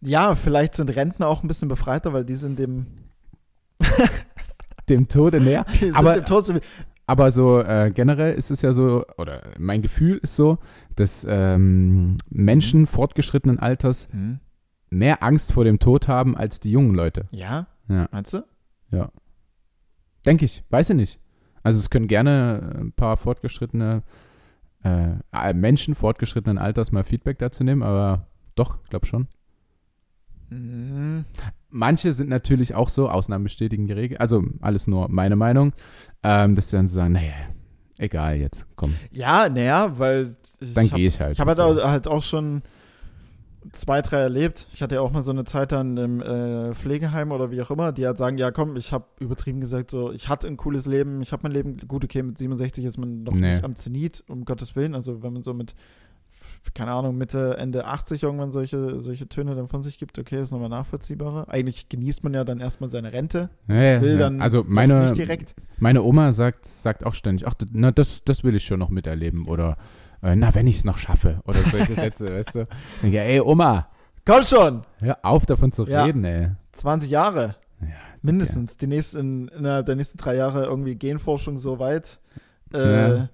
[0.01, 2.87] Ja, vielleicht sind Rentner auch ein bisschen befreiter, weil die sind dem.
[4.89, 5.64] Dem Tode näher.
[5.74, 6.55] Die sind Aber- dem Tod so,
[7.07, 10.59] Aber so äh, generell ist es ja so, oder mein Gefühl ist so,
[10.97, 14.41] dass ähm, Menschen fortgeschrittenen Alters hm?
[14.91, 17.26] mehr Angst vor dem Tod haben als die jungen Leute.
[17.32, 17.66] Ja?
[17.89, 18.09] Ja.
[18.12, 18.43] Meinst du?
[20.24, 21.20] Denke ich, weiß ich nicht.
[21.62, 24.03] Also es können gerne ein paar fortgeschrittene
[24.84, 28.26] äh, äh, Menschen fortgeschrittenen Alters mal Feedback dazu nehmen, aber
[28.57, 29.28] doch, ich glaube schon.
[30.49, 31.24] Hm.
[31.70, 35.72] Manche sind natürlich auch so, Ausnahmen bestätigen die Regel, also alles nur meine Meinung,
[36.22, 37.32] ähm, dass sie dann so sagen, naja,
[37.98, 40.36] egal jetzt, komm, Ja, naja, weil.
[40.74, 41.32] Dann gehe ich halt.
[41.34, 41.64] Ich habe halt, So.
[41.82, 42.62] auch- halt auch schon
[43.72, 44.68] zwei, drei erlebt.
[44.72, 47.70] Ich hatte ja auch mal so eine Zeit dann im äh, Pflegeheim oder wie auch
[47.72, 50.86] immer, die halt sagen, ja komm, ich habe übertrieben gesagt, so, ich hatte ein cooles
[50.86, 53.50] Leben, ich habe mein Leben gut, okay, mit 67 ist man noch Nee.
[53.50, 54.94] nicht am Zenit, um Gottes Willen.
[54.94, 55.74] Also wenn man so mit,
[56.74, 60.52] keine Ahnung, Mitte, Ende 80 irgendwann solche, solche Töne dann von sich gibt, okay, ist
[60.52, 61.48] nochmal nachvollziehbarer.
[61.48, 64.18] Eigentlich genießt man ja dann erstmal seine Rente, Ja, ja, will ja.
[64.18, 65.54] dann also meine, nicht direkt.
[65.78, 69.46] meine Oma sagt, sagt auch ständig, ach, na, das, das will ich schon noch miterleben
[69.46, 69.76] oder
[70.22, 72.60] äh, na, wenn ich es noch schaffe oder solche Sätze, weißt du.
[72.96, 73.88] Ich denke, ey Oma,
[74.24, 74.82] Komm schon!
[74.98, 76.50] hör auf davon zu reden, ey.
[76.72, 77.56] 20 Jahre.
[77.80, 77.88] Ja,
[78.22, 78.76] Mindestens.
[78.76, 82.18] Die nächsten, innerhalb der nächsten drei Jahre irgendwie Genforschung so weit.
[82.72, 83.26] Äh.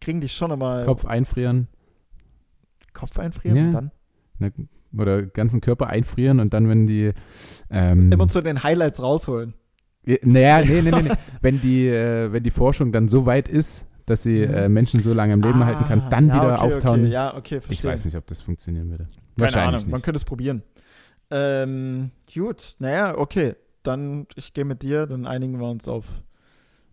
[0.00, 1.68] Kriegen die schon nochmal Kopf einfrieren
[2.92, 3.64] Kopf einfrieren Ja.
[3.64, 3.90] und dann
[4.38, 4.52] ne,
[4.96, 7.12] oder ganzen Körper einfrieren und dann, wenn die
[7.70, 9.54] ähm, immer zu den Highlights rausholen.
[10.04, 11.10] Ja, Naja, nee, nee, nee, nee.
[11.40, 14.54] wenn, die, äh, wenn die Forschung dann so weit ist, dass sie Mhm.
[14.54, 17.00] äh, Menschen so lange im Leben halten kann, dann Ah, ja, wieder okay, auftauen.
[17.02, 17.72] Okay, ja, okay, verstehe.
[17.72, 19.04] ich weiß nicht, ob das funktionieren würde.
[19.04, 20.04] Keine Wahrscheinlich Ahnung, man nicht.
[20.04, 20.62] könnte es probieren.
[21.30, 23.54] Ähm, gut, naja, okay.
[23.84, 26.06] Dann, ich gehe mit dir, dann einigen wir uns auf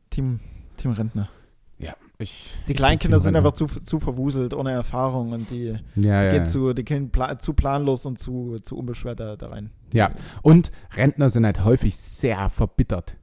[0.09, 0.39] Team,
[0.77, 1.29] Team Rentner.
[1.77, 2.57] Ja, ich.
[2.67, 6.45] Die Kleinkinder sind einfach zu, zu verwuselt, ohne Erfahrung und die, Ja, ja, gehen, ja.
[6.45, 9.71] zu, die gehen pla zu planlos und zu, zu unbeschwert da, da rein.
[9.93, 10.11] Ja.
[10.41, 13.15] Und Rentner sind halt häufig sehr verbittert.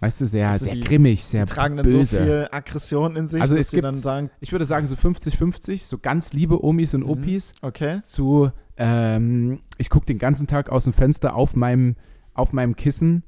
[0.00, 2.04] Weißt du, sehr, Also sehr die- grimmig, sehr die tragen dann böse.
[2.18, 4.96] so viel Aggression in sich, Also dass es gibt- dann sagen, ich würde sagen, so
[4.96, 7.10] 50-50, so ganz liebe Omis und Mhm.
[7.10, 11.94] Opis okay, zu, ähm, ich gucke den ganzen Tag aus dem Fenster auf meinem,
[12.34, 13.22] auf meinem Kissen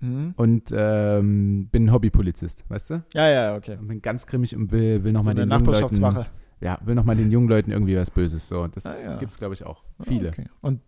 [0.00, 0.34] mhm.
[0.36, 3.04] und ähm, bin Hobbypolizist, weißt du?
[3.14, 3.76] ja, ja, okay.
[3.78, 6.26] Und bin ganz grimmig und will, will So nochmal eine den jungen Leuten,
[6.60, 8.46] ja, will noch mal den jungen Leuten irgendwie was Böses.
[8.48, 9.16] So, das Ah, ja.
[9.18, 9.82] gibt's glaube ich auch.
[10.00, 10.28] Viele.
[10.28, 10.46] Okay.
[10.60, 10.80] Und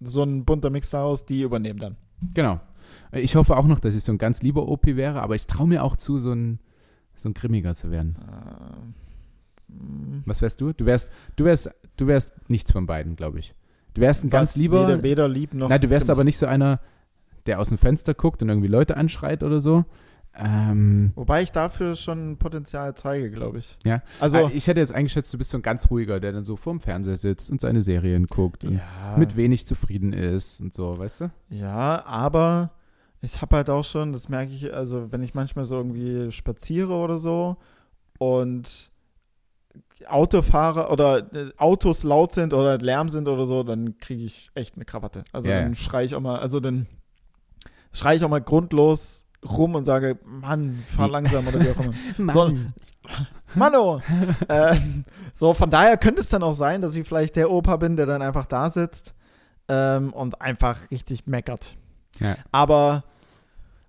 [0.00, 1.96] so ein bunter Mix daraus, die übernehmen dann.
[2.34, 2.60] Genau.
[3.12, 5.68] Ich hoffe auch noch, dass ich so ein ganz lieber OP wäre, aber ich traue
[5.68, 6.58] mir auch zu, so ein,
[7.14, 8.16] so ein Grimmiger zu werden.
[9.68, 10.72] Ähm, Was wärst du?
[10.72, 13.54] Du wärst, du wärst, du wärst nichts von beiden, glaube ich.
[13.94, 14.88] Du wärst ein ganz lieber.
[14.88, 15.68] Weder, weder lieb noch.
[15.68, 16.16] Nein, du wärst grimmig.
[16.16, 16.80] aber nicht so einer,
[17.46, 19.84] der aus dem Fenster guckt und irgendwie Leute anschreit oder so.
[20.34, 23.78] Ähm, Wobei ich dafür schon Potenzial zeige, glaube ich.
[23.84, 24.02] Ja.
[24.18, 26.56] Also, ah, ich hätte jetzt eingeschätzt, du bist so ein ganz ruhiger, der dann so
[26.56, 30.98] vorm Fernseher sitzt und seine Serien guckt und ja, mit wenig zufrieden ist und so,
[30.98, 31.30] weißt du?
[31.50, 32.70] ja, aber
[33.20, 36.94] ich habe halt auch schon, das merke ich, also wenn ich manchmal so irgendwie spaziere
[36.94, 37.56] oder so
[38.18, 38.90] und
[40.08, 44.74] Autofahrer oder äh, Autos laut sind oder Lärm sind oder so, dann kriege ich echt
[44.76, 45.24] eine Krawatte.
[45.32, 45.78] Also Ja, dann ja.
[45.78, 46.86] schreie ich auch mal, also dann
[47.92, 51.80] schreie ich auch mal grundlos rum und sage, Mann, fahr langsam oder wie auch
[52.18, 52.32] immer.
[52.32, 52.56] So,
[53.54, 54.00] Mano!
[54.48, 57.96] ähm, so, von daher könnte es dann auch sein, dass ich vielleicht der Opa bin,
[57.96, 59.14] der dann einfach da sitzt
[59.68, 61.76] ähm, und einfach richtig meckert.
[62.18, 62.36] Ja.
[62.50, 63.04] Aber,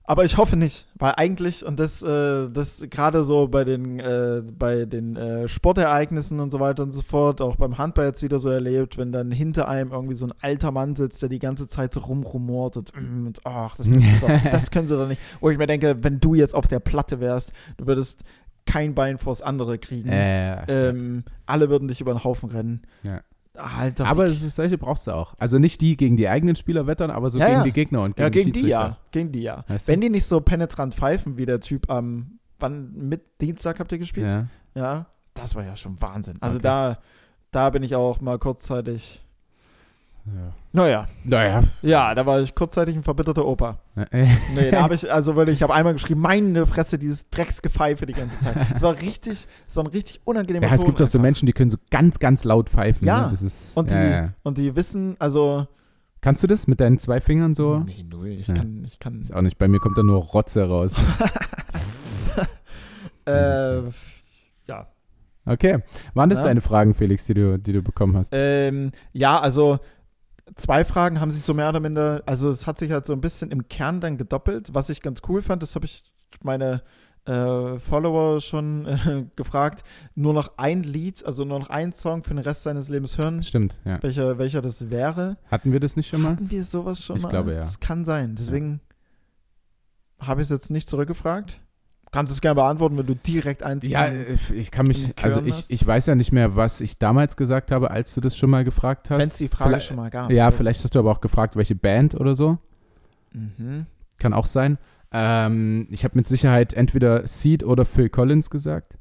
[0.06, 4.42] aber ich hoffe nicht, weil eigentlich, und das, äh, das gerade so bei den, äh,
[4.46, 8.40] bei den äh, Sportereignissen und so weiter und so fort, auch beim Handball jetzt wieder
[8.40, 11.68] so erlebt, wenn dann hinter einem irgendwie so ein alter Mann sitzt, der die ganze
[11.70, 15.22] Zeit so rumrumort und, mm, und ach, das, doch, das können sie doch nicht.
[15.40, 18.24] Wo ich mir denke, wenn du jetzt auf der Platte wärst, du würdest
[18.66, 20.10] kein Bein vors andere kriegen.
[20.10, 22.82] Äh, Ähm, alle würden dich über den Haufen rennen.
[23.04, 23.22] Ja.
[23.56, 25.36] Doch aber die, solche brauchst du auch.
[25.38, 27.64] Also nicht die gegen die eigenen Spieler wettern, aber so Ja, gegen ja.
[27.64, 28.98] die Gegner und gegen ja, gegen die die ja.
[29.12, 29.64] Gegen die ja.
[29.68, 29.92] Weißt du?
[29.92, 34.00] Wenn die nicht so penetrant pfeifen wie der Typ am, wann, mit Dienstag habt ihr
[34.00, 34.32] gespielt?
[34.32, 34.48] Ja.
[34.76, 35.06] Ja.
[35.36, 36.38] Das war ja schon Wahnsinn.
[36.42, 36.64] Also Okay.
[36.64, 36.98] da,
[37.52, 39.23] da bin ich auch mal kurzzeitig,
[40.26, 40.54] Ja.
[40.72, 41.64] naja, Naja.
[41.82, 43.80] ja, da war ich kurzzeitig ein verbitterter Opa.
[44.56, 48.14] Nee, da habe ich, also wirklich, ich habe einmal geschrieben, meine Fresse, dieses Drecksgepfeife die
[48.14, 48.56] ganze Zeit.
[48.74, 51.20] Es war richtig, es war ein richtig unangenehmer Ja, es Ton gibt doch so.
[51.20, 53.06] Menschen, die können so ganz, ganz laut pfeifen.
[53.06, 53.24] Ja.
[53.26, 53.32] Ne?
[53.32, 54.30] Das ist, Und die, ja, ja.
[54.44, 55.68] und die wissen, also.
[56.22, 57.80] Kannst du das mit deinen zwei Fingern so?
[57.80, 58.28] Nee, null.
[58.30, 58.54] Ich Ja.
[58.54, 59.20] kann, ich kann.
[59.22, 59.58] Ich auch nicht.
[59.58, 60.96] Bei mir kommt da nur Rotze raus.
[63.26, 63.82] Äh,
[64.68, 64.88] ja.
[65.46, 65.80] Okay.
[66.14, 66.46] Waren das Ja.
[66.46, 68.32] deine Fragen, Felix, die du, die du bekommen hast?
[68.34, 69.80] Ähm, ja, also
[70.56, 73.22] zwei Fragen haben sich so mehr oder minder, also es hat sich halt so ein
[73.22, 76.04] bisschen im Kern dann gedoppelt, was ich ganz cool fand, das habe ich
[76.42, 76.82] meine
[77.26, 79.84] äh, Follower schon äh, gefragt,
[80.16, 83.44] nur noch ein Lied, also nur noch ein Song für den Rest seines Lebens hören,
[83.44, 84.02] Stimmt, ja.
[84.04, 85.38] welcher, welcher das wäre.
[85.50, 86.32] Hatten wir das nicht schon mal?
[86.34, 87.30] Hatten wir sowas schon Ich mal?
[87.30, 87.62] glaube, ja.
[87.62, 88.82] Das kann sein, deswegen
[90.20, 91.60] habe ich es jetzt nicht zurückgefragt.
[92.14, 95.56] Kannst es gerne beantworten, wenn du direkt eins Ja, äh, ich kann mich, also ich,
[95.58, 95.72] hast?
[95.72, 98.64] ich weiß ja nicht mehr, was ich damals gesagt habe, als du das schon mal
[98.64, 99.40] gefragt wenn es hast.
[99.40, 100.32] die Frage vielleicht- schon mal gab.
[100.32, 102.58] Ja, vielleicht hast du aber auch gefragt, welche Band oder so.
[103.34, 103.88] Mhm.
[104.20, 104.78] Kann auch sein.
[105.12, 108.94] Ähm, ich habe mit Sicherheit entweder Seed oder Phil Collins gesagt.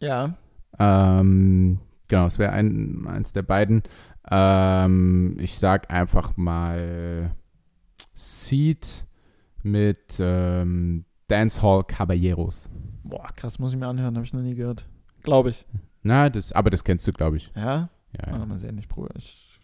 [0.00, 0.34] Ja,
[0.78, 1.78] Ähm,
[2.08, 3.82] genau, es wäre ein, eins der beiden.
[4.30, 7.30] Ähm, ich sag einfach mal
[8.14, 9.04] Seed
[9.62, 12.68] mit ähm, Dancehall Caballeros.
[13.02, 14.86] boah, krass, muss ich mir anhören, habe ich noch nie gehört.
[15.22, 15.66] Glaube ich.
[16.02, 17.50] Na, das, aber das kennst du, glaube ich.
[17.56, 17.88] Ja?
[18.16, 18.46] Ja, ja.
[18.46, 19.14] mal sehen, ich probiere.
[19.18, 19.58] Ich,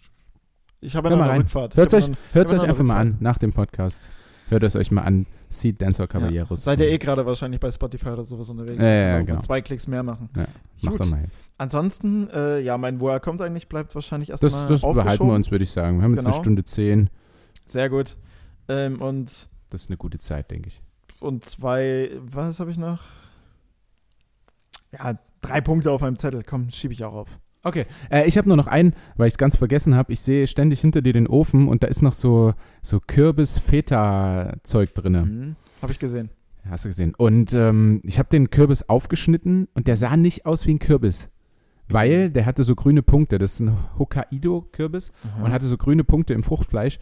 [0.80, 1.38] ich habe ja noch eine.
[1.40, 1.76] Rückfahrt.
[1.76, 4.08] Hört habe euch, hört euch einfach mal an nach dem Podcast.
[4.48, 5.26] Hört es euch mal an.
[5.48, 6.64] Seed Dancehall Caballeros.
[6.64, 8.82] Seid ihr eh gerade wahrscheinlich bei Spotify oder sowas unterwegs.
[8.82, 9.34] Ja, ja, ja, genau.
[9.34, 10.30] mit Zwei Klicks mehr machen.
[10.34, 10.46] Ja,
[10.80, 11.00] Mach Gut.
[11.00, 11.40] doch mal jetzt.
[11.58, 15.50] Ansonsten, äh, ja, mein Woher kommt eigentlich, bleibt wahrscheinlich Das, erstmal das behalten wir uns,
[15.50, 15.98] würde ich sagen.
[15.98, 16.42] Wir haben jetzt eine Genau.
[16.42, 17.10] Stunde zehn.
[17.66, 18.16] Sehr gut.
[18.68, 20.82] Ähm, und, Das ist eine gute Zeit, denke ich.
[21.22, 23.00] Und zwei, was habe ich noch?
[24.92, 26.42] Ja, drei Punkte auf meinem Zettel.
[26.44, 27.38] Komm, schiebe ich auch auf.
[27.64, 30.12] Okay, äh, ich habe nur noch einen, weil ich es ganz vergessen habe.
[30.12, 35.12] Ich sehe ständig hinter dir den Ofen und da ist noch so, so Kürbis-Feta-Zeug drin.
[35.12, 35.56] Mhm.
[35.80, 36.30] Habe ich gesehen.
[36.68, 37.14] Hast du gesehen.
[37.16, 41.28] Und ähm, ich habe den Kürbis aufgeschnitten und der sah nicht aus wie ein Kürbis.
[41.88, 43.38] Weil der hatte so grüne Punkte.
[43.38, 45.44] Das ist ein Hokkaido-Kürbis Aha.
[45.44, 46.98] und hatte so grüne Punkte im Fruchtfleisch.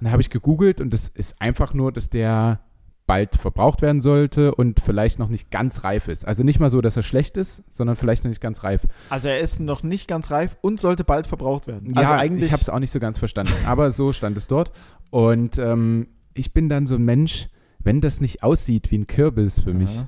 [0.00, 2.60] Und da habe ich gegoogelt und das ist einfach nur, dass der
[3.06, 6.26] bald verbraucht werden sollte und vielleicht noch nicht ganz reif ist.
[6.26, 8.86] Also nicht mal so, dass er schlecht ist, sondern vielleicht noch nicht ganz reif.
[9.10, 11.94] Also er ist noch nicht ganz reif und sollte bald verbraucht werden.
[11.94, 12.46] Ja, also eigentlich.
[12.46, 14.72] ich habe es auch nicht so ganz verstanden, aber so stand es dort.
[15.10, 17.48] Und ähm, ich bin dann so ein Mensch,
[17.80, 20.00] wenn das nicht aussieht wie ein Kürbis für mich,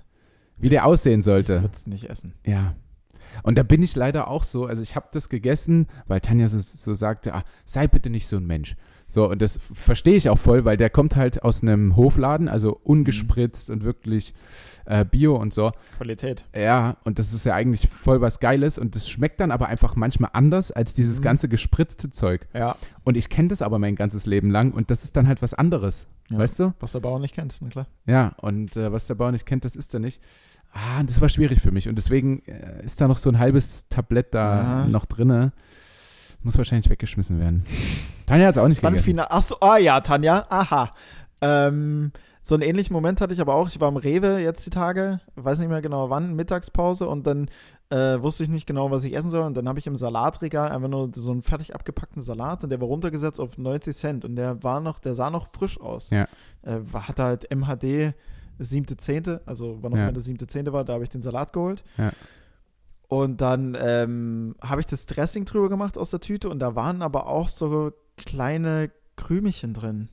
[0.56, 1.62] wie der aussehen sollte.
[1.62, 2.34] Wird es nicht essen.
[2.46, 2.74] Ja.
[3.42, 4.66] Und da bin ich leider auch so.
[4.66, 8.36] Also ich habe das gegessen, weil Tanja so, so sagte, ah, sei bitte nicht so
[8.36, 8.76] ein Mensch.
[9.14, 12.76] So, und das verstehe ich auch voll, weil der kommt halt aus einem Hofladen, also
[12.82, 14.34] ungespritzt und wirklich
[14.86, 15.70] äh, Bio und so.
[15.96, 16.44] Qualität.
[16.52, 19.94] Ja, und das ist ja eigentlich voll was Geiles und das schmeckt dann aber einfach
[19.94, 21.22] manchmal anders als dieses Mhm.
[21.22, 22.48] ganze gespritzte Zeug.
[22.54, 22.74] Ja.
[23.04, 25.54] Und ich kenne das aber mein ganzes Leben lang und das ist dann halt was
[25.54, 26.38] anderes, ja.
[26.38, 26.74] weißt du?
[26.80, 27.86] Was der Bauer nicht kennt, na klar.
[28.06, 30.20] Ja, und äh, was der Bauer nicht kennt, das ist er nicht.
[30.72, 33.88] Ah, das war schwierig für mich und deswegen äh, ist da noch so ein halbes
[33.88, 34.86] Tablett da Aha.
[34.88, 35.52] noch drinne.
[36.44, 37.64] Muss wahrscheinlich weggeschmissen werden.
[38.26, 39.18] Tanja hat es auch nicht Dann gegessen.
[39.18, 40.46] Achso, ah ja, Tanja.
[40.50, 40.90] Aha.
[41.40, 42.12] Ähm,
[42.42, 43.68] so einen ähnlichen Moment hatte ich aber auch.
[43.68, 47.48] Ich war am Rewe jetzt die Tage, weiß nicht mehr genau wann, Mittagspause und dann
[47.90, 49.42] äh, wusste ich nicht genau, was ich essen soll.
[49.46, 52.80] Und dann habe ich im Salatregal einfach nur so einen fertig abgepackten Salat und der
[52.80, 56.10] war runtergesetzt auf 90 Cent und der war noch, der sah noch frisch aus.
[56.10, 56.24] Ja.
[56.62, 58.12] Äh, war- hatte halt MHD
[58.58, 60.02] siebte, zehnte, also wann auch Ja.
[60.04, 61.82] immer der siebte, zehnte war, da habe ich den Salat geholt.
[61.96, 62.12] Ja.
[63.08, 67.02] Und dann ähm, habe ich das Dressing drüber gemacht aus der Tüte und da waren
[67.02, 70.08] aber auch so kleine Krümelchen drin.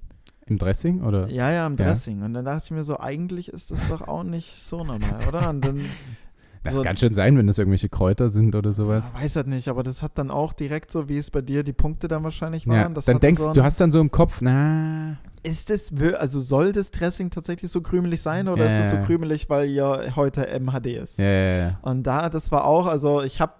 [0.45, 1.27] Im Dressing oder?
[1.29, 1.85] Ja, ja, im Ja.
[1.85, 2.23] Dressing.
[2.23, 5.49] Und dann dachte ich mir so, eigentlich ist das doch auch nicht so normal, oder?
[5.49, 5.79] Und dann
[6.63, 9.11] Das so- kann schon sein, wenn das irgendwelche Kräuter sind oder sowas.
[9.15, 11.63] Ja, weiß halt nicht, aber das hat dann auch direkt so, wie es bei dir
[11.63, 12.93] die Punkte dann wahrscheinlich Ja, waren.
[12.93, 16.39] das dann denkst so du, hast dann so im Kopf, na, Ist es, wir- also
[16.39, 19.01] soll das Dressing tatsächlich so krümelig sein oder ist es so Ja.
[19.03, 21.17] krümelig, weil ja heute MHD ist?
[21.17, 21.79] ja, ja, ja.
[21.81, 23.53] Und da, das war auch, also ich habe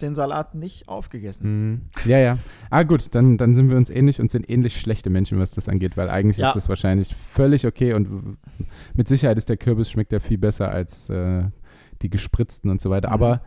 [0.00, 1.70] den Salat nicht aufgegessen.
[1.70, 1.80] Mhm.
[2.06, 2.38] Ja, ja.
[2.70, 5.68] Ah, gut, dann, dann sind wir uns ähnlich und sind ähnlich schlechte Menschen, was das
[5.68, 6.48] angeht, weil eigentlich Ja.
[6.48, 8.36] ist das wahrscheinlich völlig okay und
[8.94, 11.44] mit Sicherheit ist der Kürbis schmeckt ja viel besser als äh,
[12.02, 13.08] die gespritzten und so weiter.
[13.08, 13.14] Mhm.
[13.14, 13.42] Aber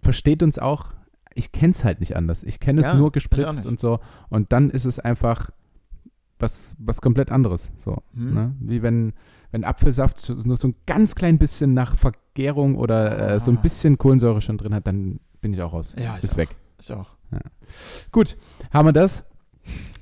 [0.00, 0.94] versteht uns auch,
[1.34, 2.42] ich kenne es halt nicht anders.
[2.42, 3.98] Ich kenne es Ja, nur gespritzt und so
[4.28, 5.50] und dann ist es einfach
[6.38, 7.72] was, was komplett anderes.
[7.78, 8.34] So, Mhm.
[8.34, 8.54] ne?
[8.60, 9.12] Wie wenn,
[9.52, 13.60] wenn Apfelsaft nur so ein ganz klein bisschen nach Vergärung oder äh, so ein Ah.
[13.60, 15.94] bisschen Kohlensäure schon drin hat, dann bin ich auch raus.
[15.98, 16.38] Ja, ich ist auch.
[16.38, 16.50] weg.
[16.78, 17.16] Ich auch.
[18.12, 18.36] Gut,
[18.72, 19.24] haben wir das.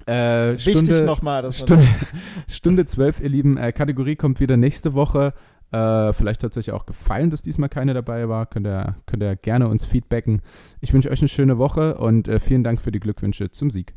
[0.06, 1.86] Äh, Wichtig Stunde, nochmal, Stunde,
[2.48, 3.56] Stunde 12, ihr Lieben.
[3.56, 5.32] Äh, Kategorie kommt wieder nächste Woche.
[5.72, 8.46] Äh, vielleicht hat es euch auch gefallen, dass diesmal keine dabei war.
[8.46, 10.40] Könnt ihr, könnt ihr gerne uns feedbacken.
[10.80, 13.94] Ich wünsche euch eine schöne Woche und äh, vielen Dank für die Glückwünsche zum Sieg.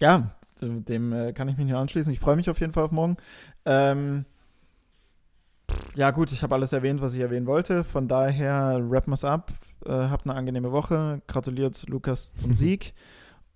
[0.00, 2.12] Ja, dem äh, kann ich mich nur anschließen.
[2.12, 3.16] Ich freue mich auf jeden Fall auf morgen.
[3.64, 4.24] Ähm,
[5.94, 7.84] ja, gut, ich habe alles erwähnt, was ich erwähnen wollte.
[7.84, 9.52] Von daher rappen wir es ab.
[9.86, 11.22] Äh, habt eine angenehme Woche.
[11.26, 12.54] Gratuliert Lukas zum Mhm.
[12.54, 12.94] Sieg.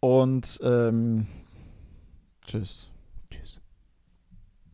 [0.01, 1.27] Und ähm.
[2.47, 2.91] Tschüss.